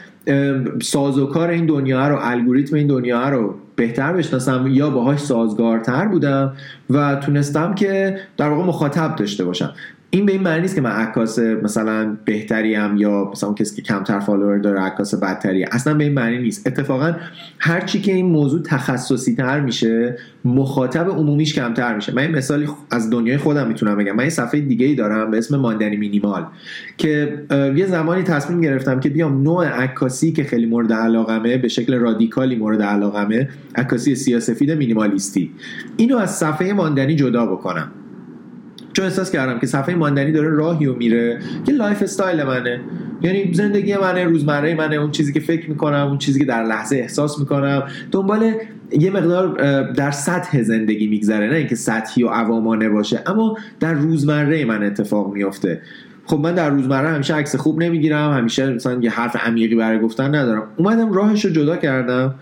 سازوکار 0.82 1.50
این 1.50 1.66
دنیا 1.66 2.08
رو 2.08 2.18
الگوریتم 2.20 2.76
این 2.76 2.86
دنیا 2.86 3.28
رو 3.28 3.54
بهتر 3.76 4.12
بشناسم 4.12 4.66
یا 4.66 4.90
باهاش 4.90 5.20
سازگارتر 5.20 6.08
بودم 6.08 6.52
و 6.90 7.16
تونستم 7.16 7.74
که 7.74 8.18
در 8.36 8.48
واقع 8.48 8.64
مخاطب 8.64 9.16
داشته 9.16 9.44
باشم. 9.44 9.74
این 10.10 10.26
به 10.26 10.32
این 10.32 10.42
معنی 10.42 10.60
نیست 10.60 10.74
که 10.74 10.80
من 10.80 10.90
عکاس 10.90 11.38
مثلا 11.38 12.16
بهتریم 12.24 12.96
یا 12.96 13.30
مثلا 13.32 13.52
کسی 13.52 13.76
که 13.76 13.82
کمتر 13.82 14.20
فالوور 14.20 14.58
داره 14.58 14.80
عکاس 14.80 15.14
بدتری 15.14 15.64
اصلا 15.64 15.94
به 15.94 16.04
این 16.04 16.12
معنی 16.12 16.38
نیست. 16.38 16.66
اتفاقا 16.66 17.14
هر 17.58 17.80
چی 17.80 18.00
که 18.00 18.12
این 18.12 18.26
موضوع 18.26 18.62
تخصصی 18.62 19.34
تر 19.34 19.60
میشه 19.60 20.16
مخاطب 20.44 21.08
عمومیش 21.10 21.54
کمتر 21.54 21.96
میشه. 21.96 22.14
من 22.14 22.22
این 22.22 22.36
مثالی 22.36 22.68
از 22.90 23.10
دنیای 23.10 23.36
خودم 23.36 23.68
می‌تونم 23.68 23.96
بگم. 23.96 24.16
من 24.16 24.24
یه 24.24 24.30
صفحه 24.30 24.60
دیگه 24.60 24.86
ای 24.86 24.94
دارم 24.94 25.30
به 25.30 25.38
اسم 25.38 25.56
ماندنی 25.56 25.96
مینیمال 25.96 26.46
که 26.96 27.42
یه 27.76 27.86
زمانی 27.86 28.22
تصمیم 28.22 28.60
گرفتم 28.60 29.00
که 29.00 29.08
بیام 29.08 29.42
نوع 29.42 29.66
عکاسی 29.66 30.32
که 30.32 30.44
خیلی 30.44 30.66
مورد 30.66 30.92
علاقمه 30.92 31.58
به 31.58 31.68
شکل 31.68 31.94
رادیکالی 31.94 32.56
مورد 32.56 32.82
علاقمه 32.82 33.48
عکاسی 33.74 34.14
سیاسفید 34.14 34.70
مینیمالیستی. 34.70 35.50
اینو 35.96 36.16
از 36.16 36.36
صفحه 36.36 36.72
ماندنی 36.72 37.16
جدا 37.16 37.46
بکنم. 37.46 37.90
چون 38.98 39.06
احساس 39.06 39.30
کردم 39.30 39.58
که 39.58 39.66
صفحه 39.66 39.94
ماندنی 39.94 40.32
داره 40.32 40.48
راهی 40.50 40.86
رو 40.86 40.94
میره 40.94 41.38
که 41.66 41.72
lifestyle 41.72 42.42
منه. 42.42 42.80
یعنی 43.22 43.54
زندگی 43.54 43.96
منه 43.96 44.24
روزمره 44.24 44.74
منه 44.74 44.96
اون 44.96 45.10
چیزی 45.10 45.32
که 45.32 45.40
فکر 45.40 45.70
می‌کنم 45.70 46.06
اون 46.06 46.18
چیزی 46.18 46.38
که 46.38 46.44
در 46.44 46.64
لحظه 46.64 46.96
احساس 46.96 47.38
می‌کنم. 47.38 47.82
دنبال 48.10 48.52
یه 49.00 49.10
مقدار 49.10 49.92
در 49.92 50.10
سطح 50.10 50.62
زندگی 50.62 51.06
میگذره 51.06 51.50
نه 51.50 51.56
اینکه 51.56 51.74
سطحی 51.74 52.24
و 52.24 52.28
عوامانه 52.28 52.88
باشه. 52.88 53.22
اما 53.26 53.58
در 53.80 53.94
روزمره 53.94 54.64
من 54.64 54.82
اتفاق 54.82 55.32
میافته. 55.32 55.80
خب 56.24 56.38
من 56.38 56.54
در 56.54 56.70
روزمره 56.70 57.08
همیشه 57.08 57.34
عکس 57.34 57.56
خوب 57.56 57.82
نمی‌گیرم 57.82 58.32
همیشه 58.32 58.74
مثلا 58.74 58.98
یه 59.02 59.10
حرف 59.10 59.36
عمیقی 59.36 59.74
برای 59.74 59.98
گفتن 59.98 60.34
ندارم. 60.34 60.62
اومدم 60.76 61.12
راهش 61.12 61.44
رو 61.44 61.50
جدا 61.50 61.76
کردم. 61.76 62.34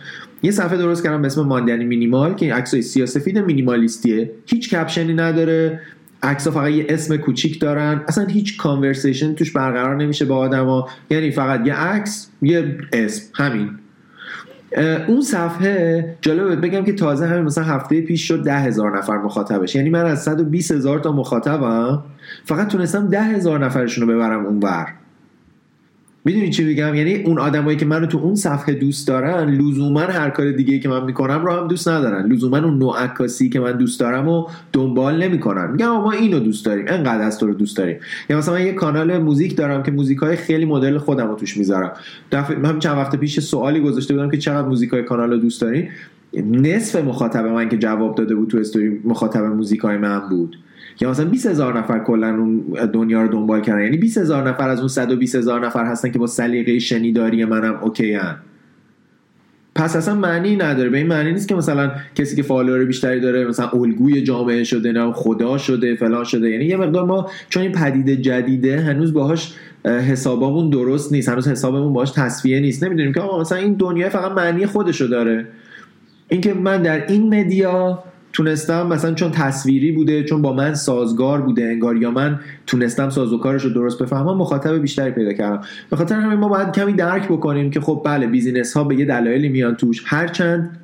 یه 0.43 0.51
صفحه 0.51 0.77
درست 0.77 1.05
کردم 1.05 1.23
به 1.23 1.27
اسم 1.27 1.43
ماندنی 1.43 1.85
مینیمال 1.85 2.35
که 2.35 2.55
عکسای 2.55 2.83
سیاسفید 2.83 3.39
مینیمالیستیه. 3.39 4.31
هیچ 4.47 4.75
کپشنی 4.75 5.15
نداره. 5.15 5.81
عکس 6.23 6.49
فقط 6.49 6.71
یه 6.71 6.87
اسم 6.89 7.17
کوچیک 7.17 7.61
دارن. 7.61 8.01
اصلا 8.09 8.25
هیچ 8.25 8.57
کانورسیشن 8.57 9.35
توش 9.35 9.53
برقرار 9.53 9.97
نمیشه 9.97 10.25
با 10.25 10.37
آدما. 10.37 10.89
یعنی 11.11 11.31
فقط 11.31 11.67
یه 11.67 11.75
عکس 11.75 12.31
یه 12.43 12.79
اسم. 12.93 13.23
همین. 13.35 13.71
اون 15.07 15.21
صفحه 15.21 16.17
جالبه 16.21 16.57
بگم 16.57 16.85
که 16.85 16.93
تازه 16.93 17.27
همین 17.27 17.43
مثلا 17.43 17.65
هفته 17.65 18.01
پیش 18.01 18.29
شد 18.29 18.43
ده 18.45 18.59
هزار 18.59 18.99
نفر 18.99 19.19
مخاطبش. 19.19 19.75
یعنی 19.75 19.91
من 19.91 20.05
از 20.05 20.23
120 20.23 20.73
هزار 20.73 20.99
تا 20.99 21.13
مخاطبم 21.13 22.05
فقط 22.45 22.69
تونستم 22.69 23.09
ده 23.09 23.23
هزار 23.23 23.65
نفرشون 23.65 24.09
رو 24.09 24.15
ببرم 24.15 24.47
اون 24.47 24.59
ور 24.59 24.87
می‌دونی 26.27 26.51
چی 26.51 26.65
میگم؟ 26.65 26.95
یعنی 26.95 27.15
اون 27.15 27.39
آدمایی 27.39 27.77
که 27.77 27.87
منو 27.87 28.07
تو 28.07 28.19
اون 28.19 28.35
صفحه 28.35 28.75
دوست 28.75 29.09
دارن 29.09 29.51
لزوما 29.51 30.01
هر 30.01 30.31
کار 30.31 30.53
دیگه 30.53 30.79
که 30.79 30.89
من 30.89 31.05
می‌کنم 31.05 31.45
رو 31.45 31.53
هم 31.53 31.69
دوست 31.69 31.89
ندارن. 31.89 32.33
لزوما 32.33 32.59
اون 32.59 32.79
نوع 32.79 33.05
عکاسی 33.05 33.49
که 33.49 33.61
من 33.61 33.73
دوست 33.73 34.01
دارم 34.01 34.29
و 34.29 34.47
دنبال 34.73 35.23
نمی‌کنن. 35.23 35.71
میگم 35.71 35.89
ما 35.89 36.13
اینو 36.13 36.39
دوست 36.39 36.67
داریم 36.67 36.85
انقدر 36.89 37.23
از 37.23 37.39
تو 37.39 37.47
رو 37.47 37.55
دوست 37.55 37.77
داریم. 37.77 37.97
یا 38.31 38.39
مثلا 38.39 38.55
من 38.55 38.67
یه 38.67 38.73
کانال 38.73 39.19
موزیک 39.19 39.57
دارم 39.57 39.83
که 39.83 39.91
موزیک 39.91 40.19
های 40.19 40.37
خیلی 40.37 40.65
مدل 40.65 40.99
خودم 40.99 41.29
رو 41.29 41.35
توش 41.35 41.57
می‌ذارم. 41.57 41.93
دفعه 42.33 42.57
من 42.57 42.79
چند 42.79 42.97
وقت 42.97 43.17
پیش 43.17 43.41
سوالی 43.41 43.81
گذاشته 43.81 44.15
بودم 44.15 44.31
که 44.31 44.39
چقدر 44.39 44.69
موزیک 44.69 44.91
های 44.91 45.03
کانال 45.03 45.31
رو 45.31 45.37
دوست 45.37 45.61
دارین 45.61 45.89
نصف 46.51 47.05
مخاطب 47.05 47.47
من 47.47 47.69
که 47.69 47.79
جواب 47.79 48.15
داده 48.15 48.35
بود 48.35 48.49
تو 48.49 48.59
استوری 48.59 49.01
مخاطب 49.05 49.45
موزیک 49.45 49.81
های 49.81 49.97
من 49.97 50.29
بود. 50.31 50.57
یا 51.01 51.11
مثلا 51.11 51.27
20 51.27 51.47
هزار 51.47 51.79
نفر 51.79 51.99
کلا 51.99 52.29
اون 52.29 52.65
دنیا 52.93 53.23
رو 53.23 53.29
دنبال 53.29 53.61
کردن. 53.61 53.83
یعنی 53.83 53.97
20 53.97 54.19
هزار 54.19 54.49
نفر 54.49 54.69
از 54.69 54.79
اون 54.79 54.89
120 54.89 55.35
هزار 55.35 55.67
نفر 55.67 55.85
هستن 55.85 56.11
که 56.11 56.19
با 56.19 56.27
سلیقه 56.27 56.79
شنیداری 56.79 57.45
منم 57.45 57.79
OK 57.83 58.15
هن. 58.15 58.37
پس 59.75 59.97
اصلا 59.97 60.15
معنی 60.15 60.57
نداره. 60.57 60.89
به 60.89 60.99
این 60.99 61.07
معنی 61.07 61.33
نیست 61.33 61.49
که 61.49 61.55
مثلا 61.55 61.93
کسی 62.15 62.37
که 62.37 62.43
فالوور 62.43 62.85
بیشتری 62.85 63.21
داره 63.21 63.49
مثلا 63.49 63.69
الگوی 63.69 64.23
جامعه 64.23 64.65
شده 64.65 64.93
نه 64.93 65.13
خدا 65.13 65.59
شده 65.59 65.95
فلان 65.95 66.25
شده. 66.25 66.51
یعنی 66.51 66.65
یه 66.65 66.77
مقدار 66.77 67.05
ما 67.05 67.31
چون 67.49 67.63
این 67.63 67.73
پدیده 67.73 68.17
جدیده 68.17 68.81
هنوز 68.81 69.13
باهاش 69.13 69.55
حسابمون 69.85 70.71
درست 70.71 71.13
نیست. 71.13 71.29
هنوز 71.29 71.49
حسابمون 71.49 71.93
باهاش 71.93 72.11
تصفیه 72.11 72.61
نیست. 72.61 72.85
نمی‌دونیم 72.85 73.13
که 73.13 73.21
آقا 73.21 73.41
مثلا 73.41 73.59
این 73.59 73.75
دنیا 73.75 74.09
فقط 74.09 74.33
معنی 74.33 74.67
خودشو 74.67 75.07
داره. 75.07 75.47
اینکه 76.29 76.55
من 76.55 76.83
در 76.83 77.07
این 77.07 77.35
مدیا 77.35 78.05
تونستم 78.37 78.87
مثلا 78.87 79.15
چون 79.15 79.31
تصویری 79.31 79.93
بوده 79.93 80.25
چون 80.25 80.43
با 80.43 80.53
من 80.53 80.75
سازگار 80.75 81.41
بوده 81.41 81.65
انگار 81.65 81.97
یا 81.97 82.11
من 82.11 82.41
تونستم 82.67 83.11
سازوکارش 83.11 83.63
رو 83.63 83.71
درست 83.71 84.03
بفهمم 84.03 84.37
مخاطب 84.37 84.79
بیشتری 84.79 85.11
پیدا 85.11 85.33
کردم. 85.33 85.61
به 85.91 85.97
خاطر 85.97 86.15
همین 86.15 86.39
ما 86.39 86.49
باید 86.49 86.73
کمی 86.73 86.93
درک 86.93 87.29
بکنیم 87.29 87.71
که 87.71 87.81
خب 87.81 88.03
بله 88.05 88.27
business 88.27 88.77
ها 88.77 88.85
به 88.85 88.97
یه 88.97 89.05
دلایلی 89.05 89.49
میان 89.49 89.75
توش. 89.75 90.03
هرچند 90.07 90.79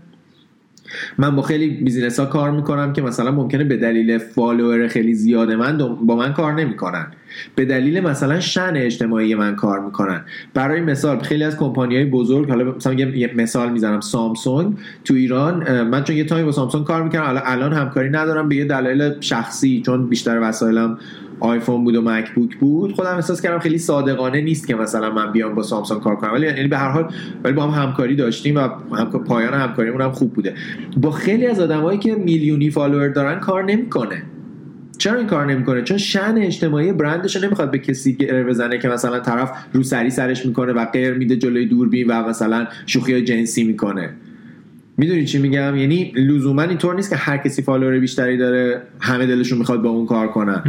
من 1.19 1.37
با 1.37 1.43
خیلی 1.43 1.69
business 1.69 2.21
ها 2.21 2.27
کار 2.27 2.51
می‌کنم 2.51 2.93
که 2.93 3.03
مثلا 3.03 3.31
ممکنه 3.31 3.65
به 3.65 3.77
دلیل 3.77 4.19
فالوور 4.19 4.89
خیلی 4.89 5.15
زیاد 5.15 5.53
من 5.53 5.79
با 6.07 6.17
من 6.17 6.33
کار 6.33 6.53
نمی‌کنن. 6.53 7.07
به 7.55 7.65
دلیل 7.65 8.01
مثلا 8.01 8.41
شأن 8.41 8.73
اجتماعی 8.77 9.35
من 9.35 9.57
کار 9.57 9.81
می‌کنن. 9.81 10.25
برای 10.55 10.81
مثال 10.81 11.19
خیلی 11.19 11.45
از 11.45 11.57
کمپانی 11.57 11.97
های 11.97 12.05
بزرگ 12.05 12.49
حالا 12.49 12.73
مثلا 12.77 12.93
یه 12.93 13.33
مثال 13.37 13.73
می‌زنم 13.73 14.01
سامسونگ 14.01 14.77
تو 15.05 15.15
ایران 15.15 15.83
من 15.83 16.05
چون 16.05 16.17
یه 16.17 16.25
تایمی 16.25 16.47
با 16.47 16.53
سامسونگ 16.53 16.85
کار 16.85 17.03
می‌کردم 17.03 17.43
الان 17.45 17.73
همکاری 17.73 18.11
ندارم 18.11 18.49
به 18.49 18.57
یه 18.57 18.65
دلیل 18.65 19.21
شخصی 19.21 19.83
چون 19.87 20.09
بیشتر 20.09 20.41
وسایلم 20.43 20.99
آیفون 21.41 21.85
بود 21.85 21.97
و 21.97 22.03
مکبوک 22.03 22.57
بود 22.57 22.93
خودم 22.93 23.15
احساس 23.15 23.43
کردم 23.43 23.59
خیلی 23.59 23.79
صادقانه 23.79 24.41
نیست 24.41 24.67
که 24.67 24.75
مثلا 24.75 25.11
من 25.11 25.33
بیام 25.33 25.55
با 25.55 25.63
سامسونگ 25.63 26.01
کار 26.01 26.17
کنم. 26.17 26.33
ولی 26.33 26.47
یعنی 26.47 26.69
به 26.69 26.79
هر 26.79 26.89
حال 26.91 27.13
ولی 27.45 27.53
با 27.53 27.67
هم 27.67 27.83
همکاری 27.83 28.17
داشتیم 28.17 28.57
و 28.57 28.61
هم 28.61 29.11
پایان 29.27 29.55
همکاریمون 29.55 30.01
هم 30.01 30.13
خوب 30.13 30.33
بوده. 30.33 30.55
با 30.97 31.11
خیلی 31.11 31.47
از 31.47 31.61
آدمایی 31.61 31.99
که 31.99 32.15
میلیونی 32.15 32.71
فالوور 32.71 33.09
دارن 33.09 33.41
کار 33.41 33.65
نمی‌کنه. 33.65 34.23
چرا 34.99 35.19
این 35.19 35.27
کار 35.27 35.47
نمی‌کنه؟ 35.47 35.83
چون 35.83 35.99
شأن 35.99 36.35
اجتماعی 36.39 36.93
برندش 36.93 37.37
نمی‌خواد 37.37 37.71
به 37.71 37.79
کسی 37.79 38.15
گره 38.15 38.45
بزنه 38.45 38.79
که 38.79 38.89
مثلا 38.89 39.21
طرف 39.21 39.51
روسری 39.73 40.11
سرش 40.11 40.47
می‌کنه 40.47 40.73
و 40.73 40.85
قر 40.85 41.13
میده 41.15 41.37
جلوی 41.37 41.67
دوربین 41.67 42.07
و 42.11 42.29
مثلا 42.29 42.67
شوخی 42.87 43.25
جنسی 43.25 43.65
می‌کنه. 43.65 44.11
می‌دونی 44.97 45.25
چی 45.25 45.39
میگم؟ 45.39 45.77
یعنی 45.77 46.13
لزوما 46.17 46.63
اینطور 46.63 46.95
نیست 46.95 47.11
که 47.11 47.17
هر 47.17 47.37
کسی 47.37 47.63
فالوور 47.63 47.99
بیشتری 47.99 48.39
داره 48.39 48.83
همه 49.01 49.27
دلشون 49.27 49.59
می‌خواد 49.59 49.83
با 49.83 49.91
اون 49.91 50.07
کار 50.07 50.29
کنن. 50.29 50.63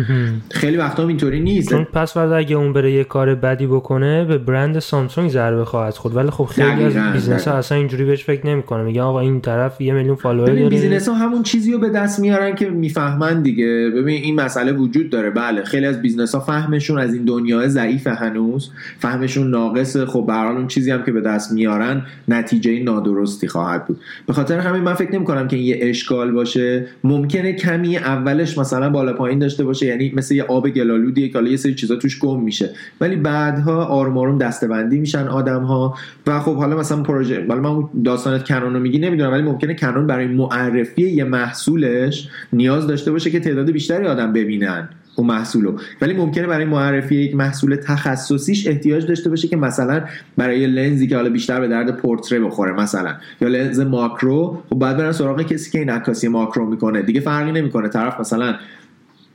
خیلی 0.51 0.77
وقتا 0.77 1.07
اینطوری 1.07 1.39
نیست. 1.39 1.69
چون 1.69 1.83
پس 1.83 2.17
بعد 2.17 2.31
اگه 2.31 2.55
اون 2.55 2.73
بره 2.73 2.91
یه 2.91 3.03
کار 3.03 3.35
بدی 3.35 3.67
بکنه 3.67 4.25
به 4.25 4.37
برند 4.37 4.79
سامسونگ 4.79 5.29
ضربه 5.29 5.65
خواهد 5.65 5.93
خورد. 5.93 6.15
ولی 6.15 6.29
خب 6.29 6.43
خیلی 6.43 6.83
از 6.83 7.13
business 7.13 7.47
ها 7.47 7.53
اصلا 7.53 7.77
اینجوری 7.77 8.05
بهش 8.05 8.23
فکر 8.23 8.47
نمی‌کنه 8.47 8.83
میگن 8.83 9.01
آقا 9.01 9.19
این 9.19 9.41
طرف 9.41 9.81
یه 9.81 9.93
میلیون 9.93 10.15
فالوور 10.15 10.47
داره. 10.47 10.69
business 10.69 11.07
ها 11.07 11.13
همون 11.15 11.43
چیزی 11.43 11.71
رو 11.71 11.79
به 11.79 11.89
دست 11.89 12.19
میارن 12.19 12.55
که 12.55 12.69
می‌فهمن 12.69 13.41
دیگه. 13.41 13.91
ببین 13.95 14.23
این 14.23 14.35
مسئله 14.41 14.71
وجود 14.71 15.09
داره. 15.09 15.29
بله 15.29 15.63
خیلی 15.63 15.85
از 15.85 16.01
business 16.01 16.35
ها 16.35 16.41
فهمشون 16.41 16.99
از 16.99 17.13
این 17.13 17.25
دنیا 17.25 17.67
ضعیف 17.67 18.07
هنوز. 18.07 18.71
فهمشون 18.99 19.49
ناقصه. 19.49 20.05
خب 20.05 20.23
به 20.27 20.33
اون 20.33 20.67
چیزی 20.67 20.91
هم 20.91 21.03
که 21.03 21.11
به 21.11 21.21
دست 21.21 21.51
میارن 21.51 22.05
نتیجه 22.27 22.83
نادرستی 22.83 23.47
خواهد 23.47 23.85
بود. 23.85 23.99
به 24.25 24.33
خاطر 24.33 24.59
همین 24.59 24.81
من 24.81 24.93
فکر 24.93 25.15
نمی 25.15 25.25
کنم 25.25 25.47
که 25.47 25.57
یه 25.57 25.77
اشکال 25.81 26.31
باشه. 26.31 26.85
ممکنه 27.03 27.53
کمی 27.53 27.97
اولش 27.97 28.57
مثلا 28.57 28.89
بالا 28.89 29.13
پایین 29.13 29.39
داشته 29.39 29.63
باشه 29.63 29.85
یعنی 29.85 30.13
مثل 30.15 30.35
یه 30.35 30.43
آب 30.43 30.69
گلالودیه 30.69 31.29
که 31.29 31.33
حالا 31.33 31.49
یه 31.49 31.57
سری 31.57 31.75
چیزا 31.75 31.95
توش 31.95 32.19
گم 32.19 32.43
میشه. 32.43 32.69
ولی 33.01 33.15
بعدها 33.15 33.85
آروم 33.85 34.17
آروم 34.17 34.37
دستبندی 34.37 34.99
میشن 34.99 35.27
آدم 35.27 35.63
ها 35.63 35.95
و 36.27 36.39
خب 36.39 36.55
حالا 36.55 36.77
مثلا 36.77 37.03
پروژه 37.03 37.45
حالا 37.47 37.73
من 37.73 37.89
داستانت 38.03 38.43
کنون 38.43 38.73
رو 38.73 38.79
میگی 38.79 38.99
نمی‌دونم 38.99 39.31
ولی 39.31 39.41
ممکنه 39.41 39.73
کنون 39.73 40.07
برای 40.07 40.27
معرفی 40.27 41.01
یه 41.01 41.23
محصولش 41.23 42.29
نیاز 42.53 42.87
داشته 42.87 43.11
باشه 43.11 43.31
که 43.31 43.39
تعداد 43.39 43.71
بیشتری 43.71 44.07
آدم 44.07 44.33
ببینن. 44.33 44.89
اون 45.15 45.27
محصولو. 45.27 45.77
ولی 46.01 46.13
ممکنه 46.13 46.47
برای 46.47 46.65
معرفی 46.65 47.15
یک 47.15 47.35
محصول 47.35 47.75
تخصصیش 47.75 48.67
احتیاج 48.67 49.07
داشته 49.07 49.29
باشه 49.29 49.47
که 49.47 49.57
مثلا 49.57 50.01
برای 50.37 50.67
لنزی 50.67 51.07
که 51.07 51.15
حالا 51.15 51.29
بیشتر 51.29 51.59
به 51.59 51.67
درد 51.67 51.97
پورتری 51.97 52.39
بخوره 52.39 52.71
مثلا 52.71 53.15
یا 53.41 53.47
لنز 53.47 53.79
ماکرو 53.79 54.63
خب 54.69 54.79
بعد 54.79 54.97
برن 54.97 55.11
سراغ 55.11 55.41
کسی 55.41 55.71
که 55.71 55.79
این 55.79 55.89
عکاسی 55.89 56.27
ماکرو 56.27 56.65
می‌کنه. 56.65 57.01
دیگه 57.01 57.19
فرقی 57.19 57.51
نمی‌کنه. 57.51 57.89
طرف 57.89 58.19
مثلا 58.19 58.55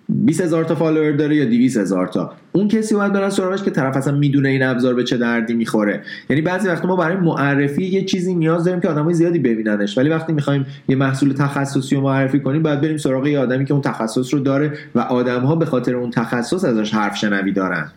20 0.08 0.40
هزار 0.40 0.64
تا 0.64 0.74
فالوور 0.74 1.12
داره 1.12 1.36
یا 1.36 1.44
200 1.44 1.76
هزار 1.76 2.06
تا. 2.06 2.32
اون 2.52 2.68
کسی 2.68 2.94
باید 2.94 3.12
برن 3.12 3.30
سراغش 3.30 3.62
که 3.62 3.70
طرف 3.70 3.96
اصلا 3.96 4.14
می‌دونه 4.14 4.48
این 4.48 4.62
ابزار 4.62 4.94
به 4.94 5.04
چه 5.04 5.16
دردی 5.16 5.54
می‌خوره. 5.54 6.02
یعنی 6.30 6.42
بعضی 6.42 6.68
وقت 6.68 6.84
ما 6.84 6.96
برای 6.96 7.16
معرفی 7.16 7.84
یه 7.84 8.04
چیزی 8.04 8.34
نیاز 8.34 8.64
داریم 8.64 8.80
که 8.80 8.88
آدمای 8.88 9.14
زیادی 9.14 9.38
ببیننش. 9.38 9.98
ولی 9.98 10.08
وقتی 10.08 10.32
می‌خوایم 10.32 10.66
یه 10.88 10.96
محصول 10.96 11.32
تخصصی 11.32 11.94
رو 11.94 12.02
معرفی 12.02 12.40
کنیم 12.40 12.62
باید 12.62 12.80
بریم 12.80 12.96
سراغ 12.96 13.26
یه 13.26 13.38
آدمی 13.38 13.64
که 13.64 13.72
اون 13.72 13.82
تخصص 13.82 14.34
رو 14.34 14.40
داره 14.40 14.72
و 14.94 15.00
آدمها 15.00 15.56
به 15.56 15.64
خاطر 15.64 15.96
اون 15.96 16.10
تخصص 16.10 16.64
ازش 16.64 16.94
حرف 16.94 17.16
شنوی 17.16 17.52
دارن. 17.52 17.90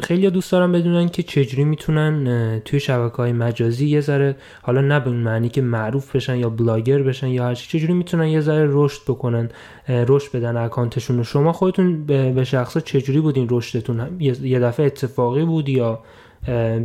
خیلی 0.00 0.30
دوست 0.30 0.52
دارم 0.52 0.72
بدونن 0.72 1.08
که 1.08 1.22
چجوری 1.22 1.64
می‌تونن 1.64 2.60
توی 2.64 2.80
شبکه 2.80 3.16
های 3.16 3.32
مجازی 3.32 3.86
یه 3.86 4.00
ذره 4.00 4.36
حالا 4.62 4.80
نه 4.80 5.00
به 5.00 5.10
معنی 5.10 5.48
که 5.48 5.62
معروف 5.62 6.16
بشن 6.16 6.36
یا 6.36 6.50
بلاگر 6.50 7.02
بشن 7.02 7.28
یا 7.28 7.44
هرچی 7.44 7.78
چجوری 7.78 7.92
می‌تونن 7.92 8.28
یه 8.28 8.40
ذره 8.40 8.68
رشد 8.70 9.02
بکنن 9.08 9.50
رشد 9.88 10.36
بدن 10.36 10.56
اکانتشون 10.56 11.22
شما 11.22 11.52
خودتون 11.52 12.04
به 12.06 12.44
شخصا 12.44 12.80
چجوری 12.80 13.20
بودین 13.20 13.46
رشدتون؟ 13.50 14.20
یه 14.20 14.58
دفعه 14.58 14.86
اتفاقی 14.86 15.44
بود 15.44 15.68
یا 15.68 15.98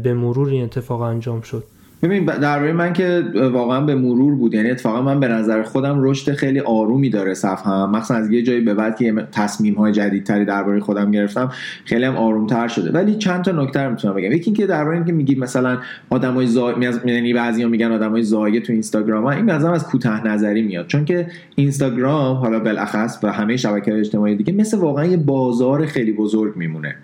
به 0.03 0.13
مرور 0.13 0.49
این 0.49 0.63
اتفاق 0.63 1.01
انجام 1.01 1.41
شد؟ 1.41 1.63
ببین 2.03 2.25
درباره 2.25 2.73
من 2.73 2.93
که 2.93 3.23
واقعا 3.53 3.81
به 3.81 3.95
مرور 3.95 4.35
بود. 4.35 4.53
یعنی 4.53 4.71
اتفاقا 4.71 5.01
من 5.01 5.19
به 5.19 5.27
نظر 5.27 5.63
خودم 5.63 6.03
رشد 6.03 6.33
خیلی 6.33 6.59
آرومی 6.59 7.09
داره 7.09 7.33
صفحه 7.33 7.85
مثلا 7.85 8.17
از 8.17 8.31
یه 8.31 8.41
جایی 8.41 8.61
به 8.61 8.73
بعد 8.73 8.97
که 8.97 9.13
تصمیم 9.31 9.73
های 9.73 9.91
جدیدتری 9.91 10.45
درباره 10.45 10.79
خودم 10.79 11.11
گرفتم 11.11 11.49
خیلی 11.85 12.05
هم 12.05 12.15
آرومتر 12.15 12.67
شده. 12.67 12.91
ولی 12.91 13.15
چند 13.15 13.43
تا 13.43 13.51
نکته 13.51 13.87
می‌تونم 13.87 14.15
بگم. 14.15 14.31
یکی 14.31 14.45
اینکه 14.45 14.67
درباره 14.67 14.95
اینکه 14.95 15.11
میگی 15.11 15.35
مثلا 15.35 15.77
آدمای 16.09 16.47
زای 16.47 16.73
یعنی 17.05 17.33
بعضیا 17.33 17.67
میگن 17.67 17.91
آدمای 17.91 18.23
زایه 18.23 18.59
تو 18.59 18.73
اینستاگرام 18.73 19.25
این 19.25 19.45
مثلا 19.45 19.73
از 19.73 19.87
کوتاه 19.87 20.27
نظری 20.27 20.61
میاد. 20.61 20.87
چون 20.87 21.05
که 21.05 21.27
اینستاگرام 21.55 22.37
حالا 22.37 22.59
بالاخص 22.59 23.19
و 23.23 23.31
همه 23.31 23.57
شبکه 23.57 23.97
اجتماعی 23.99 24.35
دیگه 24.35 24.53
مثل 24.53 24.77
واقعا 24.77 25.05
یه 25.05 25.17
بازار 25.17 25.85
خیلی 25.85 26.11
بزرگ 26.11 26.55
میمونه. 26.55 26.95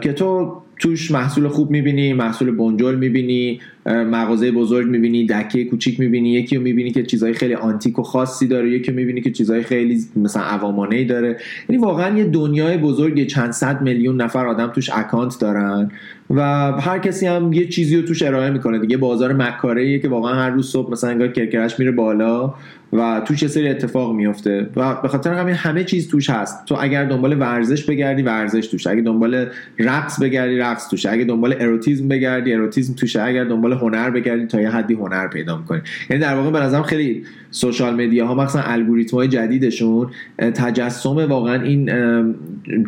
که 0.00 0.12
تو 0.12 0.62
توش 0.78 1.10
محصول 1.10 1.48
خوب 1.48 1.70
می‌بینی 1.70 2.12
محصول 2.12 2.50
بنجل 2.50 2.94
می‌بینی 2.94 3.60
مغازه 3.86 4.50
بزرگ 4.50 4.86
می‌بینی 4.86 5.26
دکه 5.26 5.64
کوچیک 5.64 6.00
می‌بینی 6.00 6.32
یکی 6.32 6.56
رو 6.56 6.62
می‌بینی 6.62 6.90
که 6.90 7.02
چیزهای 7.02 7.32
خیلی 7.32 7.54
آنتیک 7.54 7.98
و 7.98 8.02
خاصی 8.02 8.46
داره 8.46 8.70
یکی 8.70 8.90
رو 8.90 8.96
می‌بینی 8.96 9.20
که 9.20 9.30
چیزهای 9.30 9.62
خیلی 9.62 10.00
مثلا 10.16 10.42
عوامانه 10.42 11.04
داره. 11.04 11.36
یعنی 11.68 11.82
واقعا 11.82 12.18
یه 12.18 12.24
دنیای 12.24 12.78
بزرگ 12.78 13.26
چند 13.26 13.50
صد 13.50 13.82
میلیون 13.82 14.22
نفر 14.22 14.46
آدم 14.46 14.66
توش 14.66 14.90
اکانت 14.92 15.40
دارن 15.40 15.90
و 16.30 16.42
هر 16.72 16.98
کسی 16.98 17.26
هم 17.26 17.52
یه 17.52 17.68
چیزی 17.68 17.96
رو 17.96 18.02
توش 18.02 18.22
ارائه 18.22 18.50
می‌کنه. 18.50 18.78
دیگه 18.78 18.96
بازار 18.96 19.32
مکاره 19.32 19.98
که 19.98 20.08
واقعا 20.08 20.34
هر 20.34 20.50
روز 20.50 20.70
صبح 20.70 20.92
مثلا 20.92 21.10
انگار 21.10 21.28
کرکرش 21.28 21.78
میره 21.78 21.90
بالا. 21.90 22.54
و 22.92 23.22
توش 23.24 23.42
یه 23.42 23.48
سری 23.48 23.68
اتفاق 23.68 24.14
میفته 24.14 24.70
و 24.76 24.94
به 24.94 25.08
خاطر 25.08 25.32
همین 25.32 25.54
همه 25.54 25.84
چیز 25.84 26.08
توش 26.08 26.30
هست. 26.30 26.64
تو 26.64 26.76
اگر 26.80 27.04
دنبال 27.04 27.40
ورزش 27.40 27.84
بگردی 27.84 28.22
ورزش 28.22 28.66
توش 28.66 28.86
اگه 28.86 29.02
دنبال 29.02 29.46
رقص 29.78 30.20
بگردی 30.20 30.56
رقص 30.56 30.88
توشه. 30.88 31.10
اگه 31.10 31.24
دنبال 31.24 31.54
اروتیزم 31.60 32.08
بگردی 32.08 32.52
اروتیزم 32.52 32.94
توشه. 32.94 33.22
اگر 33.22 33.44
دنبال 33.44 33.72
هنر 33.72 34.10
بگردی 34.10 34.46
تا 34.46 34.60
یه 34.60 34.70
حدی 34.70 34.94
هنر 34.94 35.28
پیدا 35.28 35.56
می‌کنی. 35.56 35.80
یعنی 36.10 36.22
در 36.22 36.34
واقع 36.34 36.50
به 36.50 36.60
نظرم 36.60 36.82
خیلی 36.82 37.24
سوشال 37.50 38.06
مدیا 38.06 38.26
ها 38.26 38.34
مثلا 38.34 38.62
الگوریتم 38.62 39.26
جدیدشون 39.26 40.10
تجسم 40.38 41.16
واقعا 41.16 41.62
این 41.62 41.90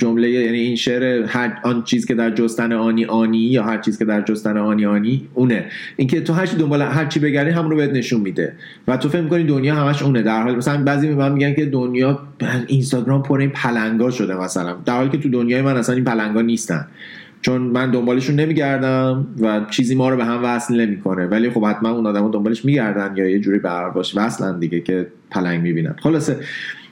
جمله 0.01 0.31
یعنی 0.31 0.59
این 0.59 0.77
شعر 0.77 1.25
هر 1.27 1.59
آن 1.65 1.83
چیز 1.85 2.07
که 2.07 2.15
در 2.15 2.31
جستن 2.31 2.73
آنی 2.73 3.05
آنی 3.05 3.39
یا 3.39 3.63
هر 3.63 3.79
چیز 3.79 3.99
که 3.99 4.05
در 4.05 4.21
جستن 4.21 4.57
آنی 4.57 4.87
آنی 4.87 5.29
اونه. 5.35 5.65
اینکه 5.97 6.21
تو 6.21 6.33
هر 6.33 6.47
دنبال 6.47 6.83
هر 6.83 7.07
چی 7.07 7.21
بگردی 7.21 7.51
همون 7.51 7.71
رو 7.71 7.77
بهت 7.77 7.91
نشون 7.91 8.21
میده. 8.21 8.53
و 8.89 8.97
تو 8.97 9.09
فکر 9.09 9.21
می‌کنی 9.21 9.45
دنیا 9.45 9.75
همش 9.75 9.98
اونه. 10.03 10.23
در 10.23 10.43
حالی 10.43 10.57
مثلا 10.57 10.85
بعضی 10.85 11.09
من 11.09 11.33
میگن 11.33 11.55
که 11.55 11.67
دنیا 11.67 12.19
اینستاگرام 12.67 13.23
پر 13.23 13.41
این 13.41 13.51
پلنگا 13.51 14.11
شده 14.11 14.35
مثلا. 14.35 14.77
در 14.85 14.97
حالی 14.97 15.11
که 15.11 15.19
تو 15.19 15.29
دنیای 15.29 15.63
من 15.63 15.77
اصلا 15.77 15.95
این 15.95 16.05
پلنگا 16.05 16.41
نیستن. 16.41 16.87
چون 17.41 17.61
من 17.61 17.91
دنبالشون 17.91 18.37
نمیگردم 18.37 19.27
و 19.41 19.61
چیزی 19.71 19.95
ما 19.95 20.09
رو 20.09 20.17
به 20.17 20.25
هم 20.25 20.41
وصل 20.45 20.81
نمی‌کنه. 20.81 21.27
ولی 21.27 21.51
خب 21.51 21.65
حتما 21.65 21.91
اون 21.91 22.07
آدما 22.07 22.29
دنبالش 22.29 22.65
میگردن 22.65 23.17
یا 23.17 23.29
یه 23.29 23.39
جوری 23.39 23.59
برقرار 23.59 23.91
باشه 23.91 24.21
وصلن 24.21 24.59
دیگه 24.59 24.81
که 24.81 25.07
پلنگ 25.31 25.63
می‌بینن. 25.63 25.97
خلاصه 26.03 26.37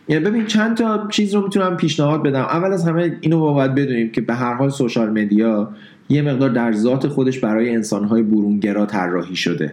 یعنی 0.09 0.25
ببین 0.25 0.47
چند 0.47 0.77
تا 0.77 1.09
چیز 1.11 1.35
رو 1.35 1.43
می‌تونم 1.43 1.77
پیشنهاد 1.77 2.23
بدم. 2.23 2.41
اول 2.41 2.73
از 2.73 2.89
همه 2.89 3.17
اینو 3.21 3.41
باید 3.41 3.75
بدونیم 3.75 4.11
که 4.11 4.21
به 4.21 4.35
هر 4.35 4.55
حال 4.55 4.71
سوشال 4.71 5.11
مدیا 5.11 5.71
یه 6.09 6.23
مقدار 6.23 6.51
در 6.51 6.73
ذات 6.73 7.09
خودش 7.09 7.39
برای 7.39 7.75
انسانهای 7.75 8.23
برونگرا 8.23 8.87
طراحی 8.87 9.37
شده. 9.37 9.73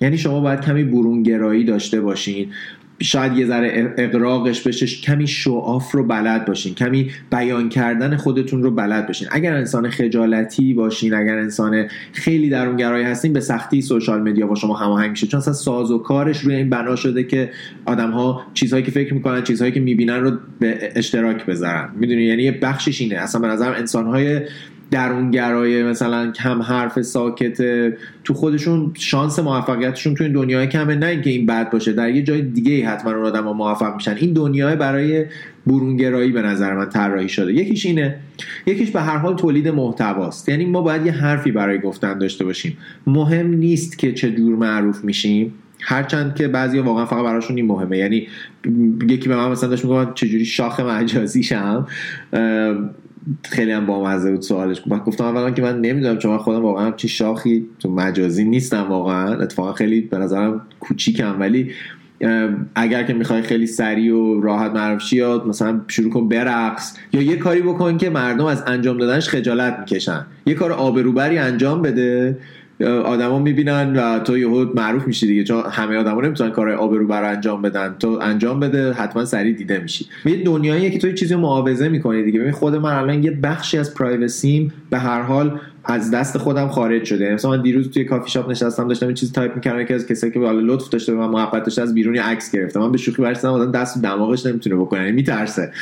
یعنی 0.00 0.18
شما 0.18 0.40
باید 0.40 0.60
کمی 0.60 0.84
برونگرایی 0.84 1.64
داشته 1.64 2.00
باشین. 2.00 2.48
شاید 3.02 3.36
یه 3.36 3.46
ذره 3.46 3.94
اقراقش 3.98 4.60
بشه 4.60 4.86
کمی 4.86 5.26
شعاف 5.26 5.92
رو 5.92 6.04
بلد 6.04 6.44
باشین. 6.44 6.74
کمی 6.74 7.10
بیان 7.30 7.68
کردن 7.68 8.16
خودتون 8.16 8.62
رو 8.62 8.70
بلد 8.70 9.06
باشین. 9.06 9.28
اگر 9.30 9.54
انسان 9.54 9.90
خجالتی 9.90 10.74
باشین 10.74 11.14
اگر 11.14 11.38
انسان 11.38 11.86
خیلی 12.12 12.48
درونگرایی 12.50 13.04
هستین 13.04 13.32
به 13.32 13.40
سختی 13.40 13.82
سوشال 13.82 14.22
مدیا 14.22 14.46
با 14.46 14.54
شما 14.54 14.74
هماهنگ 14.74 15.10
میشه. 15.10 15.26
چون 15.26 15.38
اصلا 15.38 15.52
ساز 15.52 15.90
و 15.90 15.98
کارش 15.98 16.40
روی 16.40 16.54
این 16.54 16.70
بنا 16.70 16.96
شده 16.96 17.24
که 17.24 17.50
آدم 17.86 18.10
ها 18.10 18.42
چیزهایی 18.54 18.84
که 18.84 18.90
فکر 18.90 19.14
می‌کنن 19.14 19.42
چیزهایی 19.42 19.72
که 19.72 19.80
می‌بینن 19.80 20.20
رو 20.20 20.32
به 20.60 20.92
اشتراک 20.96 21.46
بذارن. 21.46 21.88
می‌دونی؟ 21.96 22.22
یعنی 22.22 22.42
یه 22.42 22.52
بخشش 22.52 23.00
اینه. 23.00 23.16
اصلا 23.16 23.40
به 23.40 23.48
نظرم 23.48 23.72
انسانهای 23.72 24.40
درونگرای 24.90 25.82
مثلا 25.82 26.32
کم 26.32 26.62
حرف 26.62 27.02
ساکت 27.02 27.56
تو 28.24 28.34
خودشون 28.34 28.92
شانس 28.94 29.38
موفقیتشون 29.38 30.14
تو 30.14 30.24
این 30.24 30.32
دنیای 30.32 30.66
کمه 30.66 30.94
نه 30.94 31.06
اینکه 31.06 31.30
این 31.30 31.46
بد 31.46 31.70
باشه 31.70 31.92
در 31.92 32.10
یه 32.10 32.22
جای 32.22 32.42
دیگه 32.42 32.88
حتما 32.88 33.12
اون 33.12 33.26
آدم 33.26 33.44
موفق 33.44 33.94
میشن. 33.94 34.16
این 34.20 34.32
دنیای 34.32 34.76
برای 34.76 35.26
برونگرایی 35.66 36.32
به 36.32 36.42
نظر 36.42 36.74
من 36.74 36.88
طراحی 36.88 37.28
شده. 37.28 37.54
یکیش 37.54 37.86
اینه 37.86 38.16
یکیش 38.66 38.90
به 38.90 39.00
هر 39.00 39.16
حال 39.16 39.36
تولید 39.36 39.68
محتواست. 39.68 40.48
یعنی 40.48 40.64
ما 40.64 40.82
باید 40.82 41.06
یه 41.06 41.12
حرفی 41.12 41.52
برای 41.52 41.78
گفتن 41.78 42.18
داشته 42.18 42.44
باشیم. 42.44 42.76
مهم 43.06 43.46
نیست 43.46 43.98
که 43.98 44.12
چه 44.12 44.30
جور 44.30 44.56
معروف 44.56 45.04
میشیم. 45.04 45.54
هرچند 45.80 46.34
که 46.34 46.48
بعضی 46.48 46.78
واقعا 46.78 47.06
فقط 47.06 47.24
براشون 47.24 47.56
این 47.56 47.66
مهمه. 47.66 47.98
یعنی 47.98 48.26
یکی 49.08 49.28
به 49.28 49.36
من 49.36 49.50
مثلا 49.50 49.70
داشت 49.70 49.84
میگم 49.84 50.14
چجوری 50.14 50.44
شاخ 50.44 50.80
مجازی 50.80 51.42
شم 51.42 51.86
خیلی 53.44 53.72
هم 53.72 53.86
بامزه 53.86 54.30
بود 54.30 54.42
سوالش. 54.42 54.82
من 54.86 54.98
گفتم 54.98 55.24
اولا 55.24 55.50
که 55.50 55.62
من 55.62 55.80
نمی‌دونم 55.80 56.18
چون 56.18 56.30
من 56.30 56.38
خودم 56.38 56.62
واقعا 56.62 56.90
چی 56.90 57.08
شاخی 57.08 57.66
تو 57.78 57.90
مجازی 57.90 58.44
نیستم 58.44 58.86
واقعا. 58.88 59.34
اتفاقا 59.34 59.72
خیلی 59.72 60.00
به 60.00 60.18
نظرم 60.18 60.60
کوچیکم. 60.80 61.40
ولی 61.40 61.70
اگر 62.74 63.02
که 63.02 63.12
می‌خوای 63.12 63.42
خیلی 63.42 63.66
سریع 63.66 64.14
و 64.14 64.40
راحت 64.40 64.70
معرف 64.70 65.12
یا 65.12 65.44
مثلا 65.48 65.80
شروع 65.88 66.10
کن 66.10 66.28
برقص 66.28 66.96
یا 67.12 67.22
یه 67.22 67.36
کاری 67.36 67.60
بکن 67.60 67.96
که 67.96 68.10
مردم 68.10 68.44
از 68.44 68.62
انجام 68.66 68.98
دادنش 68.98 69.28
خجالت 69.28 69.76
می‌کشن. 69.78 70.26
یه 70.46 70.54
کار 70.54 70.72
آبروبری 70.72 71.38
انجام 71.38 71.82
بده. 71.82 72.38
آدما 72.86 73.38
می‌بینن 73.38 73.96
و 73.96 74.18
تو 74.18 74.38
یهو 74.38 74.66
معروف 74.74 75.06
میشی 75.06 75.26
دیگه. 75.26 75.44
چون 75.44 75.62
همه 75.70 75.96
آدما 75.96 76.20
نمی‌تونن 76.20 76.50
کارهای 76.50 76.76
آبرو 76.76 77.06
بر 77.06 77.24
انجام 77.24 77.62
بدن. 77.62 77.94
تو 77.98 78.18
انجام 78.22 78.60
بده 78.60 78.92
حتما 78.92 79.24
سریع 79.24 79.54
دیده 79.54 79.78
میشی. 79.78 80.06
یه 80.24 80.42
دنیاییه 80.42 80.90
که 80.90 80.98
تو 80.98 81.12
چیزی 81.12 81.34
معاوضه 81.34 81.88
می‌کنی 81.88 82.22
دیگه. 82.22 82.40
ببین 82.40 82.52
خود 82.52 82.74
من 82.74 82.92
الان 82.92 83.24
یه 83.24 83.30
بخشی 83.30 83.78
از 83.78 83.94
privacy 83.94 84.62
م 84.62 84.72
به 84.90 84.98
هر 84.98 85.22
حال 85.22 85.60
از 85.84 86.10
دست 86.10 86.38
خودم 86.38 86.68
خارج 86.68 87.04
شده. 87.04 87.24
یعنی 87.24 87.34
مثلا 87.34 87.50
من 87.50 87.62
دیروز 87.62 87.90
توی 87.90 88.04
کافی 88.04 88.30
شاپ 88.30 88.50
نشستم 88.50 88.88
داشتم 88.88 89.06
یه 89.06 89.14
چیزی 89.14 89.32
تایپ 89.32 89.54
می‌کردم 89.54 89.84
که 89.84 89.94
از 89.94 90.06
کسایی 90.06 90.32
که 90.32 90.40
حالا 90.40 90.60
لطف 90.60 90.88
داشته 90.88 91.12
به 91.12 91.18
من 91.18 91.28
محبت 91.28 91.62
داشته 91.62 91.82
از 91.82 91.94
بیرون 91.94 92.11
یه 92.11 92.18
عکس 92.18 92.52
گرفتم. 92.52 92.80
من 92.80 92.92
به 92.92 92.98
شوخی 92.98 93.22
برسیدم 93.22 93.52
آدم 93.52 93.70
دست 93.70 94.02
دماغش 94.02 94.46
نمی‌تونه 94.46 94.76
بکنه. 94.76 95.00
یعنی 95.00 95.12
میترسه. 95.12 95.72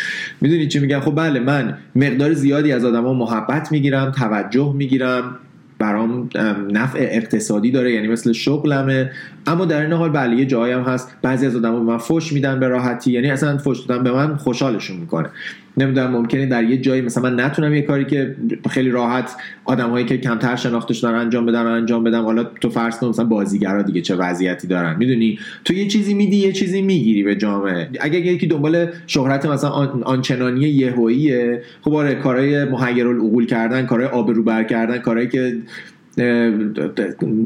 می‌دونی 0.40 0.68
چی 0.68 0.78
میگم؟ 0.78 1.00
خب 1.00 1.14
بله 1.14 1.40
من 1.40 1.78
مقدار 1.94 2.32
زیادی 2.32 2.72
از 2.72 2.84
آدما 2.84 3.14
محبت 3.14 3.72
می‌گیرم 3.72 4.10
توجه 4.10 4.74
می‌گیرم. 4.76 5.36
برام 5.78 6.28
نفع 6.70 7.08
اقتصادی 7.10 7.70
داره 7.70 7.92
یعنی 7.92 8.08
مثل 8.08 8.32
شغلمه. 8.32 9.10
اما 9.46 9.64
در 9.64 9.82
این 9.82 9.92
حال 9.92 10.10
بله 10.10 10.36
یه 10.36 10.46
جایی 10.46 10.72
هم 10.72 10.82
هست. 10.82 11.16
بعضی 11.22 11.46
از 11.46 11.56
آدما 11.56 11.78
به 11.78 11.84
من 11.84 11.98
فوش 11.98 12.32
میدن 12.32 12.60
به 12.60 12.68
راحتی 12.68 13.12
یعنی 13.12 13.30
اصلا 13.30 13.58
فوش 13.58 13.80
دادن 13.80 14.04
به 14.04 14.12
من 14.12 14.36
خوشحالشون 14.36 14.96
می‌کنه. 14.96 15.28
نمی‌دونم 15.76 16.10
ممکنه 16.10 16.46
در 16.46 16.64
یه 16.64 16.76
جایی 16.76 17.02
مثلا 17.02 17.30
من 17.30 17.44
نتونم 17.44 17.74
یه 17.74 17.82
کاری 17.82 18.04
که 18.04 18.36
خیلی 18.70 18.90
راحت 18.90 19.36
آدمهایی 19.64 20.06
که 20.06 20.18
کمتر 20.18 20.56
شناخته 20.56 20.94
شدن 20.94 21.14
انجام 21.14 21.46
بدن 21.46 21.66
انجام 21.66 22.04
بدم. 22.04 22.22
حالا 22.22 22.44
تو 22.44 22.70
فرض 22.70 22.98
کن 22.98 23.08
مثلا 23.08 23.24
بازیگرا 23.24 23.82
دیگه 23.82 24.00
چه 24.00 24.14
وضعیتی 24.14 24.68
دارن. 24.68 24.96
می‌دونی؟ 24.98 25.38
تو 25.64 25.74
یه 25.74 25.88
چیزی 25.88 26.14
میدی 26.14 26.36
یه 26.36 26.52
چیزی 26.52 26.82
می‌گیری 26.82 27.22
به 27.22 27.36
جامعه. 27.36 27.88
اگه 28.00 28.18
یکی 28.18 28.46
دنبال 28.46 28.86
شهرت 29.06 29.46
مثلا 29.46 29.70
آنچنانی 30.04 30.60
یهوییه 30.60 31.62
خب 31.80 31.94
آره 31.94 32.14
کارهای 32.14 32.64
محیر 32.64 33.08
العقول 33.08 33.46
کردن 33.46 33.86
کارهای 33.86 34.10
آبروبر 34.10 34.64
کردن 34.64 34.98
کارهایی 34.98 35.28
که 35.28 35.56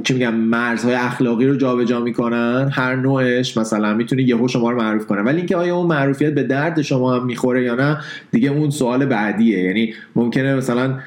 چی 0.05 0.14
میگم 0.14 0.35
مرزهای 0.35 0.95
اخلاقی 0.95 1.47
رو 1.47 1.57
جابجا 1.57 2.01
می‌کنن. 2.01 2.71
هر 2.73 2.97
نوعش 2.97 3.57
مثلا 3.57 3.95
می‌تونه 3.95 4.23
یهو 4.23 4.49
شما 4.49 4.71
رو 4.71 4.77
معروف 4.79 5.07
کنه 5.07 5.23
ولی 5.23 5.37
اینکه 5.37 5.57
آیا 5.57 5.77
اون 5.77 5.87
معروفیت 5.87 6.35
به 6.35 6.43
درد 6.43 6.83
شما 6.83 7.14
هم 7.14 7.27
می‌خوره 7.27 7.62
یا 7.62 7.75
نه 7.75 7.99
دیگه 8.31 8.51
اون 8.51 8.71
سوال 8.71 9.07
بعدیه. 9.07 9.59
یعنی 9.59 9.95
ممکنه 10.16 10.55
مثلا 10.55 10.99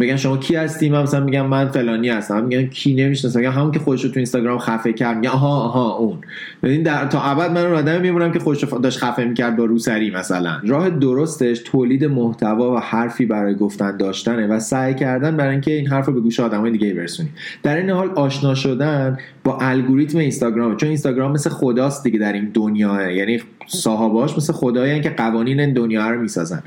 بگن 0.00 0.16
شما 0.16 0.36
کی 0.36 0.56
هستی؟ 0.56 0.90
من 0.90 1.02
مثلا 1.02 1.24
میگم 1.24 1.46
من 1.46 1.68
فلانی 1.68 2.08
هستم. 2.08 2.44
میگن 2.44 2.66
کی 2.66 2.94
نمی‌شناسم. 2.94 3.38
میگن 3.38 3.52
همون 3.52 3.70
که 3.70 3.78
خودش 3.78 4.02
تو 4.02 4.12
اینستاگرام 4.16 4.58
خفه 4.58 4.92
کرد. 4.92 5.16
میگن 5.16 5.30
آها 5.30 5.60
آها 5.60 5.96
اون. 5.96 6.18
ببین 6.62 6.82
در 6.82 7.06
تا 7.06 7.22
ابد 7.22 7.50
من 7.50 7.66
اون 7.66 7.74
آدمی 7.74 7.98
میمونم 7.98 8.32
که 8.32 8.38
خودش 8.38 8.64
داشت 8.64 8.98
خفه 8.98 9.24
می‌کرد 9.24 9.56
با 9.56 9.64
روسری 9.64 10.10
مثلا. 10.10 10.60
راه 10.66 10.90
درستش 10.90 11.58
تولید 11.64 12.04
محتوا 12.04 12.74
و 12.74 12.78
حرفی 12.78 13.26
برای 13.26 13.54
گفتن 13.54 13.96
داشتنه 13.96 14.46
و 14.46 14.58
سعی 14.58 14.94
کردن 14.94 15.36
برای 15.36 15.50
اینکه 15.50 15.70
این 15.70 15.86
حرف 15.86 16.06
رو 16.06 16.12
به 16.12 16.20
گوش 16.20 16.40
آدمای 16.40 16.70
دیگه 16.70 16.94
برسونی. 16.94 17.28
در 17.62 17.76
این 17.76 17.90
حال 17.90 18.10
آشنا 18.10 18.54
شدن 18.54 19.18
با 19.44 19.58
الگوریتم 19.60 20.18
اینستاگرام. 20.18 20.76
چون 20.76 20.88
اینستاگرام 20.88 21.32
مثل 21.32 21.50
خداست 21.50 22.04
دیگه 22.04 22.18
در 22.18 22.32
این 22.32 22.50
دنیا 22.54 23.10
یعنی 23.10 23.40
صاحباش 23.66 24.36
مثل 24.36 24.52
خدایی 24.52 25.00
که 25.00 25.10
قوانین 25.10 25.72
دنیا 25.72 26.10
رو 26.10 26.20
می‌سازن. 26.20 26.62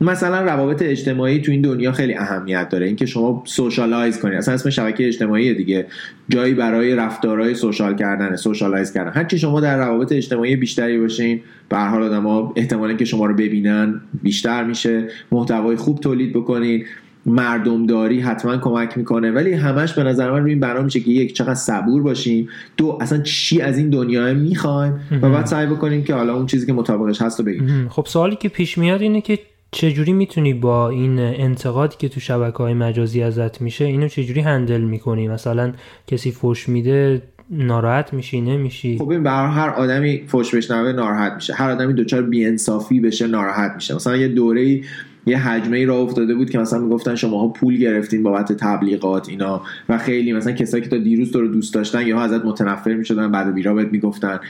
مثلا 0.00 0.42
روابط 0.42 0.82
اجتماعی 0.82 1.40
تو 1.40 1.52
این 1.52 1.60
دنیا 1.60 1.92
خیلی 1.92 2.14
اهمیت 2.14 2.68
داره. 2.68 2.86
اینکه 2.86 3.06
شما 3.06 3.42
socialize 3.46 4.20
کنید 4.20 4.38
اصلا 4.38 4.54
اسم 4.54 4.70
شبکه 4.70 5.06
اجتماعی 5.06 5.54
دیگه. 5.54 5.86
جایی 6.28 6.54
برای 6.54 6.94
رفتارهای 6.94 7.54
social 7.54 7.96
کردن 7.96 8.36
socialize 8.36 8.92
کردن. 8.92 9.12
هرچی 9.14 9.38
شما 9.38 9.60
در 9.60 9.78
روابط 9.78 10.12
اجتماعی 10.12 10.56
بیشتری 10.56 10.98
باشین 10.98 11.40
به 11.68 11.76
هر 11.76 11.88
حال 11.88 12.02
آدما 12.02 12.52
احتمالی 12.56 12.96
که 12.96 13.04
شما 13.04 13.26
رو 13.26 13.34
ببینن 13.34 14.00
بیشتر 14.22 14.64
میشه. 14.64 15.08
محتوای 15.32 15.76
خوب 15.76 16.00
تولید 16.00 16.32
بکنین. 16.32 16.84
مردمداری 17.26 18.20
حتما 18.20 18.56
کمک 18.56 18.98
می‌کنه. 18.98 19.30
ولی 19.30 19.52
همش 19.52 19.92
به 19.92 20.02
نظر 20.02 20.30
من 20.30 20.40
روی 20.40 20.50
این 20.50 20.60
برنامه 20.60 20.84
میشه 20.84 21.00
که 21.00 21.10
یک 21.10 21.32
چقدر 21.32 21.54
صبور 21.54 22.02
باشیم. 22.02 22.48
دو 22.76 22.98
اصلا 23.00 23.18
چی 23.22 23.60
از 23.60 23.78
این 23.78 23.90
دنیا 23.90 24.34
می‌خوایم؟ 24.34 25.00
و 25.22 25.30
بعد 25.30 25.46
سعی 25.46 25.66
بکنیم 25.66 26.04
که 26.04 26.14
حالا 26.14 26.36
اون 26.36 26.46
چیزی 26.46 26.66
که 26.66 26.72
مطابقش 26.72 27.22
هست 27.22 27.38
رو 27.40 27.46
بگیم. 27.46 27.88
خب 27.88 28.06
سوالی 28.06 28.36
که 28.36 28.48
پیش 28.48 28.78
میاد 28.78 29.02
اینه 29.02 29.20
که 29.20 29.38
چجوری 29.72 30.12
می‌تونی 30.12 30.54
با 30.54 30.88
این 30.88 31.18
انتقادی 31.18 31.96
که 31.98 32.08
تو 32.08 32.20
شبکه 32.20 32.58
های 32.58 32.74
مجازی 32.74 33.22
ازت 33.22 33.60
میشه 33.60 33.84
اینو 33.84 34.08
چجوری 34.08 34.40
هندل 34.40 34.80
می‌کنی؟ 34.80 35.28
مثلا 35.28 35.72
کسی 36.06 36.32
فوش 36.32 36.68
میده 36.68 37.22
ناراحت 37.50 38.12
میشی 38.12 38.40
نمیشی؟ 38.40 38.98
خب 38.98 39.08
این 39.08 39.22
برای 39.22 39.52
هر 39.52 39.70
آدمی 39.70 40.24
فوش 40.26 40.54
بشنوه 40.54 40.92
ناراحت 40.92 41.32
میشه. 41.32 41.54
هر 41.54 41.70
آدمی 41.70 41.94
دچار 41.94 42.22
بیانصافی 42.22 43.00
بشه 43.00 43.26
ناراحت 43.26 43.72
میشه. 43.74 43.94
مثلا 43.94 44.16
یه 44.16 44.28
دوره 44.28 44.80
یه 45.26 45.38
حجمه 45.38 45.76
ای 45.76 45.84
را 45.84 45.96
افتاده 45.96 46.34
بود 46.34 46.50
که 46.50 46.58
مثلا 46.58 46.78
می‌گفتن 46.78 47.14
شماها 47.14 47.48
پول 47.48 47.76
گرفتین 47.76 48.22
بابت 48.22 48.52
تبلیغات 48.52 49.28
اینا 49.28 49.62
و 49.88 49.98
خیلی 49.98 50.32
مثلا 50.32 50.52
کسایی 50.52 50.82
که 50.82 50.88
تا 50.88 50.96
دیروز 50.96 51.32
تو 51.32 51.40
رو 51.40 51.48
دوست 51.48 51.74
داشتن 51.74 52.06
یا 52.06 52.20
ازت 52.20 52.44
متنفر 52.44 52.94
می‌شدن 52.94 53.32
بعد 53.32 53.54
بیرا 53.54 53.74
بهت 53.74 53.92
می‌گفتن. 53.92 54.40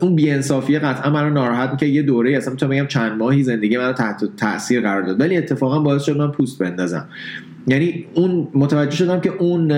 اون 0.00 0.16
بیانصافی 0.16 0.78
قطعا 0.78 1.10
منو 1.10 1.30
ناراحت 1.30 1.78
که 1.78 1.86
یه 1.86 2.02
دوره 2.02 2.36
اصلا 2.36 2.52
می‌تونم 2.52 2.72
بگم 2.72 2.86
چند 2.86 3.18
ماهی 3.18 3.42
زندگی 3.42 3.76
منو 3.76 3.92
تحت 3.92 4.36
تاثیر 4.36 4.80
قرار 4.80 5.02
داد. 5.02 5.20
ولی 5.20 5.36
اتفاقا 5.36 5.78
باعث 5.78 6.02
شد 6.02 6.16
من 6.16 6.30
پوست 6.30 6.58
بندازم. 6.58 7.08
یعنی 7.68 8.04
اون 8.14 8.48
متوجه 8.54 8.96
شدم 8.96 9.20
که 9.20 9.30
اون 9.30 9.72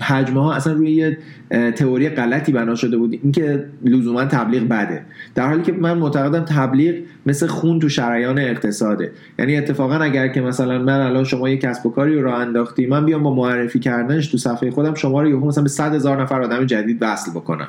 حجمه 0.00 0.42
ها 0.42 0.54
اصلا 0.54 0.72
روی 0.72 0.90
یه 0.90 1.18
تئوری 1.50 2.08
غلطی 2.08 2.52
بنا 2.52 2.74
شده 2.74 2.96
بود. 2.96 3.18
اینکه 3.22 3.64
لزوما 3.84 4.24
تبلیغ 4.24 4.62
بده. 4.62 5.02
در 5.34 5.46
حالی 5.46 5.62
که 5.62 5.72
من 5.72 5.98
معتقدم 5.98 6.44
تبلیغ 6.44 6.94
مثل 7.26 7.46
خون 7.46 7.78
تو 7.78 7.88
شریان 7.88 8.38
اقتصاده. 8.38 9.12
یعنی 9.38 9.56
اتفاقا 9.56 9.94
اگر 9.94 10.28
که 10.28 10.40
مثلا 10.40 10.78
من 10.78 11.00
الان 11.00 11.24
شما 11.24 11.48
یه 11.48 11.56
کسب 11.56 11.86
و 11.86 11.90
کاری 11.90 12.20
رو 12.20 12.34
انداختی 12.34 12.86
من 12.86 13.04
بیام 13.04 13.22
با 13.22 13.34
معرفی 13.34 13.78
کردنش 13.78 14.26
تو 14.26 14.38
صفحه 14.38 14.70
خودم 14.70 14.94
شما 14.94 15.22
رو 15.22 15.46
مثلا 15.46 15.62
به 15.62 15.68
100 15.68 15.94
هزار 15.94 16.22
نفر 16.22 16.42
آدم 16.42 16.64
جدید 16.64 16.98
وصل 17.00 17.30
بکنم. 17.30 17.68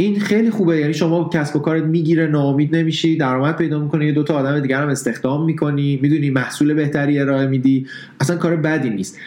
این 0.00 0.20
خیلی 0.20 0.50
خوبه. 0.50 0.78
یعنی 0.78 0.94
شما 0.94 1.30
کسب 1.32 1.56
و 1.56 1.58
کارت 1.58 1.82
می‌گیره 1.82 2.26
ناامید 2.26 2.76
نمیشی 2.76 3.16
درآمد 3.16 3.56
پیدا 3.56 3.78
می‌کنی 3.78 4.06
یه 4.06 4.12
دو 4.12 4.22
تا 4.22 4.34
آدم 4.34 4.60
دیگر 4.60 4.82
هم 4.82 4.88
استخدام 4.88 5.44
می‌کنی 5.44 5.98
می‌دونی 6.02 6.30
محصول 6.30 6.74
بهتری 6.74 7.18
ارائه 7.18 7.46
میدی. 7.46 7.86
اصلا 8.20 8.36
کار 8.36 8.56
بدی 8.56 8.90
نیست. 8.90 9.18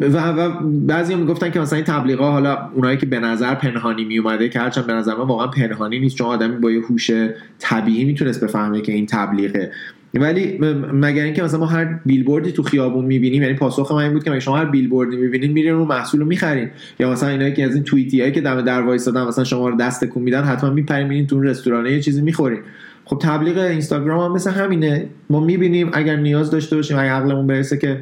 و, 0.00 0.32
و 0.36 0.50
بعضی 0.62 1.12
هم 1.12 1.18
می‌گفتن 1.18 1.50
که 1.50 1.60
مثلا 1.60 1.76
این 1.76 1.84
تبلیغا 1.84 2.30
حالا 2.30 2.70
اونایی 2.74 2.96
که 2.96 3.06
به 3.06 3.20
نظر 3.20 3.54
پنهانی 3.54 4.04
میومده 4.04 4.48
که 4.48 4.60
هرچند 4.60 4.86
به 4.86 4.92
نظر 4.92 5.14
من 5.14 5.24
واقعا 5.24 5.46
پنهانی 5.46 5.98
نیست 5.98 6.16
چون 6.16 6.26
آدمی 6.26 6.56
با 6.56 6.70
یه 6.70 6.80
هوش 6.80 7.10
طبیعی 7.58 8.04
می‌تونست 8.04 8.44
بفهمه 8.44 8.80
که 8.80 8.92
این 8.92 9.06
تبلیغه. 9.06 9.72
ولی 10.20 10.58
مگر 10.92 11.24
اینکه 11.24 11.42
مثلا 11.42 11.60
ما 11.60 11.66
هر 11.66 11.98
بیلبوردی 12.06 12.52
تو 12.52 12.62
خیابون 12.62 13.04
می‌بینیم 13.04 13.42
یعنی 13.42 13.54
پاسخ 13.54 13.92
من 13.92 13.98
این 13.98 14.12
بود 14.12 14.24
که 14.24 14.40
شما 14.40 14.56
هر 14.56 14.64
بیلبوردی 14.64 15.16
می‌بینین 15.16 15.52
میرین 15.52 15.72
رو 15.72 15.84
محصول 15.84 16.20
رو 16.20 16.26
می‌خرین. 16.26 16.70
یا 17.00 17.10
مثلا 17.10 17.28
اینایی 17.28 17.52
که 17.52 17.64
از 17.64 17.74
این 17.74 17.84
توییتی 17.84 18.20
هایی 18.20 18.32
که 18.32 18.40
دم 18.40 18.60
در 18.60 18.82
وایسادن 18.82 19.24
مثلا 19.24 19.44
شما 19.44 19.68
رو 19.68 19.76
دست 19.76 20.04
کن 20.04 20.20
میدن 20.20 20.42
حتما 20.42 20.70
میپرین 20.70 21.06
میرین 21.06 21.26
تو 21.26 21.40
رستوران 21.40 21.86
یه 21.86 22.00
چیزی 22.00 22.22
می‌خورین. 22.22 22.58
خب 23.04 23.18
تبلیغ 23.22 23.58
اینستاگرام 23.58 24.24
هم 24.24 24.32
مثل 24.32 24.50
همینه. 24.50 25.06
ما 25.30 25.40
می‌بینیم 25.40 25.90
اگر 25.92 26.16
نیاز 26.16 26.50
داشته 26.50 26.76
باشیم 26.76 26.98
اگر 26.98 27.10
عقلمون 27.10 27.46
برسه 27.46 27.76
که 27.76 28.00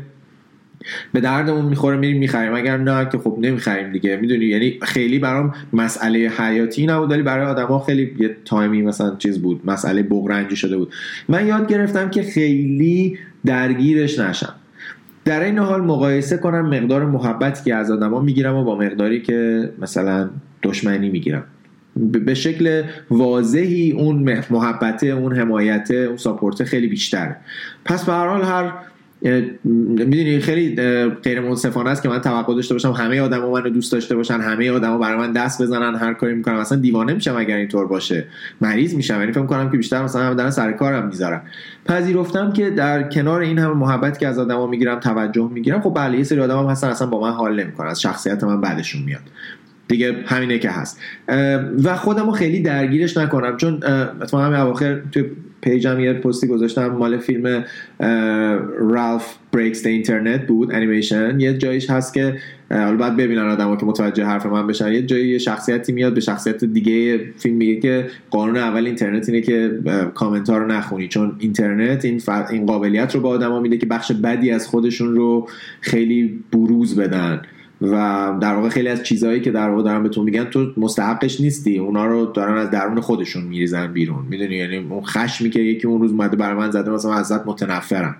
به 1.12 1.20
دردمون 1.20 1.64
می‌خوره 1.64 1.96
میریم 1.96 2.18
می‌خریم. 2.18 2.54
اگر 2.54 2.76
نه 2.76 3.08
که 3.12 3.18
خب 3.18 3.36
نمی‌خریم 3.40 3.92
دیگه. 3.92 4.16
می‌دونی؟ 4.16 4.44
یعنی 4.44 4.78
خیلی 4.82 5.18
برام 5.18 5.54
مسئله 5.72 6.18
حیاتی 6.18 6.86
نبود 6.86 7.10
ولی 7.10 7.22
برای 7.22 7.46
آدما 7.46 7.78
خیلی 7.78 8.16
یه 8.18 8.36
تایمی 8.44 8.82
مثلا 8.82 9.16
چیز 9.16 9.42
بود. 9.42 9.60
مسئله 9.64 10.02
بغرنجی 10.02 10.56
شده 10.56 10.76
بود. 10.76 10.92
من 11.28 11.46
یاد 11.46 11.68
گرفتم 11.68 12.10
که 12.10 12.22
خیلی 12.22 13.18
درگیرش 13.44 14.18
نشم. 14.18 14.54
در 15.24 15.44
این 15.44 15.58
حال 15.58 15.80
مقایسه 15.80 16.36
کنم 16.36 16.66
مقدار 16.66 17.06
محبتی 17.06 17.64
که 17.64 17.74
از 17.74 17.90
آدما 17.90 18.20
می‌گیرم 18.20 18.54
و 18.54 18.64
با 18.64 18.76
مقداری 18.78 19.22
که 19.22 19.70
مثلا 19.78 20.30
دشمنی 20.62 21.08
می‌گیرم. 21.08 21.44
به 21.96 22.34
شکل 22.34 22.82
واضحی 23.10 23.92
اون 23.92 24.42
محبته 24.50 25.06
اون 25.06 25.36
حمایته 25.36 25.94
اون 25.94 26.16
ساپورته 26.16 26.64
خیلی 26.64 26.86
بیشتر 26.86 27.36
پس 27.84 28.04
به 28.04 28.12
هر 28.12 28.26
حال 28.26 28.42
هر 28.42 28.72
می‌دونی 29.64 30.40
خیلی 30.40 30.76
غیر 31.22 31.40
منصفانه 31.40 31.90
است 31.90 32.02
که 32.02 32.08
من 32.08 32.20
توقع 32.20 32.54
داشته 32.54 32.74
باشم 32.74 32.90
همه 32.90 33.20
آدما 33.20 33.50
منو 33.50 33.70
دوست 33.70 33.92
داشته 33.92 34.16
باشن 34.16 34.40
همه 34.40 34.70
آدما 34.70 34.98
برای 34.98 35.18
من 35.18 35.32
دست 35.32 35.62
بزنن 35.62 35.94
هر 35.94 36.14
کاری 36.14 36.34
می‌کنم. 36.34 36.56
اصلا 36.56 36.78
دیوانه 36.78 37.12
میشم 37.12 37.36
اگر 37.36 37.56
اینطور 37.56 37.86
باشه. 37.86 38.24
مریض 38.60 38.94
میشم. 38.94 39.20
یعنی 39.20 39.32
فکر 39.32 39.46
کنم 39.46 39.70
که 39.70 39.76
بیشتر 39.76 40.02
مثلا 40.02 40.22
هم 40.22 40.34
دارن 40.34 40.50
سر 40.50 40.72
کارم 40.72 41.06
می‌ذارن. 41.06 41.40
پذیرفتم 41.86 42.52
که 42.52 42.70
در 42.70 43.02
کنار 43.02 43.40
این 43.40 43.58
همه 43.58 43.74
محبت 43.74 44.18
که 44.18 44.28
از 44.28 44.38
آدما 44.38 44.66
می‌گیرم 44.66 45.00
توجه 45.00 45.50
می‌گیرم 45.52 45.80
خب 45.80 45.92
بله 45.96 46.18
یه 46.18 46.24
سری 46.24 46.40
آدم 46.40 46.58
هم 46.58 46.66
هستن 46.66 46.88
اصلا 46.88 47.06
با 47.06 47.20
من 47.20 47.30
حال 47.30 47.60
نمی‌کنن. 47.60 47.88
از 47.88 48.00
شخصیت 48.00 48.44
من 48.44 48.60
بعدشون 48.60 49.02
میاد. 49.02 49.22
دیگه 49.88 50.16
همینه 50.26 50.58
که 50.58 50.70
هست. 50.70 51.00
و 51.84 51.96
خودمو 51.96 52.32
خیلی 52.32 52.60
درگیرش 52.60 53.16
نکنم. 53.16 53.56
چون 53.56 53.74
اتفاقا 54.22 54.44
همین 54.44 54.58
اواخر 54.58 55.00
تو 55.12 55.20
پیجم 55.66 56.00
یه 56.00 56.12
پستی 56.12 56.46
گذاشتم. 56.46 56.86
مال 56.86 57.18
فیلم 57.18 57.64
رالف 58.78 59.34
بریکس 59.52 59.86
اینترنت 59.86 60.46
بود 60.46 60.74
انیمیشن 60.74 61.40
یه 61.40 61.58
جایش 61.58 61.90
هست 61.90 62.14
که 62.14 62.36
حالا 62.70 62.96
بعد 62.96 63.16
ببینن 63.16 63.48
آدمو 63.48 63.76
که 63.76 63.86
متوجه 63.86 64.24
حرف 64.24 64.46
من 64.46 64.66
بشن. 64.66 64.92
یه 64.92 65.02
جایی 65.02 65.28
یه 65.28 65.38
شخصیتی 65.38 65.92
میاد 65.92 66.14
به 66.14 66.20
شخصیت 66.20 66.64
دیگه 66.64 67.20
فیلم 67.38 67.56
میگه 67.56 67.80
که 67.80 68.06
قانون 68.30 68.56
اول 68.56 68.86
اینترنت 68.86 69.28
اینه 69.28 69.40
که 69.40 69.80
کامنت 70.14 70.50
ها 70.50 70.58
رو 70.58 70.66
نخونی. 70.66 71.08
چون 71.08 71.36
اینترنت 71.38 72.04
این, 72.04 72.20
این 72.50 72.66
قابلیت 72.66 73.14
رو 73.14 73.20
به 73.20 73.28
آدما 73.28 73.60
میده 73.60 73.76
که 73.76 73.86
بخش 73.86 74.12
بدی 74.12 74.50
از 74.50 74.66
خودشون 74.68 75.14
رو 75.14 75.48
خیلی 75.80 76.44
بروز 76.52 76.98
بدن. 76.98 77.42
و 77.82 78.32
در 78.40 78.54
واقع 78.54 78.68
خیلی 78.68 78.88
از 78.88 79.02
چیزهایی 79.02 79.40
که 79.40 79.50
در 79.50 79.68
واقع 79.68 79.82
دارن 79.82 80.02
بهتون 80.02 80.24
میگن 80.24 80.44
تو 80.44 80.72
مستحقش 80.76 81.40
نیستی. 81.40 81.78
اونا 81.78 82.06
رو 82.06 82.26
دارن 82.26 82.58
از 82.58 82.70
درون 82.70 83.00
خودشون 83.00 83.44
میریزن 83.44 83.92
بیرون. 83.92 84.24
می‌دونی؟ 84.30 84.54
یعنی 84.54 84.76
اون 84.76 85.02
خشمی 85.02 85.50
که 85.50 85.60
یکی 85.60 85.86
اون 85.86 86.00
روز 86.00 86.10
اومده 86.10 86.36
برای 86.36 86.56
من 86.56 86.70
زده 86.70 86.90
مثلا 86.90 87.14
ازت 87.14 87.46
متنفرم 87.46 88.16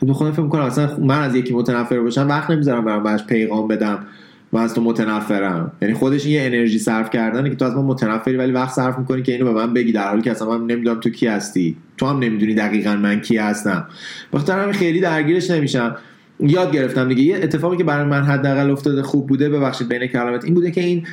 تو 0.00 0.12
خودم 0.12 0.32
فکر 0.32 0.42
می‌کنم 0.42 0.62
اصلا 0.62 0.96
من 0.98 1.22
از 1.22 1.34
یکی 1.34 1.54
متنفر 1.54 2.00
باشم 2.00 2.28
وقت 2.28 2.50
نمی‌ذارم 2.50 2.84
برام 2.84 3.02
بهش 3.02 3.24
پیغام 3.24 3.68
بدم 3.68 4.06
من 4.52 4.62
از 4.62 4.74
تو 4.74 4.82
متنفرم. 4.82 5.72
یعنی 5.82 5.94
خودش 5.94 6.26
یه 6.26 6.42
انرژی 6.42 6.78
صرف 6.78 7.10
کردنه 7.10 7.50
که 7.50 7.56
تو 7.56 7.64
از 7.64 7.74
من 7.74 7.82
متنفری 7.82 8.36
ولی 8.36 8.52
وقت 8.52 8.74
صرف 8.74 8.98
می‌کنی 8.98 9.22
که 9.22 9.32
اینو 9.32 9.44
به 9.44 9.52
من 9.52 9.74
بگی. 9.74 9.92
در 9.92 10.08
حالی 10.08 10.22
که 10.22 10.30
اصلا 10.30 10.58
من 10.58 10.66
نمی‌دونم 10.66 11.00
تو 11.00 11.10
کی 11.10 11.26
هستی. 11.26 11.76
تو 11.96 12.06
هم 12.06 12.18
نمی‌دونی 12.18 12.54
دقیقا 12.54 12.96
من 12.96 13.20
کی 13.20 13.36
هستم. 13.36 13.86
بخاطر 14.32 14.72
خیلی 14.72 15.00
درگیرش 15.00 15.50
نمیشم. 15.50 15.96
یاد 16.42 16.72
گرفتم 16.72 17.08
دیگه. 17.08 17.22
یه 17.22 17.36
اتفاقی 17.36 17.76
که 17.76 17.84
برای 17.84 18.06
من 18.06 18.22
حداقل 18.22 18.70
افتاده 18.70 19.02
خوب 19.02 19.26
بوده 19.26 19.48
ببخشید 19.48 19.88
بین 19.88 20.06
کلمات 20.06 20.44
این 20.44 20.54
بوده 20.54 20.70
که 20.70 20.80
این 20.80 21.06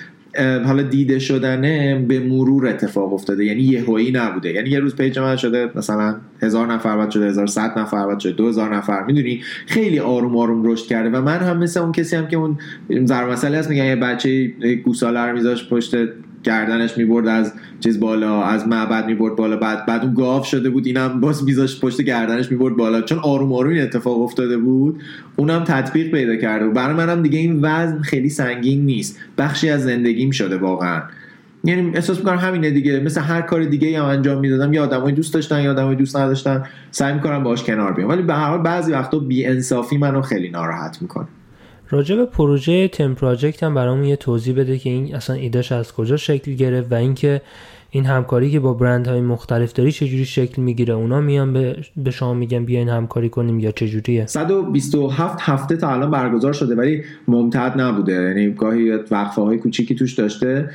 حالا 0.66 0.82
دیده 0.82 1.20
شدنه 1.20 2.06
به 2.08 2.20
مرور 2.20 2.68
اتفاق 2.68 3.14
افتاده. 3.14 3.46
یعنی 3.46 3.62
یهویی 3.62 4.12
نبوده. 4.12 4.54
یعنی 4.54 4.70
یه 4.70 4.80
روز 4.80 4.96
پیج 4.96 5.20
من 5.20 5.36
شده 5.36 5.70
مثلا 5.76 6.16
هزار 6.42 6.74
نفر 6.74 6.98
بعد 6.98 7.12
شده 7.12 7.28
هزار 7.28 7.50
نفر 7.78 8.08
بعد 8.08 8.20
شده 8.20 8.32
دو 8.32 8.52
نفر. 8.52 9.04
می‌دونی؟ 9.04 9.42
خیلی 9.68 10.00
آروم 10.00 10.38
آروم 10.38 10.72
رشد 10.72 10.86
کرده 10.86 11.10
و 11.10 11.22
من 11.22 11.38
هم 11.38 11.58
مثل 11.58 11.80
اون 11.80 11.92
کسی 11.92 12.16
هم 12.16 12.28
که 12.28 12.38
اون 12.38 12.58
زر 13.06 13.30
مسئله 13.30 13.58
هست 13.58 13.70
میگن 13.70 13.86
یه 13.86 13.96
بچه 13.96 14.48
گوساله 14.86 15.20
رو 15.20 15.34
میذاش 15.34 15.70
پشت 15.70 15.96
گردنش 16.44 16.98
می‌برد 16.98 17.28
از 17.28 17.54
چیز 17.80 18.00
بالا 18.00 18.44
از 18.44 18.68
معبد 18.68 19.06
می‌برد 19.06 19.36
بالا. 19.36 19.58
بعد 19.58 19.86
بعد 19.86 20.04
اون 20.04 20.14
گاف 20.14 20.46
شده 20.48 20.70
بود 20.70 20.86
اینم 20.86 21.20
باز 21.20 21.44
میذاش 21.44 21.82
پشت 21.82 22.02
گردنش 22.02 22.52
می‌برد 22.52 22.76
بالا. 22.76 23.02
چون 23.02 23.20
آروم 23.20 23.54
آروم 23.54 23.72
این 23.72 23.82
اتفاق 23.82 24.22
افتاده 24.22 24.58
بود 24.58 25.02
اونم 25.36 25.64
تطبیق 25.64 26.12
پیدا 26.12 26.36
کرده 26.36 26.66
و 26.66 26.72
برای 26.72 26.96
منم 26.96 27.22
دیگه 27.22 27.40
این 27.40 27.60
وزن 27.62 28.02
خیلی 28.02 28.30
سنگین 28.30 28.86
نیست. 28.86 29.20
بخشی 29.38 29.70
از 29.70 29.84
زندگیم 29.84 30.32
شده 30.32 30.58
واقعا. 30.58 31.02
یعنی 31.64 31.92
احساس 31.96 32.18
می‌کنم 32.18 32.38
همینه 32.38 32.72
دیگه. 32.72 33.00
مثل 33.00 33.22
هر 33.22 33.42
کار 33.42 33.64
دیگه 33.64 34.00
هم 34.00 34.06
انجام 34.06 34.40
می‌دادم. 34.40 34.74
یا 34.74 34.84
آدمای 34.84 35.14
دوست 35.14 35.34
داشتن 35.34 35.62
یا 35.62 35.72
آدمای 35.72 35.96
دوست 35.96 36.18
نداشتن. 36.18 36.64
سعی 36.92 37.14
می‌کنم 37.14 37.44
باهاش 37.44 37.64
کنار 37.64 37.94
بیام. 37.94 38.10
ولی 38.10 38.22
به 38.22 38.34
هر 38.34 38.50
حال 38.50 38.62
بعضی 38.62 38.92
وقتا 38.92 39.20
بی 39.20 39.46
انصافی 39.46 39.98
منو 39.98 40.22
خیلی 40.22 40.50
ناراحت 40.50 41.02
می‌کنه. 41.02 41.28
راجع 41.90 42.16
به 42.16 42.26
پروژه 42.26 42.88
تم 42.88 43.14
پراجکت 43.14 43.64
هم 43.64 43.74
برامون 43.74 44.04
یه 44.04 44.16
توضیح 44.16 44.56
بده 44.56 44.78
که 44.78 44.90
این 44.90 45.16
اصلا 45.16 45.36
ایدهش 45.36 45.72
از 45.72 45.94
کجا 45.94 46.18
شکل 46.18 46.54
گرفت 46.54 46.92
و 46.92 46.96
اینکه 46.96 47.42
این 47.90 48.06
همکاری 48.06 48.52
که 48.52 48.60
با 48.60 48.74
برندهای 48.74 49.22
مختلف 49.22 49.74
داری 49.74 49.92
چجوری 49.92 50.26
شکل 50.26 50.62
می‌گیره. 50.62 50.94
اونا 50.94 51.22
میان 51.22 51.54
به, 52.04 52.12
شما 52.12 52.34
میگن 52.34 52.66
بیاین 52.66 52.90
همکاری 52.90 53.30
کنیم 53.30 53.60
یا 53.60 53.72
چجوریه. 53.72 54.26
127 54.26 55.38
هفته 55.42 55.78
تا 55.78 55.90
الان 55.90 56.12
برگزار 56.12 56.54
شده 56.54 56.76
ولی 56.76 57.04
ممتد 57.28 57.82
نبوده. 57.82 58.14
یعنی 58.14 58.52
گاهی 58.52 58.92
وقفه 58.92 59.42
های 59.42 59.58
کوچیکی 59.58 59.96
توش 59.96 60.14
داشته. 60.14 60.70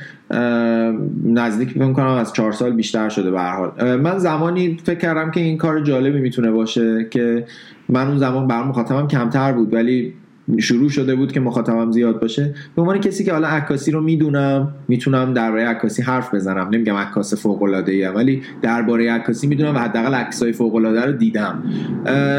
نزدیک 1.25 1.69
فکر 1.69 1.93
کنم 1.93 2.07
از 2.07 2.33
چهار 2.33 2.51
سال 2.51 2.71
بیشتر 2.71 3.09
شده 3.09 3.31
به 3.31 3.41
حال. 3.41 3.95
من 3.95 4.17
زمانی 4.17 4.77
فکر 4.83 4.99
کردم 4.99 5.31
که 5.31 5.39
این 5.39 5.57
کار 5.57 5.79
جالبی 5.79 6.19
می‌تونه 6.19 6.51
باشه 6.51 7.07
که 7.11 7.45
من 7.89 8.07
اون 8.07 8.17
زمان 8.17 8.47
بر 8.47 8.63
مخاطبم 8.63 9.07
کمتر 9.07 9.51
بود 9.53 9.73
ولی 9.73 10.13
شروع 10.59 10.89
شده 10.89 11.15
بود 11.15 11.31
که 11.31 11.39
مخاطبم 11.39 11.91
زیاد 11.91 12.21
باشه. 12.21 12.55
به 12.75 12.81
عنوان 12.81 12.99
کسی 12.99 13.23
که 13.23 13.31
حالا 13.31 13.47
عکاسی 13.47 13.91
رو 13.91 14.01
می‌دونم 14.01 14.73
می‌تونم 14.87 15.33
درباره 15.33 15.65
عکاسی 15.65 16.01
حرف 16.01 16.33
بزنم. 16.33 16.69
نمیگم 16.71 16.95
عکاس 16.95 17.33
فوق 17.41 17.63
العاده 17.63 17.91
ای 17.91 18.07
ولی 18.07 18.41
درباره 18.61 19.11
عکاسی 19.11 19.47
می‌دونم 19.47 19.75
و 19.75 19.79
حداقل 19.79 20.13
عکسای 20.13 20.53
فوق 20.53 20.75
العاده 20.75 21.05
رو 21.05 21.11
دیدم. 21.11 21.63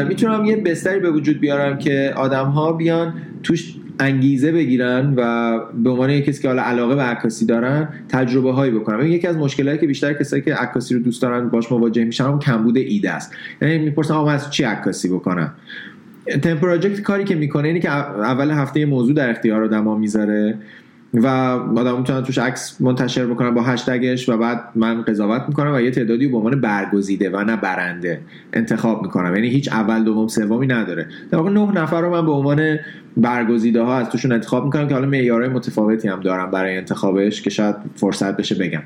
می‌تونم 0.07 0.45
یه 0.45 0.55
بستری 0.55 0.99
به 0.99 1.11
وجود 1.11 1.39
بیارم 1.39 1.77
که 1.77 2.13
آدم 2.15 2.45
ها 2.45 2.73
بیان 2.73 3.13
توش 3.43 3.75
انگیزه 3.99 4.51
بگیرن 4.51 5.13
و 5.17 5.59
به 5.83 5.89
عنوان 5.89 6.19
کسی 6.19 6.41
که 6.41 6.47
حالا 6.47 6.61
علاقه 6.61 6.95
به 6.95 7.01
عکاسی 7.01 7.45
دارن 7.45 7.89
تجربه 8.09 8.51
هایی 8.51 8.71
بکنن 8.71 9.05
یکی 9.05 9.27
از 9.27 9.37
مشکلاتی 9.37 9.77
که 9.77 9.87
بیشتر 9.87 10.13
کسایی 10.13 10.41
که 10.41 10.55
عکاسی 10.55 10.93
رو 10.93 10.99
دوست 10.99 11.21
دارن 11.21 11.49
باش 11.49 11.71
مواجه 11.71 12.03
میشن 12.03 12.39
کمبود 12.39 12.77
ایده 12.77 13.11
است. 13.11 13.33
یعنی 13.61 13.77
می‌پرسن 13.77 14.13
آقا 14.13 14.31
از 14.31 14.51
چی 14.51 14.63
عکاسی 14.63 15.09
بکنم؟ 15.09 15.53
تم 16.41 16.55
پراجکت 16.55 17.01
کاری 17.01 17.23
که 17.23 17.35
می‌کنه 17.35 17.67
اینه 17.67 17.79
که 17.79 17.91
اول 17.91 18.51
هفته 18.51 18.85
موضوع 18.85 19.15
در 19.15 19.29
اختیار 19.29 19.63
آدما 19.63 19.97
می‌ذاره 19.97 20.57
و 21.13 21.27
آدم 21.77 21.97
می‌تونن 21.97 22.23
توش 22.23 22.37
عکس 22.37 22.81
منتشر 22.81 23.25
بکنن 23.25 23.53
با 23.53 23.61
هشتگش 23.61 24.29
و 24.29 24.37
بعد 24.37 24.61
من 24.75 25.01
قضاوت 25.01 25.41
می‌کنم 25.47 25.73
و 25.73 25.81
یه 25.81 25.91
تعدادی 25.91 26.27
به 26.27 26.37
عنوان 26.37 26.61
برگزیده 26.61 27.29
و 27.29 27.43
نه 27.43 27.55
برنده 27.55 28.21
انتخاب 28.53 29.01
می‌کنم. 29.01 29.35
یعنی 29.35 29.47
هیچ 29.47 29.71
اول 29.71 30.03
دوم 30.03 30.27
سومی 30.27 30.67
نداره. 30.67 31.07
در 31.31 31.37
واقع 31.37 31.49
نه 31.51 31.71
نفر 31.81 32.01
رو 32.01 32.09
من 32.09 32.25
به 32.25 32.31
عنوان 32.31 32.79
برگزیده 33.17 33.81
ها 33.81 33.97
از 33.97 34.09
توشون 34.09 34.31
انتخاب 34.31 34.65
می‌کنم 34.65 34.87
که 34.87 34.93
حالا 34.93 35.07
معیارهای 35.07 35.49
متفاوتی 35.49 36.07
هم 36.07 36.19
دارم 36.19 36.51
برای 36.51 36.77
انتخابش 36.77 37.41
که 37.41 37.49
شاید 37.49 37.75
فرصت 37.95 38.37
بشه 38.37 38.55
بگم. 38.55 38.83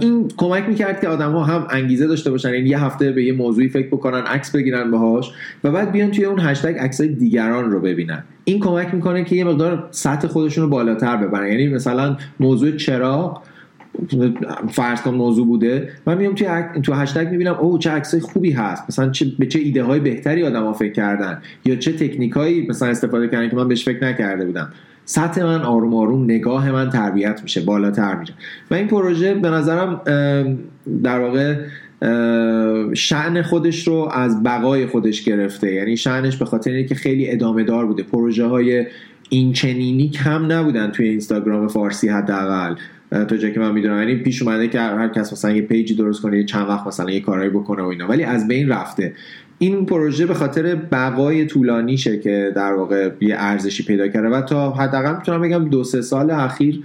این 0.00 0.28
کمک 0.36 0.68
می‌کرد 0.68 1.00
که 1.00 1.08
آدم 1.08 1.32
ها 1.32 1.44
هم 1.44 1.66
انگیزه 1.70 2.06
داشته 2.06 2.30
باشن 2.30 2.54
یعنی 2.54 2.68
یه 2.68 2.84
هفته 2.84 3.12
به 3.12 3.24
یه 3.24 3.32
موضوعی 3.32 3.68
فکر 3.68 3.86
بکنن 3.86 4.20
عکس 4.20 4.56
بگیرن 4.56 4.90
باهاش 4.90 5.30
و 5.64 5.70
بعد 5.70 5.92
بیان 5.92 6.10
توی 6.10 6.24
اون 6.24 6.40
هشتگ 6.40 6.78
عکسای 6.78 7.08
دیگران 7.08 7.70
رو 7.70 7.80
ببینن. 7.80 8.24
این 8.44 8.60
کمک 8.60 8.94
می‌کنه 8.94 9.24
که 9.24 9.36
یه 9.36 9.44
مقدار 9.44 9.88
سطح 9.90 10.28
خودشون 10.28 10.64
رو 10.64 10.70
بالاتر 10.70 11.16
ببرن. 11.16 11.48
یعنی 11.48 11.68
مثلا 11.68 12.16
موضوع 12.40 12.70
چراغ 12.70 13.42
فرض 14.70 15.02
کن 15.02 15.14
موضوع 15.14 15.46
بوده 15.46 15.88
من 16.06 16.18
میام 16.18 16.34
توی 16.34 16.48
تو 16.82 16.92
هشتگ 16.92 17.28
می‌بینم 17.30 17.54
او 17.54 17.78
چه 17.78 17.90
عکسای 17.90 18.20
خوبی 18.20 18.50
هست. 18.50 18.84
مثلا 18.88 19.10
چه 19.10 19.26
به 19.38 19.46
چه 19.46 19.58
ایده 19.58 19.82
های 19.82 20.00
بهتری 20.00 20.44
آدما 20.44 20.72
فکر 20.72 20.92
کردن 20.92 21.42
یا 21.64 21.76
چه 21.76 21.92
تکنیکایی 21.92 22.66
مثلا 22.66 22.88
استفاده 22.88 23.28
کردن 23.28 23.48
که 23.48 23.56
من 23.56 23.68
بهش 23.68 23.84
فکر 23.84 24.04
نکرده 24.04 24.44
بودم. 24.44 24.72
سطح 25.08 25.42
من 25.42 25.62
آروم 25.62 25.94
آروم 25.94 26.24
نگاه 26.24 26.72
من 26.72 26.90
تربیت 26.90 27.40
میشه 27.42 27.60
بالاتر 27.60 28.14
میشه 28.14 28.32
و 28.70 28.74
این 28.74 28.86
پروژه 28.86 29.34
به 29.34 29.50
نظرم 29.50 30.00
در 31.02 31.20
واقع 31.20 31.56
شعن 32.94 33.42
خودش 33.42 33.88
رو 33.88 34.08
از 34.12 34.42
بقای 34.42 34.86
خودش 34.86 35.22
گرفته. 35.22 35.72
یعنی 35.72 35.96
شعنش 35.96 36.36
به 36.36 36.44
خاطر 36.44 36.70
اینه 36.70 36.84
که 36.88 36.94
خیلی 36.94 37.30
ادامه 37.30 37.64
دار 37.64 37.86
بوده. 37.86 38.02
پروژه 38.02 38.46
های 38.46 38.86
این 39.28 39.52
چنینی 39.52 40.08
کم 40.08 40.52
نبودن 40.52 40.90
توی 40.90 41.08
اینستاگرام 41.08 41.68
فارسی 41.68 42.08
حداقل. 42.08 42.74
تا 43.10 43.36
جایی 43.36 43.54
که 43.54 43.60
من 43.60 43.72
می‌دونم. 43.72 43.98
یعنی 43.98 44.14
پیش 44.14 44.42
اومده 44.42 44.68
که 44.68 44.80
هر 44.80 45.08
کس 45.08 45.32
مثلا 45.32 45.52
یه 45.52 45.62
پیجی 45.62 45.94
درست 45.94 46.22
کنه 46.22 46.44
چند 46.44 46.68
وقت 46.68 46.86
مثلا 46.86 47.10
یه 47.10 47.20
کارایی 47.20 47.50
بکنه 47.50 47.82
و 47.82 47.86
اینا. 47.86 48.08
ولی 48.08 48.24
از 48.24 48.48
بین 48.48 48.68
رفته. 48.68 49.12
این 49.58 49.86
پروژه 49.86 50.26
به 50.26 50.34
خاطر 50.34 50.74
بقای 50.74 51.46
طولانیشه 51.46 52.18
که 52.18 52.52
در 52.56 52.72
واقع 52.72 53.10
یه 53.20 53.36
ارزشی 53.38 53.84
پیدا 53.84 54.08
کرده 54.08 54.28
و 54.28 54.40
تا 54.40 54.70
حداقل 54.70 55.16
می‌تونم 55.16 55.42
بگم 55.42 55.68
دو 55.68 55.84
سه 55.84 56.02
سال 56.02 56.30
اخیر 56.30 56.84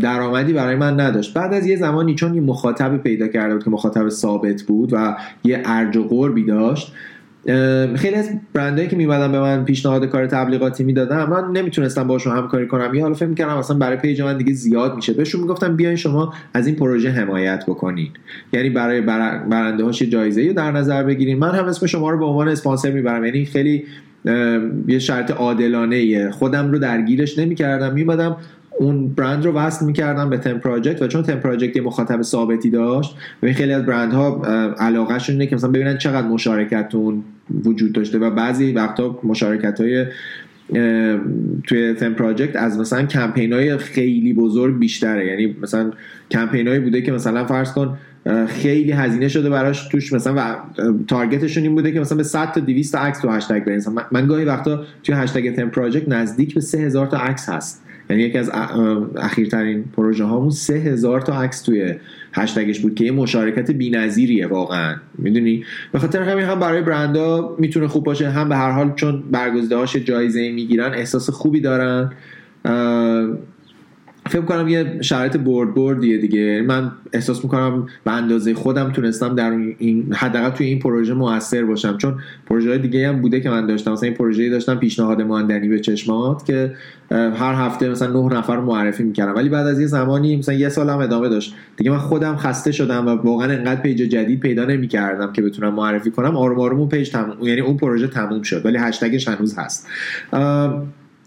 درآمدی 0.00 0.52
برای 0.52 0.76
من 0.76 1.00
نداشت. 1.00 1.34
بعد 1.34 1.54
از 1.54 1.66
یه 1.66 1.76
زمانی 1.76 2.14
چون 2.14 2.34
یه 2.34 2.40
مخاطب 2.40 2.96
پیدا 2.96 3.28
کرده 3.28 3.54
بود 3.54 3.64
که 3.64 3.70
مخاطب 3.70 4.08
ثابت 4.08 4.62
بود 4.62 4.90
و 4.92 5.16
یه 5.44 5.62
ارج 5.64 5.96
و 5.96 6.08
قربی 6.08 6.44
داشت 6.44 6.92
خیلی 7.96 8.14
از 8.14 8.30
برندهایی 8.52 8.88
که 8.88 8.96
میمدن 8.96 9.32
به 9.32 9.40
من 9.40 9.64
پیشنهاد 9.64 10.04
کار 10.06 10.26
تبلیغاتی 10.26 10.84
می‌دادن 10.84 11.24
من 11.24 11.50
نمی‌تونستم 11.52 12.06
باشون 12.06 12.36
همکاری 12.36 12.66
کنم. 12.66 12.94
یا 12.94 13.02
حالا 13.02 13.14
فکر 13.14 13.26
می‌کردم 13.26 13.56
اصلا 13.56 13.78
برای 13.78 13.96
پیج 13.96 14.22
من 14.22 14.36
دیگه 14.36 14.52
زیاد 14.52 14.96
میشه. 14.96 15.12
بهشون 15.12 15.40
می‌گفتم 15.40 15.76
بیاین 15.76 15.96
شما 15.96 16.34
از 16.54 16.66
این 16.66 16.76
پروژه 16.76 17.10
حمایت 17.10 17.64
بکنین. 17.68 18.08
یعنی 18.52 18.70
برای 18.70 19.00
برنده 19.00 19.84
هاش 19.84 20.02
جایزه 20.02 20.46
رو 20.46 20.52
در 20.52 20.72
نظر 20.72 21.02
بگیرین. 21.02 21.38
من 21.38 21.50
هم 21.50 21.64
اسم 21.64 21.86
شما 21.86 22.10
رو 22.10 22.18
به 22.18 22.24
عنوان 22.24 22.48
اسپانسر 22.48 22.90
می‌برم. 22.90 23.24
یعنی 23.24 23.44
خیلی 23.44 23.84
یه 24.88 24.98
شرط 24.98 25.30
عادلانه 25.30 26.30
خودم 26.30 26.70
رو 26.70 26.78
درگیرش 26.78 27.38
نمی‌کردم. 27.38 27.92
میمدم 27.94 28.36
اون 28.78 29.08
برند 29.08 29.44
رو 29.44 29.52
وصل 29.52 29.86
می‌کردم 29.86 30.30
به 30.30 30.38
تم 30.38 30.58
پراجکت 30.58 31.02
و 31.02 31.06
چون 31.06 31.22
تم 31.22 31.36
پراجکت 31.36 31.76
یه 31.76 31.82
مخاطب 31.82 32.22
ثابتی 32.22 32.70
داشت 32.70 33.16
و 33.42 33.52
خیلی 33.52 33.72
از 33.72 33.86
برندها 33.86 34.42
علاقهشون 34.78 35.32
اینه 35.32 35.46
که 35.46 35.56
مثلا 35.56 35.70
ببینن 35.70 35.98
چقدر 35.98 36.26
مشارکتون 36.28 37.22
وجود 37.64 37.92
داشته 37.92 38.18
و 38.18 38.30
بعضی 38.30 38.72
وقتا 38.72 39.18
مشارکت 39.24 39.80
های 39.80 40.06
توی 41.64 41.94
تم 41.94 42.14
پراجکت 42.14 42.56
از 42.56 42.78
مثلا 42.78 43.06
کمپین 43.06 43.52
های 43.52 43.76
خیلی 43.76 44.32
بزرگ 44.32 44.78
بیشتره. 44.78 45.26
یعنی 45.26 45.56
مثلا 45.62 45.90
کمپین 46.30 46.84
بوده 46.84 47.02
که 47.02 47.12
مثلا 47.12 47.44
فرض 47.44 47.72
کن 47.72 47.98
خیلی 48.48 48.92
هزینه 48.92 49.28
شده 49.28 49.50
براش 49.50 49.88
توش 49.88 50.12
مثلا 50.12 50.34
و 50.36 50.56
تارگتشون 51.08 51.62
این 51.62 51.74
بوده 51.74 51.92
که 51.92 52.00
مثلا 52.00 52.16
به 52.16 52.24
100 52.24 52.52
تا 52.52 52.60
200 52.60 52.92
تا 52.92 52.98
عکس 52.98 53.20
تو 53.20 53.30
هشتگ 53.30 53.64
برین 53.64 53.82
من 54.12 54.26
گاهی 54.26 54.44
وقتا 54.44 54.84
توی 55.02 55.14
هشتگ 55.14 55.54
تم 55.54 55.68
پراجکت 55.68 56.08
نزدیک 56.08 56.54
به 56.54 56.60
3000 56.60 57.06
تا 57.06 57.16
عکس 57.16 57.48
هست. 57.48 57.85
یعنی 58.10 58.22
یکی 58.22 58.38
از 58.38 58.50
اخیرترین 59.16 59.84
پروژه 59.96 60.24
هامون 60.24 60.50
سه 60.50 60.74
هزار 60.74 61.20
تا 61.20 61.42
عکس 61.42 61.62
توی 61.62 61.94
هشتگش 62.32 62.80
بود 62.80 62.94
که 62.94 63.04
یه 63.04 63.10
مشارکت 63.10 63.70
بی‌نظیریه 63.70 64.46
واقعا. 64.46 64.96
می‌دونی؟ 65.18 65.64
به 65.92 65.98
خاطر 65.98 66.22
همین 66.22 66.44
هم 66.44 66.60
برای 66.60 66.82
برندا 66.82 67.56
می‌تونه 67.58 67.88
خوب 67.88 68.04
باشه 68.04 68.30
هم 68.30 68.48
به 68.48 68.56
هر 68.56 68.70
حال 68.70 68.92
چون 68.96 69.22
برگزیده 69.30 69.76
هاش 69.76 69.96
جایزه 69.96 70.52
می‌گیرن 70.52 70.94
احساس 70.94 71.30
خوبی 71.30 71.60
دارن. 71.60 72.12
فکر 74.28 74.40
کنم 74.40 74.68
یه 74.68 74.98
شرایط 75.00 75.36
برد 75.36 75.74
بردیه 75.74 76.18
دیگه. 76.18 76.64
من 76.66 76.92
احساس 77.12 77.44
می‌کنم 77.44 77.86
به 78.04 78.12
اندازه 78.12 78.54
خودم 78.54 78.92
تونستم 78.92 79.34
در 79.34 79.50
این 79.50 80.12
حداقل 80.12 80.50
توی 80.50 80.66
این 80.66 80.78
پروژه 80.78 81.14
موثر 81.14 81.64
باشم. 81.64 81.96
چون 81.96 82.14
پروژه 82.46 82.78
دیگه 82.78 83.08
هم 83.08 83.20
بوده 83.20 83.40
که 83.40 83.50
من 83.50 83.66
داشتم. 83.66 83.92
مثلا 83.92 84.08
این 84.08 84.16
پروژه 84.16 84.50
داشتم 84.50 84.74
پیشنهاد 84.74 85.22
ماندنی 85.22 85.68
به 85.68 85.80
چشمات 85.80 86.44
که 86.44 86.72
هر 87.10 87.54
هفته 87.54 87.88
مثلا 87.88 88.22
نه 88.22 88.38
نفر 88.38 88.60
معرفی 88.60 89.02
می‌کردم. 89.02 89.34
ولی 89.34 89.48
بعد 89.48 89.66
از 89.66 89.80
یه 89.80 89.86
زمانی 89.86 90.36
مثلا 90.36 90.54
یه 90.54 90.68
سال 90.68 90.90
هم 90.90 90.98
ادامه 90.98 91.28
داشت. 91.28 91.54
دیگه 91.76 91.90
من 91.90 91.98
خودم 91.98 92.36
خسته 92.36 92.72
شدم 92.72 93.06
و 93.06 93.10
واقعا 93.10 93.52
انقدر 93.52 93.80
پیج 93.80 93.98
جدید 93.98 94.40
پیدا 94.40 94.64
نمی‌کردم 94.64 95.32
که 95.32 95.42
بتونم 95.42 95.74
معرفی 95.74 96.10
کنم. 96.10 96.36
آروم 96.36 96.58
آروم 96.58 96.80
اون 96.80 96.88
پیج 96.88 97.10
تموم 97.10 97.36
یعنی 97.42 97.60
اون 97.60 97.76
پروژه 97.76 98.06
تموم 98.06 98.42
شد. 98.42 98.66
ولی 98.66 98.78
هشتگش 98.78 99.28
هنوز 99.28 99.58
هست. 99.58 99.88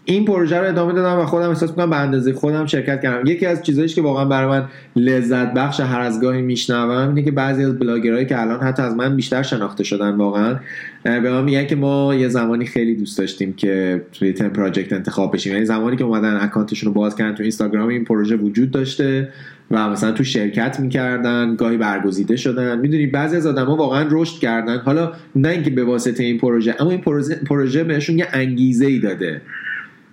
این 0.10 0.26
پروژه 0.26 0.58
رو 0.58 0.68
ادامه 0.68 0.94
دادم 0.94 1.20
و 1.20 1.26
خودم 1.26 1.50
احساس 1.50 1.70
می‌کنم 1.70 1.90
به 1.90 1.96
اندازه 1.96 2.34
خودم 2.34 2.66
شرکت 2.66 3.02
کردم. 3.02 3.28
یکی 3.28 3.46
از 3.46 3.64
چیزهایی 3.64 3.90
که 3.90 4.02
واقعا 4.02 4.26
برای 4.26 4.50
من 4.50 4.68
لذت 4.96 5.54
بخش 5.54 5.80
هر 5.80 6.00
از 6.00 6.22
گاهی 6.22 6.42
میشنوم 6.42 7.08
اینه 7.08 7.24
که 7.24 7.32
بعضی 7.32 7.64
از 7.64 7.80
بلاگرایی 7.80 8.26
که 8.26 8.42
الان 8.42 8.60
حتی 8.60 8.82
از 8.82 8.96
من 8.96 9.16
بیشتر 9.16 9.44
شناخته 9.44 9.84
شدن 9.84 10.16
واقعا 10.16 10.56
به 11.04 11.32
ما 11.32 11.42
میگن 11.42 11.66
که 11.66 11.76
ما 11.76 12.16
یه 12.16 12.28
زمانی 12.28 12.66
خیلی 12.66 12.96
دوست 12.96 13.18
داشتیم 13.18 13.54
که 13.54 14.02
توی 14.14 14.34
تم 14.34 14.50
پراجکت 14.50 14.94
انتخاب 14.94 15.34
بشیم. 15.34 15.54
یعنی 15.54 15.66
زمانی 15.66 15.98
که 15.98 16.04
اومدن 16.04 16.38
اکانتشون 16.42 16.88
رو 16.88 16.94
باز 16.94 17.16
کردن 17.16 17.36
تو 17.36 17.44
اینستاگرام 17.44 17.88
این 17.88 18.06
پروژه 18.06 18.36
وجود 18.36 18.72
داشته 18.72 19.30
و 19.72 19.90
مثلا 19.90 20.12
تو 20.12 20.24
شرکت 20.24 20.80
می‌کردن 20.80 21.56
گاهی 21.56 21.78
برگزیده 21.78 22.36
شدن. 22.36 22.80
می‌دونی 22.80 23.08
بعضی 23.08 23.38
از 23.38 23.48
آدما 23.48 23.76
واقعا 23.76 24.08
رشد 24.12 24.40
کردن. 24.40 24.78
حالا 24.78 25.12
نه 25.36 25.50
اینکه 25.50 25.70
به 25.70 25.84
واسطه 25.84 26.24
این 26.24 26.38
پروژه 26.38 26.76
اما 26.80 26.92
این 26.92 27.02
پروژه, 27.02 27.36
پروژه 27.36 27.84
بهشون 27.84 28.18
یه 28.18 28.28
انگیزه 28.34 28.86
ای 28.86 29.00
داده. 29.00 29.42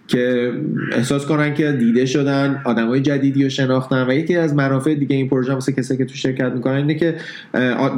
که 0.08 0.52
احساس 0.92 1.26
کنن 1.26 1.54
که 1.54 1.72
دیده 1.72 2.06
شدن 2.06 2.62
آدمای 2.64 3.00
جدیدی 3.00 3.42
رو 3.42 3.48
شناختن 3.48 4.06
و 4.08 4.12
یکی 4.12 4.36
از 4.36 4.54
منافع 4.54 4.94
دیگه 4.94 5.16
این 5.16 5.28
پروژه 5.28 5.54
مثل 5.54 5.72
کسایی 5.72 5.98
که 5.98 6.04
تو 6.04 6.14
شرکت 6.14 6.52
می‌کنن 6.52 6.74
اینه 6.74 6.94
که 6.94 7.14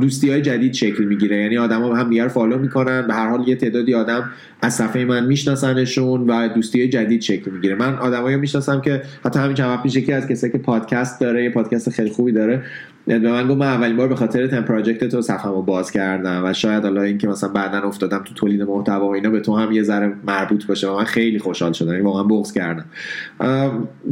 دوستی 0.00 0.30
های 0.30 0.42
جدید 0.42 0.72
شکل 0.72 1.04
می‌گیره. 1.04 1.36
یعنی 1.36 1.58
آدما 1.58 1.94
هم 1.94 2.10
دیگر 2.10 2.28
فالو 2.28 2.58
می‌کنن 2.58 3.06
به 3.06 3.14
هر 3.14 3.28
حال 3.28 3.48
یه 3.48 3.56
تعدادی 3.56 3.94
آدم 3.94 4.30
از 4.62 4.74
صفحه 4.74 5.04
من 5.04 5.26
میشناسنشون 5.26 6.30
و 6.30 6.48
دوستی 6.48 6.88
جدید 6.88 7.20
شکل 7.20 7.50
می‌گیره. 7.50 7.74
من 7.74 7.94
آدمایی 7.94 8.36
می‌شناسم 8.36 8.80
که 8.80 9.02
حتی 9.24 9.38
همین 9.38 9.54
چند 9.54 9.70
وقت 9.70 9.82
پیش 9.82 9.96
یکی 9.96 10.12
از 10.12 10.28
کسایی 10.28 10.52
که 10.52 10.58
پادکست 10.58 11.20
داره 11.20 11.44
یه 11.44 11.50
پادکست 11.50 11.90
خیلی 11.90 12.10
خوبی 12.10 12.32
داره 12.32 12.62
به 13.08 13.18
من 13.18 13.48
گفت 13.48 13.58
من 13.58 13.66
اولین 13.66 13.96
بار 13.96 14.08
به 14.08 14.14
خاطر 14.14 14.46
تم 14.46 14.62
پراجکت 14.62 15.04
تو 15.04 15.22
صفحه‌مو 15.22 15.62
باز 15.62 15.90
کردم 15.90 16.42
و 16.44 16.52
شاید 16.52 16.82
حالا 16.82 17.02
اینکه 17.02 17.28
مثلا 17.28 17.50
بعدا 17.50 17.82
افتادم 17.82 18.22
تو 18.24 18.34
تولید 18.34 18.62
محتوا 18.62 19.08
و 19.08 19.14
اینا 19.14 19.30
به 19.30 19.40
تو 19.40 19.56
هم 19.56 19.72
یه 19.72 19.82
ذره 19.82 20.12
مربوط 20.26 20.66
باشه 20.66 20.88
و 20.88 20.96
من 20.96 21.04
خیلی 21.04 21.38
خوشحال 21.38 21.72
شدم. 21.72 21.92
یعنی 21.92 22.02
واقعا 22.02 22.22
بغض 22.22 22.52
کردم. 22.52 22.84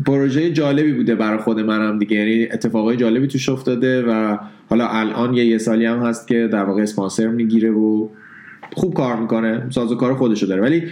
پروژه 0.07 0.53
جالبی 0.53 0.93
بوده 0.93 1.15
برای 1.15 1.39
خود 1.39 1.61
منم 1.61 1.99
دیگه. 1.99 2.17
یعنی 2.17 2.45
اتفاقای 2.53 2.97
جالبی 2.97 3.27
توش 3.27 3.49
افتاده 3.49 4.03
و 4.03 4.37
حالا 4.71 4.89
الان 4.89 5.35
یه 5.35 5.45
یه 5.45 5.59
سالی 5.59 5.85
هم 5.87 5.99
هست 5.99 6.29
که 6.29 6.49
در 6.53 6.65
واقع 6.65 6.83
اسپانسر 6.83 7.27
می‌گیره 7.27 7.71
و 7.71 8.09
خوب 8.75 8.95
کار 8.95 9.17
می‌کنه 9.17 9.69
کار 10.01 10.15
خودشو 10.15 10.47
داره. 10.47 10.63
ولی 10.63 10.83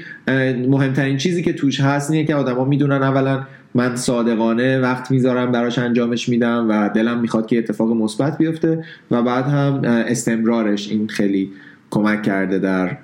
مهمترین 0.69 1.17
چیزی 1.17 1.43
که 1.43 1.53
توش 1.53 1.81
هست 1.81 2.11
اینه 2.11 2.25
که 2.25 2.35
آدما 2.35 2.65
می‌دونن 2.65 3.03
اولا 3.03 3.47
من 3.75 3.97
صادقانه 3.97 4.79
وقت 4.79 5.11
می‌ذارم 5.11 5.53
براش 5.53 5.79
انجامش 5.79 6.29
میدم 6.29 6.67
و 6.69 6.91
دلم 6.95 7.21
می‌خواد 7.21 7.47
که 7.47 7.59
اتفاق 7.59 7.91
مثبت 7.93 8.39
بیفته 8.39 8.85
و 9.11 9.23
بعد 9.23 9.45
هم 9.45 9.81
استمرارش 9.85 10.89
این 10.91 11.09
خیلی 11.09 11.51
کمک 11.91 12.23
کرده 12.23 12.59
در 12.59 12.99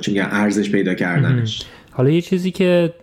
چون 0.00 0.14
ارزش 0.18 0.70
پیدا 0.70 0.94
کردنش. 0.94 1.62
حالا 1.90 2.10
یه 2.10 2.20
چیزی 2.20 2.50
که 2.50 2.94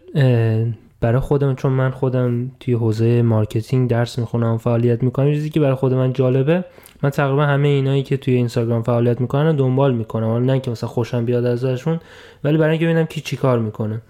برای 1.01 1.19
خودم 1.19 1.55
چون 1.55 1.71
من 1.71 1.91
خودم 1.91 2.51
توی 2.59 2.73
حوزه 2.73 3.21
marketing 3.21 3.89
درس 3.89 4.19
می‌خونم 4.19 4.57
فعالیت 4.57 5.03
می‌کنم 5.03 5.33
چیزی 5.33 5.49
که 5.49 5.59
برای 5.59 5.75
خود 5.75 5.93
من 5.93 6.13
جالبه 6.13 6.65
من 7.03 7.09
تقریبا 7.09 7.45
همه 7.45 7.67
اینایی 7.67 8.03
که 8.03 8.17
توی 8.17 8.33
اینستاگرام 8.33 8.83
فعالیت 8.83 9.21
می‌کنن 9.21 9.55
دنبال 9.55 9.93
می‌کنم. 9.93 10.27
حالا 10.27 10.45
نه 10.45 10.59
که 10.59 10.71
مثلا 10.71 10.89
خوشم 10.89 11.25
بیاد 11.25 11.45
ازشون 11.45 11.99
ولی 12.43 12.57
برای 12.57 12.71
اینکه 12.71 12.85
ببینم 12.85 13.05
کی 13.05 13.21
چیکار 13.21 13.59
می‌کنه. 13.59 14.01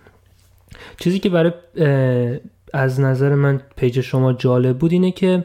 چیزی 0.99 1.19
که 1.19 1.29
برای 1.29 1.51
از 2.73 2.99
نظر 2.99 3.35
من 3.35 3.61
پیج 3.75 4.01
شما 4.01 4.33
جالب 4.33 4.77
بود 4.77 4.91
اینه 4.91 5.11
که 5.11 5.43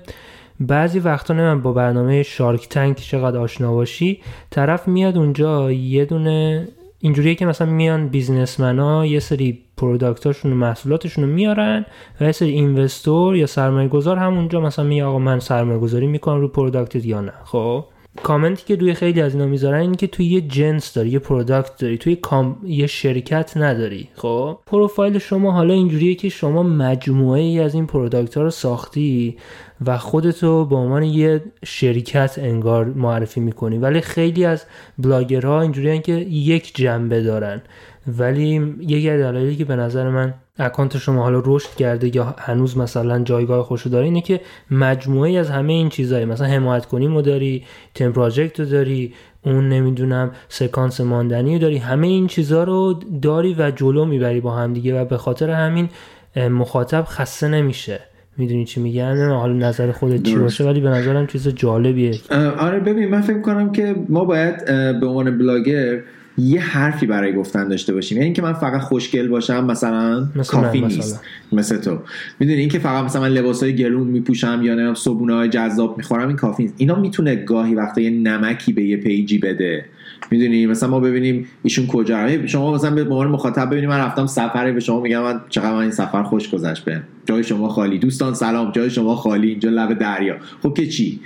بعضی 0.60 0.98
وقتا 0.98 1.34
من 1.34 1.62
با 1.62 1.72
برنامه 1.72 2.22
Shark 2.22 2.68
Tank 2.68 2.96
چقدر 2.96 3.38
آشنا 3.38 3.74
باشی 3.74 4.20
طرف 4.50 4.88
میاد 4.88 5.18
اونجا 5.18 5.72
یه 5.72 6.04
دونه 6.04 6.68
اینجوریه 7.00 7.34
که 7.34 7.46
مثلا 7.46 7.70
میان 7.70 8.08
businessman 8.08 8.78
ها 8.78 9.06
یه 9.06 9.20
سری 9.20 9.64
product 9.76 10.25
اشون 10.25 10.52
و 10.52 10.54
محصولاتشون 10.54 11.24
رو 11.24 11.30
میارن 11.30 11.86
و 12.20 12.24
یه 12.24 12.32
سری 12.32 12.50
investor 12.50 13.36
یا 13.36 13.46
سرمایه 13.46 13.88
گذار 13.88 14.16
همونجا 14.16 14.60
مثلا 14.60 14.84
میگه 14.84 15.04
آقا 15.04 15.18
من 15.18 15.40
سرمایه 15.40 15.78
گذاری 15.78 16.06
می‌کنم 16.06 16.40
رو 16.40 16.48
product 16.48 16.97
ت 16.97 17.04
یا 17.04 17.20
نه. 17.20 17.32
خب؟ 17.44 17.84
کامنتی 18.22 18.64
که 18.66 18.76
روی 18.76 18.94
خیلی 18.94 19.20
از 19.20 19.34
اینا 19.34 19.46
می‌ذارن 19.46 19.80
این 19.80 19.94
که 19.94 20.06
تو 20.06 20.26
یه 20.26 20.40
جنس 20.40 20.94
داری 20.94 21.10
یه 21.10 21.18
product 21.18 21.76
داری 21.78 21.98
توی 21.98 22.16
com... 22.16 22.56
یه 22.64 22.86
شرکت 22.86 23.56
نداری. 23.56 24.08
خب؟ 24.14 24.58
پروفایل 24.66 25.18
شما 25.18 25.52
حالا 25.52 25.74
اینجوریه 25.74 26.14
که 26.14 26.28
شما 26.28 26.62
مجموعه 26.62 27.40
ای 27.40 27.60
از 27.60 27.74
این 27.74 27.86
product 27.86 28.36
ها 28.36 28.42
رو 28.42 28.50
ساختی 28.50 29.36
و 29.86 29.98
خودتو 29.98 30.64
به 30.64 30.76
عنوان 30.76 31.02
یه 31.02 31.42
شرکت 31.64 32.38
انگار 32.38 32.84
معرفی 32.84 33.40
می‌کنی. 33.40 33.78
ولی 33.78 34.00
خیلی 34.00 34.44
از 34.44 34.64
بلاگرها 34.98 35.60
اینجوری 35.60 35.98
که 35.98 36.12
یک 36.12 36.74
جنبه 36.74 37.22
دارن. 37.22 37.62
ولی 38.18 38.74
یکی 38.80 39.10
از 39.10 39.20
دلایلی 39.20 39.56
که 39.56 39.64
به 39.64 39.76
نظر 39.76 40.10
من 40.10 40.34
اکانت 40.58 40.98
شما 40.98 41.22
حالا 41.22 41.42
رشد 41.44 41.68
کرده 41.78 42.16
یا 42.16 42.34
هنوز 42.38 42.78
مثلا 42.78 43.22
جایگاه 43.22 43.64
خوشو 43.64 43.90
داره 43.90 44.04
اینه 44.04 44.20
که 44.20 44.40
مجموعه 44.70 45.38
از 45.38 45.50
همه 45.50 45.72
این 45.72 45.88
چیزهایی 45.88 46.24
مثلا 46.24 46.46
حمایت 46.46 46.86
کنی 46.86 47.06
رو 47.06 47.22
داری 47.22 47.64
تیم 47.94 48.12
پراجکت 48.12 48.60
رو 48.60 48.66
داری 48.66 49.14
اون 49.42 49.68
نمی‌دونم 49.68 50.30
سکانس 50.48 51.00
ماندنی 51.00 51.52
رو 51.52 51.58
داری 51.58 51.78
همه 51.78 52.06
این 52.06 52.26
چیزها 52.26 52.64
رو 52.64 53.00
داری 53.22 53.54
و 53.58 53.70
جلو 53.70 54.04
می‌بری 54.04 54.40
با 54.40 54.50
هم 54.50 54.72
دیگه 54.72 55.00
و 55.00 55.04
به 55.04 55.16
خاطر 55.16 55.50
همین 55.50 55.88
مخاطب 56.36 57.04
خسته 57.08 57.48
نمیشه. 57.48 58.00
می‌دونی 58.36 58.64
چی 58.64 58.80
میگن 58.80 59.30
حالا 59.30 59.52
نظر 59.52 59.92
خودت 59.92 60.22
چی 60.22 60.36
باشه 60.36 60.64
ولی 60.64 60.80
به 60.80 60.88
نظرم 60.88 61.26
چیز 61.26 61.48
جالبیه. 61.48 62.14
آره 62.58 62.80
ببین 62.80 63.08
من 63.08 63.20
فکر 63.20 63.40
کنم 63.40 63.72
که 63.72 63.96
ما 64.08 64.24
باید 64.24 64.64
به 65.00 65.06
عنوان 65.06 65.38
بلاگر 65.38 66.00
یه 66.38 66.60
حرفی 66.60 67.06
برای 67.06 67.32
گفتن 67.32 67.68
داشته 67.68 67.94
باشیم. 67.94 68.16
یعنی 68.16 68.24
اینکه 68.24 68.42
من 68.42 68.52
فقط 68.52 68.80
خوشگل 68.80 69.28
باشم 69.28 69.64
مثلا 69.64 70.28
کافی 70.48 70.80
نیست. 70.80 71.20
مثل 71.52 71.76
تو. 71.76 71.98
می‌دونی 72.40 72.60
اینکه 72.60 72.78
فقط 72.78 73.04
مثلا 73.04 73.22
من 73.22 73.28
لباسای 73.28 73.76
گرون 73.76 74.06
میپوشم 74.06 74.60
یا 74.64 74.74
نه 74.74 74.94
صبونه 74.94 75.34
های 75.34 75.48
جذاب 75.48 75.96
می‌خورم 75.96 76.28
این 76.28 76.36
کافی 76.36 76.62
نیست. 76.62 76.74
اینا 76.78 76.94
می‌تونه 76.94 77.36
گاهی 77.36 77.74
وقتا 77.74 78.00
یه 78.00 78.10
نمکی 78.10 78.72
به 78.72 78.84
یه 78.84 78.96
پیجی 78.96 79.38
بده. 79.38 79.84
می‌دونی؟ 80.30 80.66
مثلا 80.66 80.88
ما 80.88 81.00
ببینیم 81.00 81.46
ایشون 81.62 81.86
کجا. 81.86 82.46
شما 82.46 82.74
مثلا 82.74 82.90
به 82.90 83.02
عنوان 83.02 83.28
مخاطب 83.28 83.66
ببینیم 83.66 83.88
من 83.88 83.98
رفتم 83.98 84.26
سفر 84.26 84.72
به 84.72 84.80
شما 84.80 85.00
میگم 85.00 85.22
من 85.22 85.40
چقدر 85.48 85.72
من 85.72 85.78
این 85.78 85.90
سفر 85.90 86.22
خوش 86.22 86.50
گذشت 86.50 86.84
به 86.84 87.02
جای 87.26 87.44
شما 87.44 87.68
خالی. 87.68 87.98
دوستان 87.98 88.34
سلام. 88.34 88.72
جای 88.72 88.90
شما 88.90 89.14
خالی. 89.14 89.48
اینجا 89.48 89.70
لب 89.70 89.98
دریا. 89.98 90.36
خب 90.62 90.74
که 90.74 90.86
چی؟ 90.86 91.20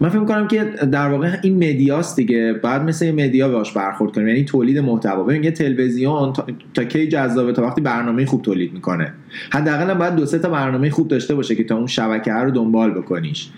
من 0.00 0.08
فکر 0.08 0.24
کنم 0.24 0.48
که 0.48 0.64
در 0.92 1.08
واقع 1.08 1.36
این 1.42 1.56
مدیاست 1.56 2.16
دیگه. 2.16 2.52
بعد 2.62 2.82
مثل 2.82 3.10
مدیا 3.10 3.48
باش 3.48 3.72
برخورد 3.72 4.12
کنیم. 4.12 4.28
یعنی 4.28 4.44
تولید 4.44 4.78
محتوا. 4.78 5.24
ببین 5.24 5.44
یه 5.44 5.50
تلویزیون 5.50 6.32
تا, 6.32 6.46
تا 6.74 6.84
کی 6.84 7.08
جذابه 7.08 7.52
تا 7.52 7.62
وقتی 7.62 7.80
برنامه 7.80 8.26
خوب 8.26 8.42
تولید 8.42 8.72
می‌کنه. 8.72 9.12
حداقل 9.50 9.94
باید 9.94 10.14
دو 10.14 10.26
سه 10.26 10.38
تا 10.38 10.48
برنامه 10.48 10.90
خوب 10.90 11.08
داشته 11.08 11.34
باشه 11.34 11.54
که 11.54 11.64
تا 11.64 11.76
اون 11.76 11.86
شبکه 11.86 12.32
رو 12.32 12.50
دنبال 12.50 12.90
بکنیش. 12.90 13.48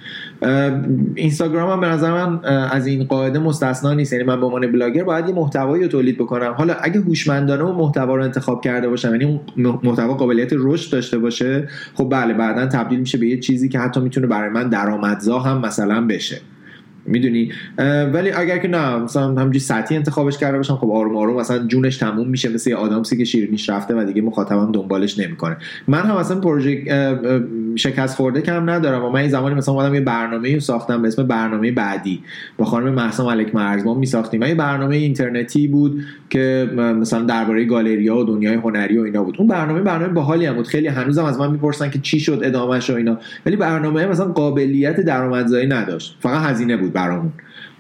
اینستاگرام 1.14 1.70
هم 1.70 1.80
به 1.80 1.86
نظر 1.86 2.12
من 2.12 2.45
از 2.45 2.86
این 2.86 3.05
قاعده 3.05 3.38
مستثنا 3.38 3.95
نیست. 3.95 4.12
یعنی 4.12 4.24
من 4.24 4.41
به 4.41 4.47
عنوان 4.47 4.72
بلاگر 4.72 5.05
باید 5.05 5.28
یه 5.28 5.34
محتوایی 5.34 5.82
رو 5.82 5.88
تولید 5.88 6.18
بکنم. 6.18 6.53
حالا 6.53 6.74
اگه 6.82 7.01
هوشمندانه 7.01 7.64
اون 7.64 7.76
محتوا 7.76 8.16
رو 8.16 8.22
انتخاب 8.22 8.64
کرده 8.64 8.88
باشم 8.88 9.11
یعنی 9.11 9.24
اون 9.24 9.41
محتوا 9.82 10.14
قابلیت 10.14 10.51
رشد 10.53 10.93
داشته 10.93 11.18
باشه 11.18 11.68
خب 11.95 12.09
بله 12.11 12.34
بعدا 12.34 12.66
تبدیل 12.66 13.01
میشه 13.01 13.18
به 13.18 13.26
یه 13.26 13.38
چیزی 13.38 13.68
که 13.68 13.78
حتی 13.78 14.01
می‌تونه 14.01 14.26
برای 14.26 14.51
من 14.51 14.68
درآمدزا 14.68 15.38
هم 15.38 15.61
مثلا 15.61 16.07
بشه. 16.07 16.30
می‌دونی؟ 17.07 17.53
ولی 18.13 18.31
اگر 18.31 18.59
که 18.59 18.69
نه 18.69 18.97
مثلا 18.97 19.23
همینجوری 19.23 19.59
سطحی 19.59 19.97
انتخابش 19.97 20.39
کرده 20.39 20.57
باشم 20.57 20.77
خب 20.77 20.91
آروم 20.91 21.17
آروم 21.17 21.41
مثلا 21.41 21.67
جونش 21.67 21.97
تموم 21.97 22.29
میشه 22.29 22.49
مثل 22.49 22.73
آدامسی 22.73 23.17
که 23.17 23.25
شیرینیش 23.25 23.71
رفته 23.71 23.95
و 23.95 24.05
دیگه 24.05 24.23
مخاطبم 24.23 24.73
دنبالش 24.73 25.19
نمی‌کنه. 25.19 25.57
من 25.89 26.01
هم 26.01 26.17
اصلا 26.17 26.41
پروژه 26.41 26.85
شکست 27.77 28.17
خورده 28.17 28.41
کم 28.41 28.71
ندارم 28.71 29.05
و 29.05 29.11
من 29.11 29.21
این 29.21 29.29
زمانی 29.29 29.55
مثلا 29.55 29.75
اومدم 29.75 29.95
یه 29.95 30.01
برنامه 30.01 30.59
ساختم 30.59 31.03
به 31.03 31.09
اسم 31.09 31.27
برنامه 31.27 31.73
بعدی. 31.73 32.23
با 32.59 32.65
خانم 32.65 32.95
مهسا 32.95 33.27
ملک 33.27 33.55
مرزبان 33.55 33.99
می 33.99 34.07
ساختیم 34.07 34.41
و 34.41 34.45
یه 34.45 34.55
برنامه 34.55 34.97
اینترنتی 34.97 35.69
بود 35.69 36.05
که 36.31 36.71
مثلا 36.77 37.23
درباره 37.23 37.65
گالریا 37.65 38.17
و 38.17 38.25
دنیای 38.25 38.55
هنری 38.55 38.99
و 38.99 39.03
اینا 39.03 39.25
بود. 39.25 39.37
اون 39.39 39.49
برنامه 39.49 39.81
برنامه 39.81 40.13
باحالی 40.13 40.51
بود. 40.51 40.67
خیلی 40.67 40.87
هنوزم 40.87 41.25
از 41.25 41.39
من 41.39 41.51
می‌پرسن 41.51 41.91
که 41.91 41.99
چی 41.99 42.21
شد 42.21 42.41
ادامهش 42.43 42.91
و 42.91 42.95
اینا. 42.95 43.19
ولی 43.47 43.57
برنامه 43.57 44.07
مثلا 44.07 44.27
قابلیت 44.27 45.01
درآمدزایی 45.01 45.67
نداشت. 45.67 46.17
فقط 46.21 46.51
هزینه 46.51 46.77
بود. 46.77 46.89
برامون. 46.91 47.32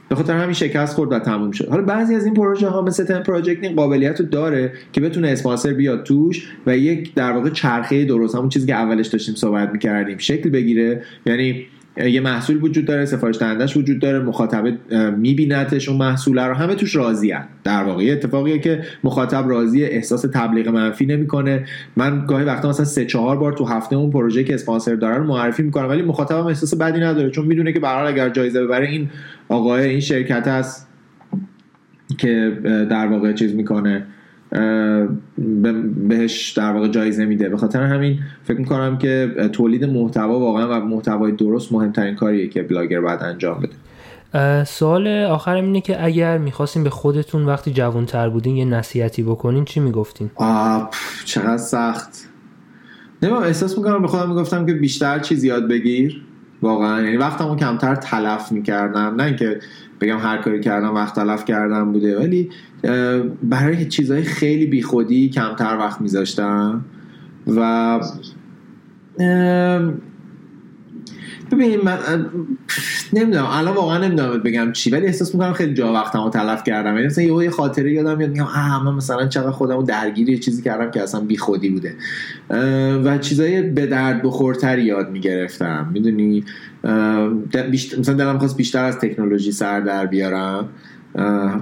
به 0.08 0.16
خاطر 0.16 0.36
همین 0.36 0.52
شکست 0.54 0.94
خورد 0.94 1.12
و 1.12 1.18
تموم 1.18 1.50
شد. 1.50 1.68
حالا 1.68 1.82
بعضی 1.82 2.14
از 2.14 2.24
این 2.24 2.34
پروژه 2.34 2.68
ها 2.68 2.82
مثل 2.82 3.04
تن 3.04 3.22
پروژکت 3.22 3.64
این 3.64 3.76
قابلیت 3.76 4.20
رو 4.20 4.26
داره 4.26 4.72
که 4.92 5.00
بتونه 5.00 5.28
اسپانسر 5.28 5.72
بیاد 5.72 6.02
توش 6.02 6.52
و 6.66 6.76
یک 6.76 7.14
در 7.14 7.32
واقع 7.32 7.50
چرخه 7.50 8.04
درست 8.04 8.34
همون 8.34 8.48
چیزی 8.48 8.66
که 8.66 8.74
اولش 8.74 9.06
داشتیم 9.06 9.34
صحبت 9.34 9.70
می‌کردیم 9.72 10.18
شکل 10.18 10.50
بگیره. 10.50 11.02
یعنی 11.26 11.66
یه 12.08 12.20
محصول 12.20 12.62
وجود 12.62 12.84
داره 12.84 13.04
سفارش 13.04 13.38
دهندش 13.38 13.76
وجود 13.76 13.98
داره 13.98 14.18
مخاطب 14.18 14.68
میبینتش 15.18 15.88
اون 15.88 15.98
محصول 15.98 16.38
رو. 16.38 16.54
همه 16.54 16.74
توش 16.74 16.96
راضی 16.96 17.34
در 17.64 17.84
واقع 17.84 18.08
اتفاقیه 18.12 18.58
که 18.58 18.82
مخاطب 19.04 19.48
راضی 19.48 19.84
احساس 19.84 20.22
تبلیغ 20.34 20.68
منفی 20.68 21.06
نمی‌کنه. 21.06 21.64
من 21.96 22.26
گاهی 22.26 22.44
وقتا 22.44 22.68
مثلا 22.68 22.84
سه 22.84 23.04
چهار 23.04 23.36
بار 23.36 23.52
تو 23.52 23.64
هفته 23.64 23.96
اون 23.96 24.10
پروژه 24.10 24.44
که 24.44 24.54
اسپانسر 24.54 24.94
داره 24.94 25.16
رو 25.16 25.24
معرفی 25.24 25.62
می‌کنم 25.62 25.88
ولی 25.88 26.02
مخاطبم 26.02 26.46
احساس 26.46 26.74
بدی 26.74 27.00
نداره 27.00 27.30
چون 27.30 27.46
می‌دونه 27.46 27.72
که 27.72 27.80
به 27.80 28.06
اگر 28.06 28.28
جایزه 28.28 28.64
ببره 28.64 28.88
این 28.88 29.10
آقای 29.48 29.88
این 29.88 30.00
شرکت 30.00 30.48
هست 30.48 30.88
که 32.18 32.58
در 32.90 33.06
واقع 33.06 33.32
چیز 33.32 33.54
می‌کنه. 33.54 34.06
بهش 36.08 36.52
در 36.52 36.72
واقع 36.72 36.88
جایزه 36.88 37.24
میده. 37.24 37.48
به 37.48 37.56
خاطر 37.56 37.82
همین 37.82 38.18
فکر 38.44 38.58
می‌کنم 38.58 38.98
که 38.98 39.34
تولید 39.52 39.84
محتوا 39.84 40.38
واقعا 40.38 40.80
و 40.80 40.84
محتوای 40.84 41.32
درست 41.32 41.72
مهمترین 41.72 42.14
کاریه 42.14 42.48
که 42.48 42.62
بلاگر 42.62 43.00
باید 43.00 43.22
انجام 43.22 43.60
بده. 43.60 44.64
سوال 44.64 45.08
آخرم 45.08 45.64
اینه 45.64 45.80
که 45.80 46.04
اگر 46.04 46.38
می‌خواستیم 46.38 46.84
به 46.84 46.90
خودتون 46.90 47.46
وقتی 47.46 47.72
جوانتر 47.72 48.28
بودین 48.28 48.56
یه 48.56 48.64
نصیحتی 48.64 49.22
بکنین 49.22 49.64
چی 49.64 49.80
می‌گفتین؟ 49.80 50.30
چقدر 51.24 51.56
سخت. 51.56 52.28
نمیم 53.22 53.36
احساس 53.36 53.78
می‌کنم 53.78 54.02
به 54.02 54.08
خودم 54.08 54.28
می‌گفتم 54.28 54.66
که 54.66 54.72
بیشتر 54.72 55.18
چیز 55.18 55.44
یاد 55.44 55.68
بگیر. 55.68 56.22
واقعا 56.62 57.02
یعنی 57.02 57.16
وقتمو 57.16 57.56
کمتر 57.56 57.94
تلف 57.94 58.52
می‌کردم. 58.52 59.14
نه 59.16 59.22
اینکه 59.22 59.60
بگم 60.00 60.18
هر 60.18 60.36
کاری 60.36 60.60
کردم 60.60 60.94
وقت 60.94 61.14
تلف 61.14 61.44
کردم 61.44 61.92
بوده. 61.92 62.18
ولی 62.18 62.50
برای 63.42 63.84
چیزهای 63.84 64.22
خیلی 64.22 64.66
بیخودی 64.66 65.28
کمتر 65.28 65.76
وقت 65.78 66.00
میذاشتم 66.00 66.84
و 67.46 68.00
ببینیم 71.52 71.80
من 71.80 71.98
نمی‌دونم 73.12 73.46
الان 73.50 73.74
واقعا 73.74 73.98
نمی‌دونم 73.98 74.38
بگم 74.38 74.72
چی 74.72 74.90
ولی 74.90 75.06
احساس 75.06 75.34
می‌کنم 75.34 75.52
خیلی 75.52 75.74
جا 75.74 75.92
وقتمو 75.92 76.30
تلف 76.30 76.64
کردم. 76.64 76.94
یعنی 76.94 77.06
مثلا 77.06 77.24
یه 77.24 77.50
خاطره 77.50 77.92
یادم 77.92 78.16
میاد 78.16 78.30
میگم 78.30 78.44
آه 78.44 78.84
من 78.84 78.94
مثلا 78.94 79.26
چقدر 79.26 79.50
خودمو 79.50 79.82
درگیر 79.82 80.38
چیزی 80.38 80.62
کردم 80.62 80.90
که 80.90 81.02
اصلا 81.02 81.20
بی 81.20 81.36
خودی 81.36 81.68
بوده 81.68 81.94
و 83.04 83.18
چیزای 83.18 83.62
به 83.62 83.86
درد 83.86 84.22
بخورتر 84.22 84.78
یاد 84.78 85.10
می‌گرفتم. 85.10 85.90
می‌دونی؟ 85.92 86.44
مثلا 87.98 88.14
دلم 88.14 88.38
خواست 88.38 88.56
بیشتر 88.56 88.84
از 88.84 88.98
تکنولوژی 88.98 89.52
سر 89.52 89.80
در 89.80 90.06
بیارم. 90.06 90.68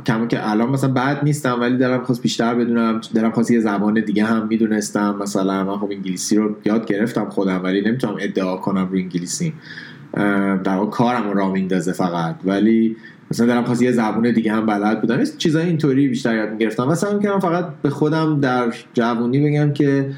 کما 0.07 0.27
که 0.29 0.51
الان 0.51 0.71
مثلا 0.71 0.93
بعد 0.93 1.25
نیستم 1.25 1.61
ولی 1.61 1.77
دلم 1.77 2.05
خواست 2.05 2.23
بیشتر 2.23 2.55
بدونم. 2.55 3.01
دلم 3.15 3.31
خواست 3.31 3.51
یه 3.51 3.61
زبان 3.61 4.01
دیگه 4.01 4.25
هم 4.25 4.47
می‌دونستم. 4.47 5.17
مثلا 5.23 5.65
من 5.65 5.77
خب 5.77 5.89
انگلیسی 5.93 6.37
رو 6.37 6.57
یاد 6.65 6.87
گرفتم 6.87 7.29
خودم 7.29 7.61
ولی 7.65 7.81
نمی‌تونم 7.81 8.17
ادعا 8.21 8.57
کنم 8.57 8.89
رو 8.91 8.97
انگلیسی. 8.97 9.53
در 10.65 10.77
واقع 10.77 10.91
کارم 10.91 11.29
رو 11.29 11.39
را 11.39 11.51
میندازه 11.51 11.93
فقط. 11.93 12.37
ولی 12.45 12.97
مثلا 13.31 13.47
دارم 13.47 13.65
خواست 13.65 13.83
یه 13.83 13.93
زبون 13.93 14.33
دیگه 14.33 14.53
هم 14.53 14.67
بلد 14.67 15.01
بودم. 15.01 15.25
چیزای 15.39 15.67
اینطوری 15.67 16.09
بیشتر 16.09 16.37
یاد 16.37 16.51
می‌گرفتم. 16.51 16.89
مثلا 16.89 17.13
می‌کنم 17.13 17.41
فقط 17.41 17.69
به 17.83 17.91
خودم 17.91 18.41
در 18.41 18.75
جوونی 18.95 19.51
بگم 19.51 19.73
که 19.73 20.11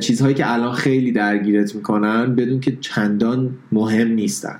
چیزهایی 0.00 0.34
که 0.34 0.52
الان 0.52 0.72
خیلی 0.72 1.12
درگیرت 1.12 1.74
می‌کنن 1.74 2.34
بدون 2.34 2.60
که 2.60 2.76
چندان 2.80 3.50
مهم 3.72 4.08
نیستن. 4.08 4.56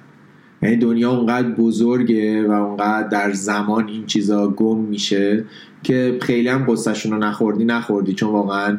یعنی 0.63 0.77
دنیا 0.77 1.11
اونقدر 1.11 1.49
بزرگه 1.49 2.49
و 2.49 2.51
اونقدر 2.51 3.09
در 3.09 3.33
زمان 3.33 3.89
این 3.89 4.07
چیزا 4.07 4.49
گم 4.49 4.79
میشه 4.79 5.45
که 5.83 6.19
خیلی 6.23 6.49
هم 6.49 6.65
قصهشون 6.69 7.13
رو 7.13 7.19
نخوردی 7.19 7.65
نخوردی. 7.65 8.15
چون 8.15 8.31
واقعا 8.33 8.79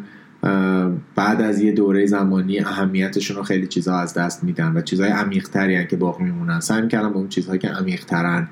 بعد 1.16 1.42
از 1.42 1.62
یه 1.62 1.72
دوره 1.72 2.06
زمانی 2.06 2.60
اهمیتشون 2.60 3.38
رو 3.38 3.44
خیلی 3.44 3.68
چیزها 3.68 4.00
از 4.00 4.14
دست 4.14 4.44
میدن 4.44 4.74
و 4.78 4.82
چیزهای 4.82 5.10
عمیقتری 5.10 5.88
که 5.88 5.96
باقی 5.96 6.24
میمونن. 6.24 6.60
سعی 6.60 6.82
می‌کردم 6.82 7.10
به 7.10 7.18
اون 7.18 7.30
چیزهایی 7.30 7.60
که 7.60 7.68
عمیقترن 7.68 8.48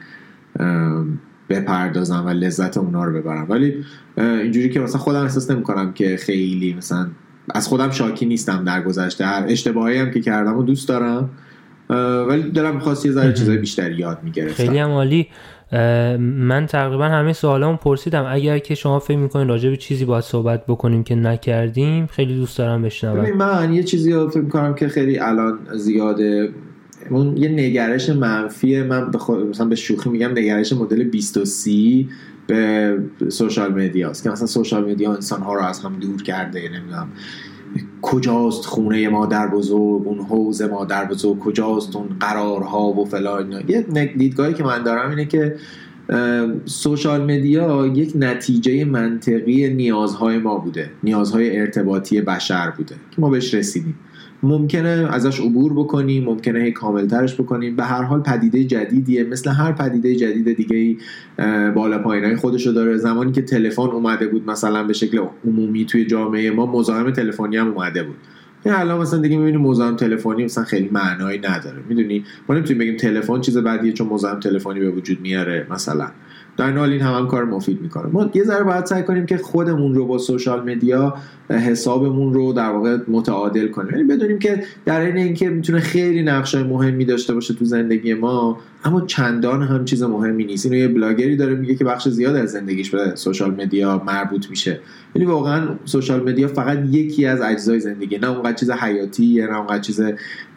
بپردازم 1.49 2.23
و 2.25 2.30
لذت 2.30 2.78
اونا 2.78 3.03
رو 3.03 3.13
ببرم. 3.13 3.45
ولی 3.49 3.86
اینجوری 4.17 4.69
که 4.69 4.80
مثلا 4.80 4.99
خودم 4.99 5.21
احساس 5.21 5.51
نمی‌کنم 5.51 5.93
که 5.93 6.17
خیلی 6.17 6.73
مثلا 6.73 7.07
از 7.49 7.67
خودم 7.67 7.91
شاکی 7.91 8.25
نیستم 8.25 8.63
در 8.63 8.84
گذشته. 8.84 9.25
هر 9.25 9.45
اشتباهی 9.47 9.97
هم 9.97 10.11
که 10.11 10.21
کردم 10.21 10.57
و 10.57 10.63
دوست 10.63 10.88
دارم. 10.88 11.30
ولی 11.89 12.51
دلم 12.51 12.75
می‌خواست 12.75 13.05
یه 13.05 13.11
ذره 13.11 13.33
چیزای 13.33 13.57
بیشتری 13.57 13.95
یاد 13.95 14.19
می‌گرفتم. 14.23 14.53
خیلی 14.63 14.77
هم 14.77 14.89
عالی. 14.89 15.27
من 16.19 16.65
تقریبا 16.65 17.05
همه 17.05 17.33
سوالامو 17.33 17.77
پرسیدم. 17.77 18.25
اگر 18.29 18.59
که 18.59 18.75
شما 18.75 18.99
فکر 18.99 19.17
می‌کنین 19.17 19.47
راجع 19.47 19.69
به 19.69 19.77
چیزی 19.77 20.05
باید 20.05 20.23
صحبت 20.23 20.65
بکنیم 20.65 21.03
که 21.03 21.15
نکردیم 21.15 22.05
خیلی 22.05 22.35
دوست 22.35 22.57
دارم 22.57 22.81
بشنوم. 22.81 23.38
من 23.38 23.73
یه 23.73 23.83
چیزی 23.83 24.13
رو 24.13 24.29
فکر 24.29 24.41
می‌کنم 24.41 24.75
که 24.75 24.88
خیلی 24.88 25.19
الان 25.19 25.59
زیاده. 25.75 26.49
اون 27.09 27.38
یه 27.38 27.49
نگرش 27.49 28.09
منفی 28.09 28.83
من 28.83 29.11
به 29.11 29.19
مثلا 29.49 29.65
به 29.65 29.75
شوخی 29.75 30.09
میگم 30.09 30.31
نگرش 30.31 30.73
مدل 30.73 31.03
20:30 31.03 32.09
به 32.47 32.97
social 33.30 33.74
media 33.74 34.09
است 34.09 34.23
که 34.23 34.29
مثلا 34.29 34.47
social 34.47 34.91
media 34.91 35.13
انسان 35.13 35.41
ها 35.41 35.53
رو 35.53 35.61
از 35.61 35.79
هم 35.79 35.99
دور 35.99 36.23
کرده 36.23 36.59
نمی‌دونم. 36.59 37.07
کجاست 38.01 38.65
خونه 38.65 39.09
مادر 39.09 39.47
بزرگ؟ 39.47 40.07
اون 40.07 40.19
حوض 40.20 40.61
مادر 40.61 41.05
بزرگ؟ 41.05 41.39
کجاست 41.39 41.95
اون 41.95 42.07
قرارها 42.19 42.88
و 42.88 43.05
فلان 43.05 43.63
یه 43.67 43.82
دیدگاهی 44.17 44.53
که 44.53 44.63
من 44.63 44.84
دارم 44.84 45.09
اینه 45.09 45.25
که 45.25 45.55
social 46.65 47.24
media 47.24 47.88
یک 47.88 48.11
نتیجه 48.15 48.86
منطقی 48.86 49.69
نیازهای 49.69 50.38
ما 50.38 50.57
بوده. 50.57 50.89
نیازهای 51.03 51.59
ارتباطی 51.59 52.21
بشر 52.21 52.69
بوده 52.78 52.95
که 53.11 53.21
ما 53.21 53.30
بهش 53.30 53.53
رسیدیم. 53.53 53.95
ممکنه 54.43 55.07
ازش 55.11 55.39
عبور 55.39 55.73
بکنیم 55.73 56.23
ممکنه 56.23 56.59
هی 56.59 56.71
کاملترش 56.71 57.35
بکنیم. 57.35 57.75
به 57.75 57.83
هر 57.83 58.03
حال 58.03 58.21
پدیده 58.21 58.63
جدیدیه 58.63 59.23
مثل 59.23 59.49
هر 59.49 59.71
پدیده 59.71 60.15
جدید 60.15 60.55
دیگه 60.57 60.97
بالا 61.71 61.99
پایینای 61.99 62.35
خودشو 62.35 62.71
داره. 62.71 62.97
زمانی 62.97 63.31
که 63.31 63.41
تلفن 63.41 63.81
اومده 63.81 64.27
بود 64.27 64.49
مثلا 64.49 64.83
به 64.83 64.93
شکل 64.93 65.19
عمومی 65.47 65.85
توی 65.85 66.05
جامعه 66.05 66.51
ما 66.51 66.65
مزاحم 66.65 67.11
تلفنی 67.11 67.57
هم 67.57 67.67
اومده 67.67 68.03
بود. 68.03 68.15
این 68.65 68.75
الان 68.75 69.01
مثلا 69.01 69.19
دیگه 69.19 69.38
می‌بینیم 69.38 69.61
مزاحم 69.61 69.95
تلفنی 69.95 70.43
مثلا 70.43 70.63
خیلی 70.63 70.89
معنایی 70.91 71.39
نداره. 71.39 71.77
می‌دونی؟ 71.89 72.23
ما 72.49 72.55
نمی‌تونیم 72.55 72.79
بگیم 72.79 72.97
تلفن 72.97 73.41
چیز 73.41 73.57
بدیه 73.57 73.93
چون 73.93 74.07
مزاحم 74.07 74.39
تلفنی 74.39 74.79
به 74.79 74.89
وجود 74.89 75.21
میاره 75.21 75.67
مثلا. 75.69 76.07
در 76.58 76.78
حال 76.78 76.91
این 76.91 77.01
هم, 77.01 77.14
هم 77.14 77.28
کار 77.28 77.45
مفید 77.45 77.82
می‌کنه. 77.82 78.10
ما 78.12 78.30
یه 78.34 78.43
ذره 78.43 78.64
باید 78.64 78.86
سعی 78.86 79.03
کنیم 79.03 79.26
که 79.26 79.38
خودمون 79.38 79.95
رو 79.95 80.05
با 80.05 80.18
سوشال 80.18 80.70
مدیا 80.70 81.16
حسابمون 81.49 82.34
رو 82.34 82.53
در 82.53 82.70
واقع 82.70 82.97
متعادل 83.08 83.68
کنیم. 83.68 83.91
یعنی 83.91 84.03
بدونیم 84.03 84.39
که 84.39 84.64
در 84.86 85.01
این 85.01 85.18
اینکه 85.18 85.49
می‌تونه 85.49 85.80
خیلی 85.80 86.24
نقشه 86.24 86.64
مهمی 86.64 87.05
داشته 87.05 87.34
باشه 87.34 87.53
تو 87.53 87.66
زندگی 87.66 88.14
ما 88.14 88.60
اما 88.86 89.01
چندان 89.01 89.64
هم 89.64 89.86
چیز 89.86 90.03
مهمی 90.03 90.45
نیست. 90.45 90.66
اینو 90.66 90.78
یه 90.78 90.88
بلاگری 90.88 91.36
داره 91.36 91.55
میگه 91.55 91.76
که 91.76 91.86
بخش 91.86 92.08
زیاد 92.08 92.36
از 92.36 92.51
زندگیش 92.51 92.89
به 92.89 93.12
سوشال 93.16 93.51
مدیا 93.51 94.03
مربوط 94.08 94.49
میشه. 94.49 94.80
یعنی 95.16 95.28
واقعا 95.28 95.68
سوشال 95.86 96.30
مدیا 96.30 96.47
فقط 96.47 96.78
یکی 96.91 97.26
از 97.26 97.41
اجزای 97.41 97.80
زندگی 97.80 98.18
نه 98.18 98.30
اونقدر 98.30 98.53
چیز 98.53 98.72
حیاتیه 98.72 99.47
نه 99.47 99.58
اونقدر 99.58 99.80
چیز 99.80 100.01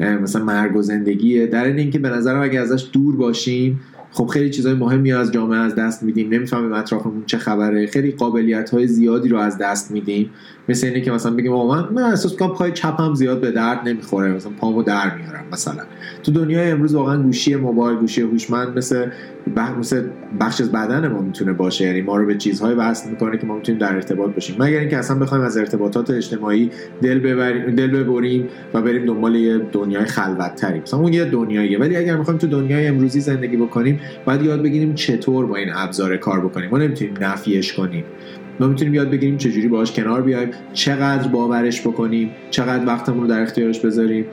مثلا 0.00 0.44
مرگ 0.44 0.76
و 0.76 0.82
زندگیه. 0.82 1.46
در 1.46 1.64
این 1.64 1.78
اینکه 1.78 1.98
به 1.98 2.08
نظرم 2.08 2.42
اگه 2.42 2.60
ازش 2.60 2.86
دور 2.92 3.16
باشیم 3.16 3.80
خب 4.12 4.26
خیلی 4.26 4.50
چیزای 4.50 4.74
مهمی 4.74 5.12
از 5.12 5.32
جامعه 5.32 5.58
از 5.58 5.74
دست 5.74 6.02
میدیم. 6.02 6.34
نمی‌فهمیم 6.34 6.72
اطرافمون 6.72 7.22
چه 7.26 7.38
خبره. 7.38 7.86
خیلی 7.86 8.12
قابلیت 8.12 8.70
های 8.70 8.86
زیادی 8.86 9.28
رو 9.28 9.38
از 9.38 9.58
دست 9.58 9.90
میدیم. 9.90 10.30
مثل 10.70 10.86
اینه 10.86 11.00
که 11.00 11.10
مثلا 11.10 11.32
بگیم 11.32 11.52
من 11.52 11.88
من 11.92 12.02
احساس 12.02 12.36
کنم 12.36 12.48
پای 12.48 12.72
چپم 12.72 13.14
زیاد 13.14 13.40
به 13.40 13.50
درد 13.50 13.88
نمی‌خوره. 13.88 14.32
مثلا 14.32 14.52
پامو 14.60 14.82
در 14.82 15.16
میارم 15.16 15.44
مثلا. 15.52 15.82
تو 16.22 16.32
دنیای 16.32 16.70
امروز 16.70 16.94
واقعا 16.94 17.22
گوشی 17.22 17.56
موبایل 17.56 17.98
گوشی 17.98 18.20
هوشمند 18.20 18.78
مثل 18.78 19.06
مثل 19.78 20.02
بخش 20.40 20.60
از 20.60 20.72
بدن 20.72 21.08
ما 21.08 21.20
می‌تونه 21.20 21.52
باشه. 21.52 21.84
یعنی 21.84 22.00
ما 22.00 22.16
رو 22.16 22.26
به 22.26 22.34
چیزهای 22.34 22.74
وصل 22.74 23.10
می‌کنه 23.10 23.38
که 23.38 23.46
ما 23.46 23.56
می‌تونیم 23.56 23.80
در 23.80 23.94
ارتباط 23.94 24.30
باشیم. 24.34 24.56
مگر 24.58 24.78
اینکه 24.78 24.98
اصلا 24.98 25.18
بخوایم 25.18 25.44
از 25.44 25.56
ارتباطات 25.56 26.10
اجتماعی 26.10 26.70
دل 27.02 27.18
ببریم 27.18 27.74
دل 27.74 28.02
ببریم 28.02 28.48
و 28.74 28.82
بریم 28.82 29.06
دنبال 29.06 29.34
یه 29.34 29.58
دنیای 29.72 30.04
خلوتتری. 30.04 30.80
مثلا 30.80 31.00
اون 31.00 31.12
یه 31.12 31.24
دنیاییه. 31.24 31.78
ولی 31.78 31.96
اگر 31.96 32.16
می‌خوایم 32.16 32.38
تو 32.38 32.46
دنیای 32.46 32.86
امروزی 32.86 33.20
زندگی 33.20 33.56
بکنیم 33.56 34.00
باید 34.24 34.42
یاد 34.42 34.62
بگیریم 34.62 34.94
چطور 34.94 35.46
با 35.46 35.56
این 35.56 35.68
ابزار 35.74 36.16
کار 36.16 36.40
بکنیم. 36.40 36.70
ما 36.70 36.78
نمی‌تونیم 36.78 37.14
نفیش 37.20 37.72
کنیم. 37.72 38.04
ما 38.60 38.68
می‌تونیم 38.68 38.94
یاد 38.94 39.10
بگیریم 39.10 39.36
چجوری 39.36 39.68
باهاش 39.68 39.92
کنار 39.92 40.22
بیایم 40.22 40.48
چقدر 40.72 41.28
باورش 41.28 41.80
بکنیم 41.80 42.30
چقدر 42.50 42.86
وقتمون 42.86 43.20
رو 43.20 43.26
در 43.26 43.42
اختیارش 43.42 43.80
بذاریم 43.80 44.24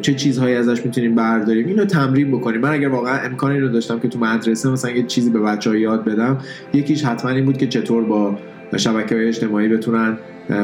چه 0.00 0.14
چیزهایی 0.14 0.54
ازش 0.54 0.84
می‌تونیم 0.84 1.14
برداریم 1.14 1.66
اینو 1.66 1.84
تمرین 1.84 2.30
بکنیم. 2.30 2.60
من 2.60 2.72
اگر 2.72 2.88
واقعا 2.88 3.18
امکانی 3.18 3.58
رو 3.58 3.68
داشتم 3.68 4.00
که 4.00 4.08
تو 4.08 4.18
مدرسه 4.18 4.70
مثلا 4.70 4.90
یه 4.90 5.02
چیزی 5.02 5.30
به 5.30 5.40
بچه 5.40 5.70
ها 5.70 5.76
یاد 5.76 6.04
بدم 6.04 6.38
یکیش 6.74 7.04
حتما 7.04 7.30
این 7.30 7.44
بود 7.44 7.56
که 7.56 7.66
چطور 7.66 8.04
با 8.04 8.38
شبکه 8.76 9.14
های 9.14 9.28
اجتماعی 9.28 9.68
بتونن 9.68 10.16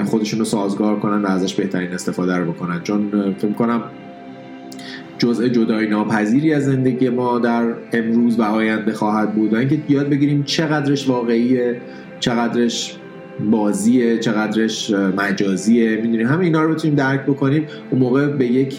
خودشون 0.05 0.39
رو 0.39 0.45
سازگار 0.45 1.01
کنن 1.01 1.23
و 1.23 1.27
ازش 1.27 1.55
بهترین 1.55 1.93
استفاده 1.93 2.37
رو 2.37 2.53
بکنن. 2.53 2.81
چون 2.83 3.35
فکر 3.39 3.53
کنم 3.53 3.83
جزء 5.19 5.49
جدای 5.49 5.87
ناپذیری 5.87 6.55
از 6.55 6.65
زندگی 6.65 7.09
ما 7.09 7.39
در 7.39 7.75
امروز 7.93 8.39
و 8.39 8.43
آینده 8.43 8.93
خواهد 8.93 9.35
بود 9.35 9.55
و 9.55 9.57
اینکه 9.57 9.79
یاد 9.89 10.09
بگیریم 10.09 10.43
چقدرش 10.43 11.09
واقعیه 11.09 11.81
چقدرش 12.21 12.97
بازیه 13.51 14.19
چقدرش 14.19 14.91
مجازیه 14.91 15.97
می‌دونیم 15.97 16.27
همه 16.27 16.45
اینا 16.45 16.63
رو 16.63 16.75
بتونیم 16.75 16.97
درک 16.97 17.23
بکنیم. 17.23 17.67
اون 17.91 18.01
موقع 18.01 18.27
به 18.27 18.47
یک 18.47 18.79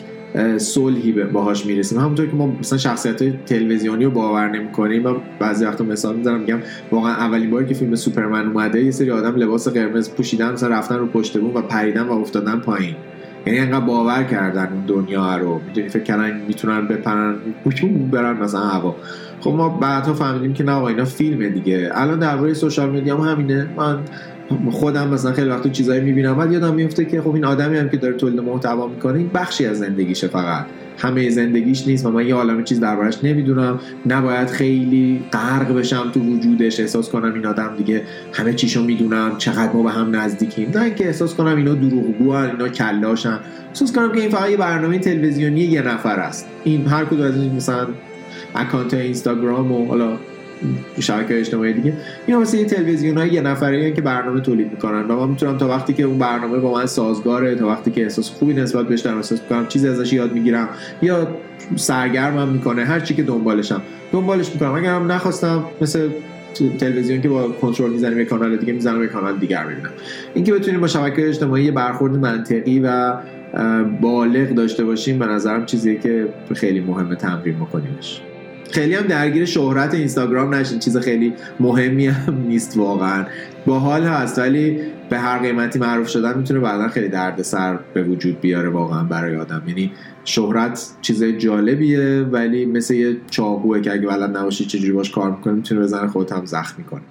صلحی 0.57 1.11
باهاش 1.11 1.65
می‌رسیم. 1.65 1.99
همونطور 1.99 2.25
که 2.25 2.35
ما 2.35 2.47
مثلا 2.47 2.77
شخصیت 2.77 3.21
های 3.21 3.33
تلویزیونی 3.45 4.05
رو 4.05 4.11
باور 4.11 4.49
نمی‌کنیم 4.49 5.05
و 5.05 5.15
بعضی 5.39 5.65
وقتا 5.65 5.83
مثال 5.83 6.15
می‌ذارم 6.15 6.39
میگم 6.39 6.59
واقعا 6.91 7.11
اولین 7.11 7.49
باری 7.49 7.65
که 7.65 7.73
فیلم 7.73 7.95
سوپرمن 7.95 8.47
اومده 8.47 8.83
یه 8.83 8.91
سری 8.91 9.11
آدم 9.11 9.35
لباس 9.35 9.67
قرمز 9.67 10.09
پوشیدن 10.09 10.51
مثلا 10.51 10.69
رفتن 10.69 10.97
رو 10.97 11.07
پشت 11.07 11.37
بون 11.37 11.53
و 11.53 11.61
پریدن 11.61 12.03
و 12.03 12.11
افتادن 12.11 12.59
پایین. 12.59 12.95
یعنی 13.45 13.59
انقدر 13.59 13.85
باور 13.85 14.23
کردن 14.23 14.67
اون 14.73 14.85
دنیا 14.85 15.37
رو. 15.37 15.61
می‌دونی 15.67 15.89
فکر 15.89 16.03
کردن 16.03 16.41
می‌تونن 16.47 16.87
بپرن 16.87 17.35
برن 18.11 18.37
مثلا 18.37 18.61
هوا. 18.61 18.95
خب 19.39 19.51
ما 19.51 19.69
بعدها 19.69 20.13
فهمیدیم 20.13 20.53
که 20.53 20.63
نه 20.63 20.71
آقا 20.71 20.87
اینا 20.87 21.05
فیلمه 21.05 21.49
دیگه. 21.49 21.91
الان 21.93 22.19
درباره 22.19 22.53
سوشال 22.53 22.89
مدیا 22.89 23.17
هم 23.17 23.31
همینه. 23.31 23.67
من 23.77 23.99
خودم 24.71 25.07
مثلا 25.07 25.33
خیلی 25.33 25.49
وقت 25.49 25.71
چیزایی 25.71 26.01
می‌بینم 26.01 26.35
بعد 26.35 26.51
یادم 26.51 26.73
میفته 26.73 27.05
که 27.05 27.21
خب 27.21 27.33
این 27.33 27.45
آدمی 27.45 27.77
هم 27.77 27.89
که 27.89 27.97
داره 27.97 28.13
تولید 28.13 28.39
محتوا 28.39 28.87
می‌کنه 28.87 29.17
این 29.17 29.29
بخشی 29.33 29.65
از 29.65 29.79
زندگیشه 29.79 30.27
فقط. 30.27 30.65
همه 30.99 31.29
زندگیش 31.29 31.87
نیست 31.87 32.05
و 32.05 32.11
من 32.11 32.27
یه 32.27 32.35
عالم 32.35 32.63
چیز 32.63 32.79
دربارش 32.79 33.23
نمی‌دونم. 33.23 33.79
نباید 34.05 34.47
خیلی 34.47 35.23
غرق 35.33 35.73
بشم 35.73 36.11
تو 36.13 36.19
وجودش 36.19 36.79
احساس 36.79 37.09
کنم 37.09 37.33
این 37.33 37.45
آدم 37.45 37.75
دیگه 37.77 38.03
همه 38.33 38.53
چیشو 38.53 38.83
می‌دونم 38.83 39.31
چقدر 39.37 39.73
ما 39.73 39.83
به 39.83 39.91
هم 39.91 40.15
نزدیکیم. 40.15 40.71
نه 40.75 40.81
اینکه 40.81 41.05
احساس 41.05 41.35
کنم 41.35 41.57
اینا 41.57 41.73
دروغگو 41.73 42.31
اینا 42.31 42.67
کلاشن. 42.67 43.39
احساس 43.69 43.93
کنم 43.93 44.11
که 44.11 44.19
این 44.19 44.29
فقط 44.29 44.49
یه 44.49 44.57
برنامه 44.57 44.99
تلویزیونی 44.99 45.61
یه 45.61 45.81
نفر 45.81 46.19
است. 46.19 46.47
این 46.63 46.85
هر 46.85 47.05
کدوم 47.05 47.21
از 47.21 47.35
این 47.35 47.55
مثلا 47.55 47.87
اکانت 48.55 48.93
اینستاگرام 48.93 49.71
و 49.71 49.87
حالا 49.87 50.17
شبکه 50.99 51.39
اجتماعی 51.39 51.73
دیگه. 51.73 51.93
اینا 52.27 52.39
مثل 52.39 52.57
یه 52.57 52.65
تلویزیون 52.65 53.17
های 53.17 53.29
یه 53.29 53.41
نفره 53.41 53.91
که 53.91 54.01
برنامه 54.01 54.41
تولید 54.41 54.71
می‌کنن. 54.71 55.11
و 55.11 55.15
من 55.15 55.29
می‌تونم 55.29 55.57
تا 55.57 55.67
وقتی 55.67 55.93
که 55.93 56.03
اون 56.03 56.17
برنامه 56.17 56.59
با 56.59 56.73
من 56.73 56.85
سازگاره 56.85 57.55
تا 57.55 57.67
وقتی 57.67 57.91
که 57.91 58.03
احساس 58.03 58.29
خوبی 58.29 58.53
نسبت 58.53 58.87
بهش 58.87 58.99
دارم 58.99 59.17
احساس 59.17 59.41
می‌کنم 59.41 59.67
چیزی 59.67 59.87
ازش 59.87 60.13
یاد 60.13 60.33
می‌گیرم. 60.33 60.69
یا 61.01 61.27
سرگرمم 61.75 62.47
می‌کنه 62.49 62.85
هر 62.85 62.99
چی 62.99 63.13
که 63.15 63.23
دنبالشم. 63.23 63.81
دنبالش 64.11 64.53
می‌کنم. 64.53 64.73
اگرم 64.75 65.11
نخواستم 65.11 65.63
مثل 65.81 66.09
تلویزیون 66.79 67.21
که 67.21 67.29
با 67.29 67.47
کنترل 67.47 67.89
می‌زنیم 67.89 68.19
یه 68.19 68.25
کانال 68.25 68.57
دیگه 68.57 68.73
می‌زنم 68.73 69.01
یه 69.01 69.07
کانال 69.07 69.37
دیگر 69.37 69.63
ببینم 69.63 69.89
اینکه 70.33 70.53
بتونیم 70.53 70.81
با 70.81 70.87
شبکه 70.87 71.27
اجتماعی 71.27 71.71
برخورد 71.71 72.13
منطقی 72.13 72.79
و 72.79 73.13
بالغ 74.01 74.49
داشته 74.49 74.83
باشیم 74.83 75.19
به 75.19 75.25
نظرم 75.25 75.65
چیزیه 75.65 75.95
که 75.95 76.27
خیلی 76.55 76.79
مهمه 76.79 77.15
تمرین 77.15 77.55
بکنیمش. 77.55 78.21
خیلی 78.71 78.95
هم 78.95 79.07
درگیر 79.07 79.45
شهرت 79.45 79.93
اینستاگرام 79.93 80.53
نشین. 80.53 80.79
چیز 80.79 80.97
خیلی 80.97 81.33
مهمی 81.59 82.07
هم 82.07 82.45
نیست 82.47 82.77
واقعا. 82.77 83.25
باحال 83.65 84.03
هست 84.03 84.39
ولی 84.39 84.79
به 85.09 85.19
هر 85.19 85.39
قیمتی 85.39 85.79
معروف 85.79 86.07
شدن 86.09 86.37
می‌تونه 86.37 86.59
بعدا 86.59 86.87
خیلی 86.87 87.07
دردسر 87.07 87.79
به 87.93 88.03
وجود 88.03 88.41
بیاره 88.41 88.69
واقعا 88.69 89.03
برای 89.03 89.35
آدم. 89.35 89.63
یعنی 89.67 89.91
شهرت 90.25 90.89
چیز 91.01 91.23
جالبیه 91.23 92.21
ولی 92.21 92.65
مثل 92.65 92.93
یه 92.93 93.17
چاقوه 93.29 93.81
که 93.81 93.93
اگه 93.93 94.07
بلد 94.07 94.37
نباشی 94.37 94.65
چجوری 94.65 94.91
باش 94.91 95.11
کار 95.11 95.31
می‌کنه 95.31 95.53
می‌تونه 95.53 95.81
بزنه 95.81 96.07
خودت 96.07 96.31
هم 96.31 96.45
زخم 96.45 96.75
می‌کنه 96.77 97.01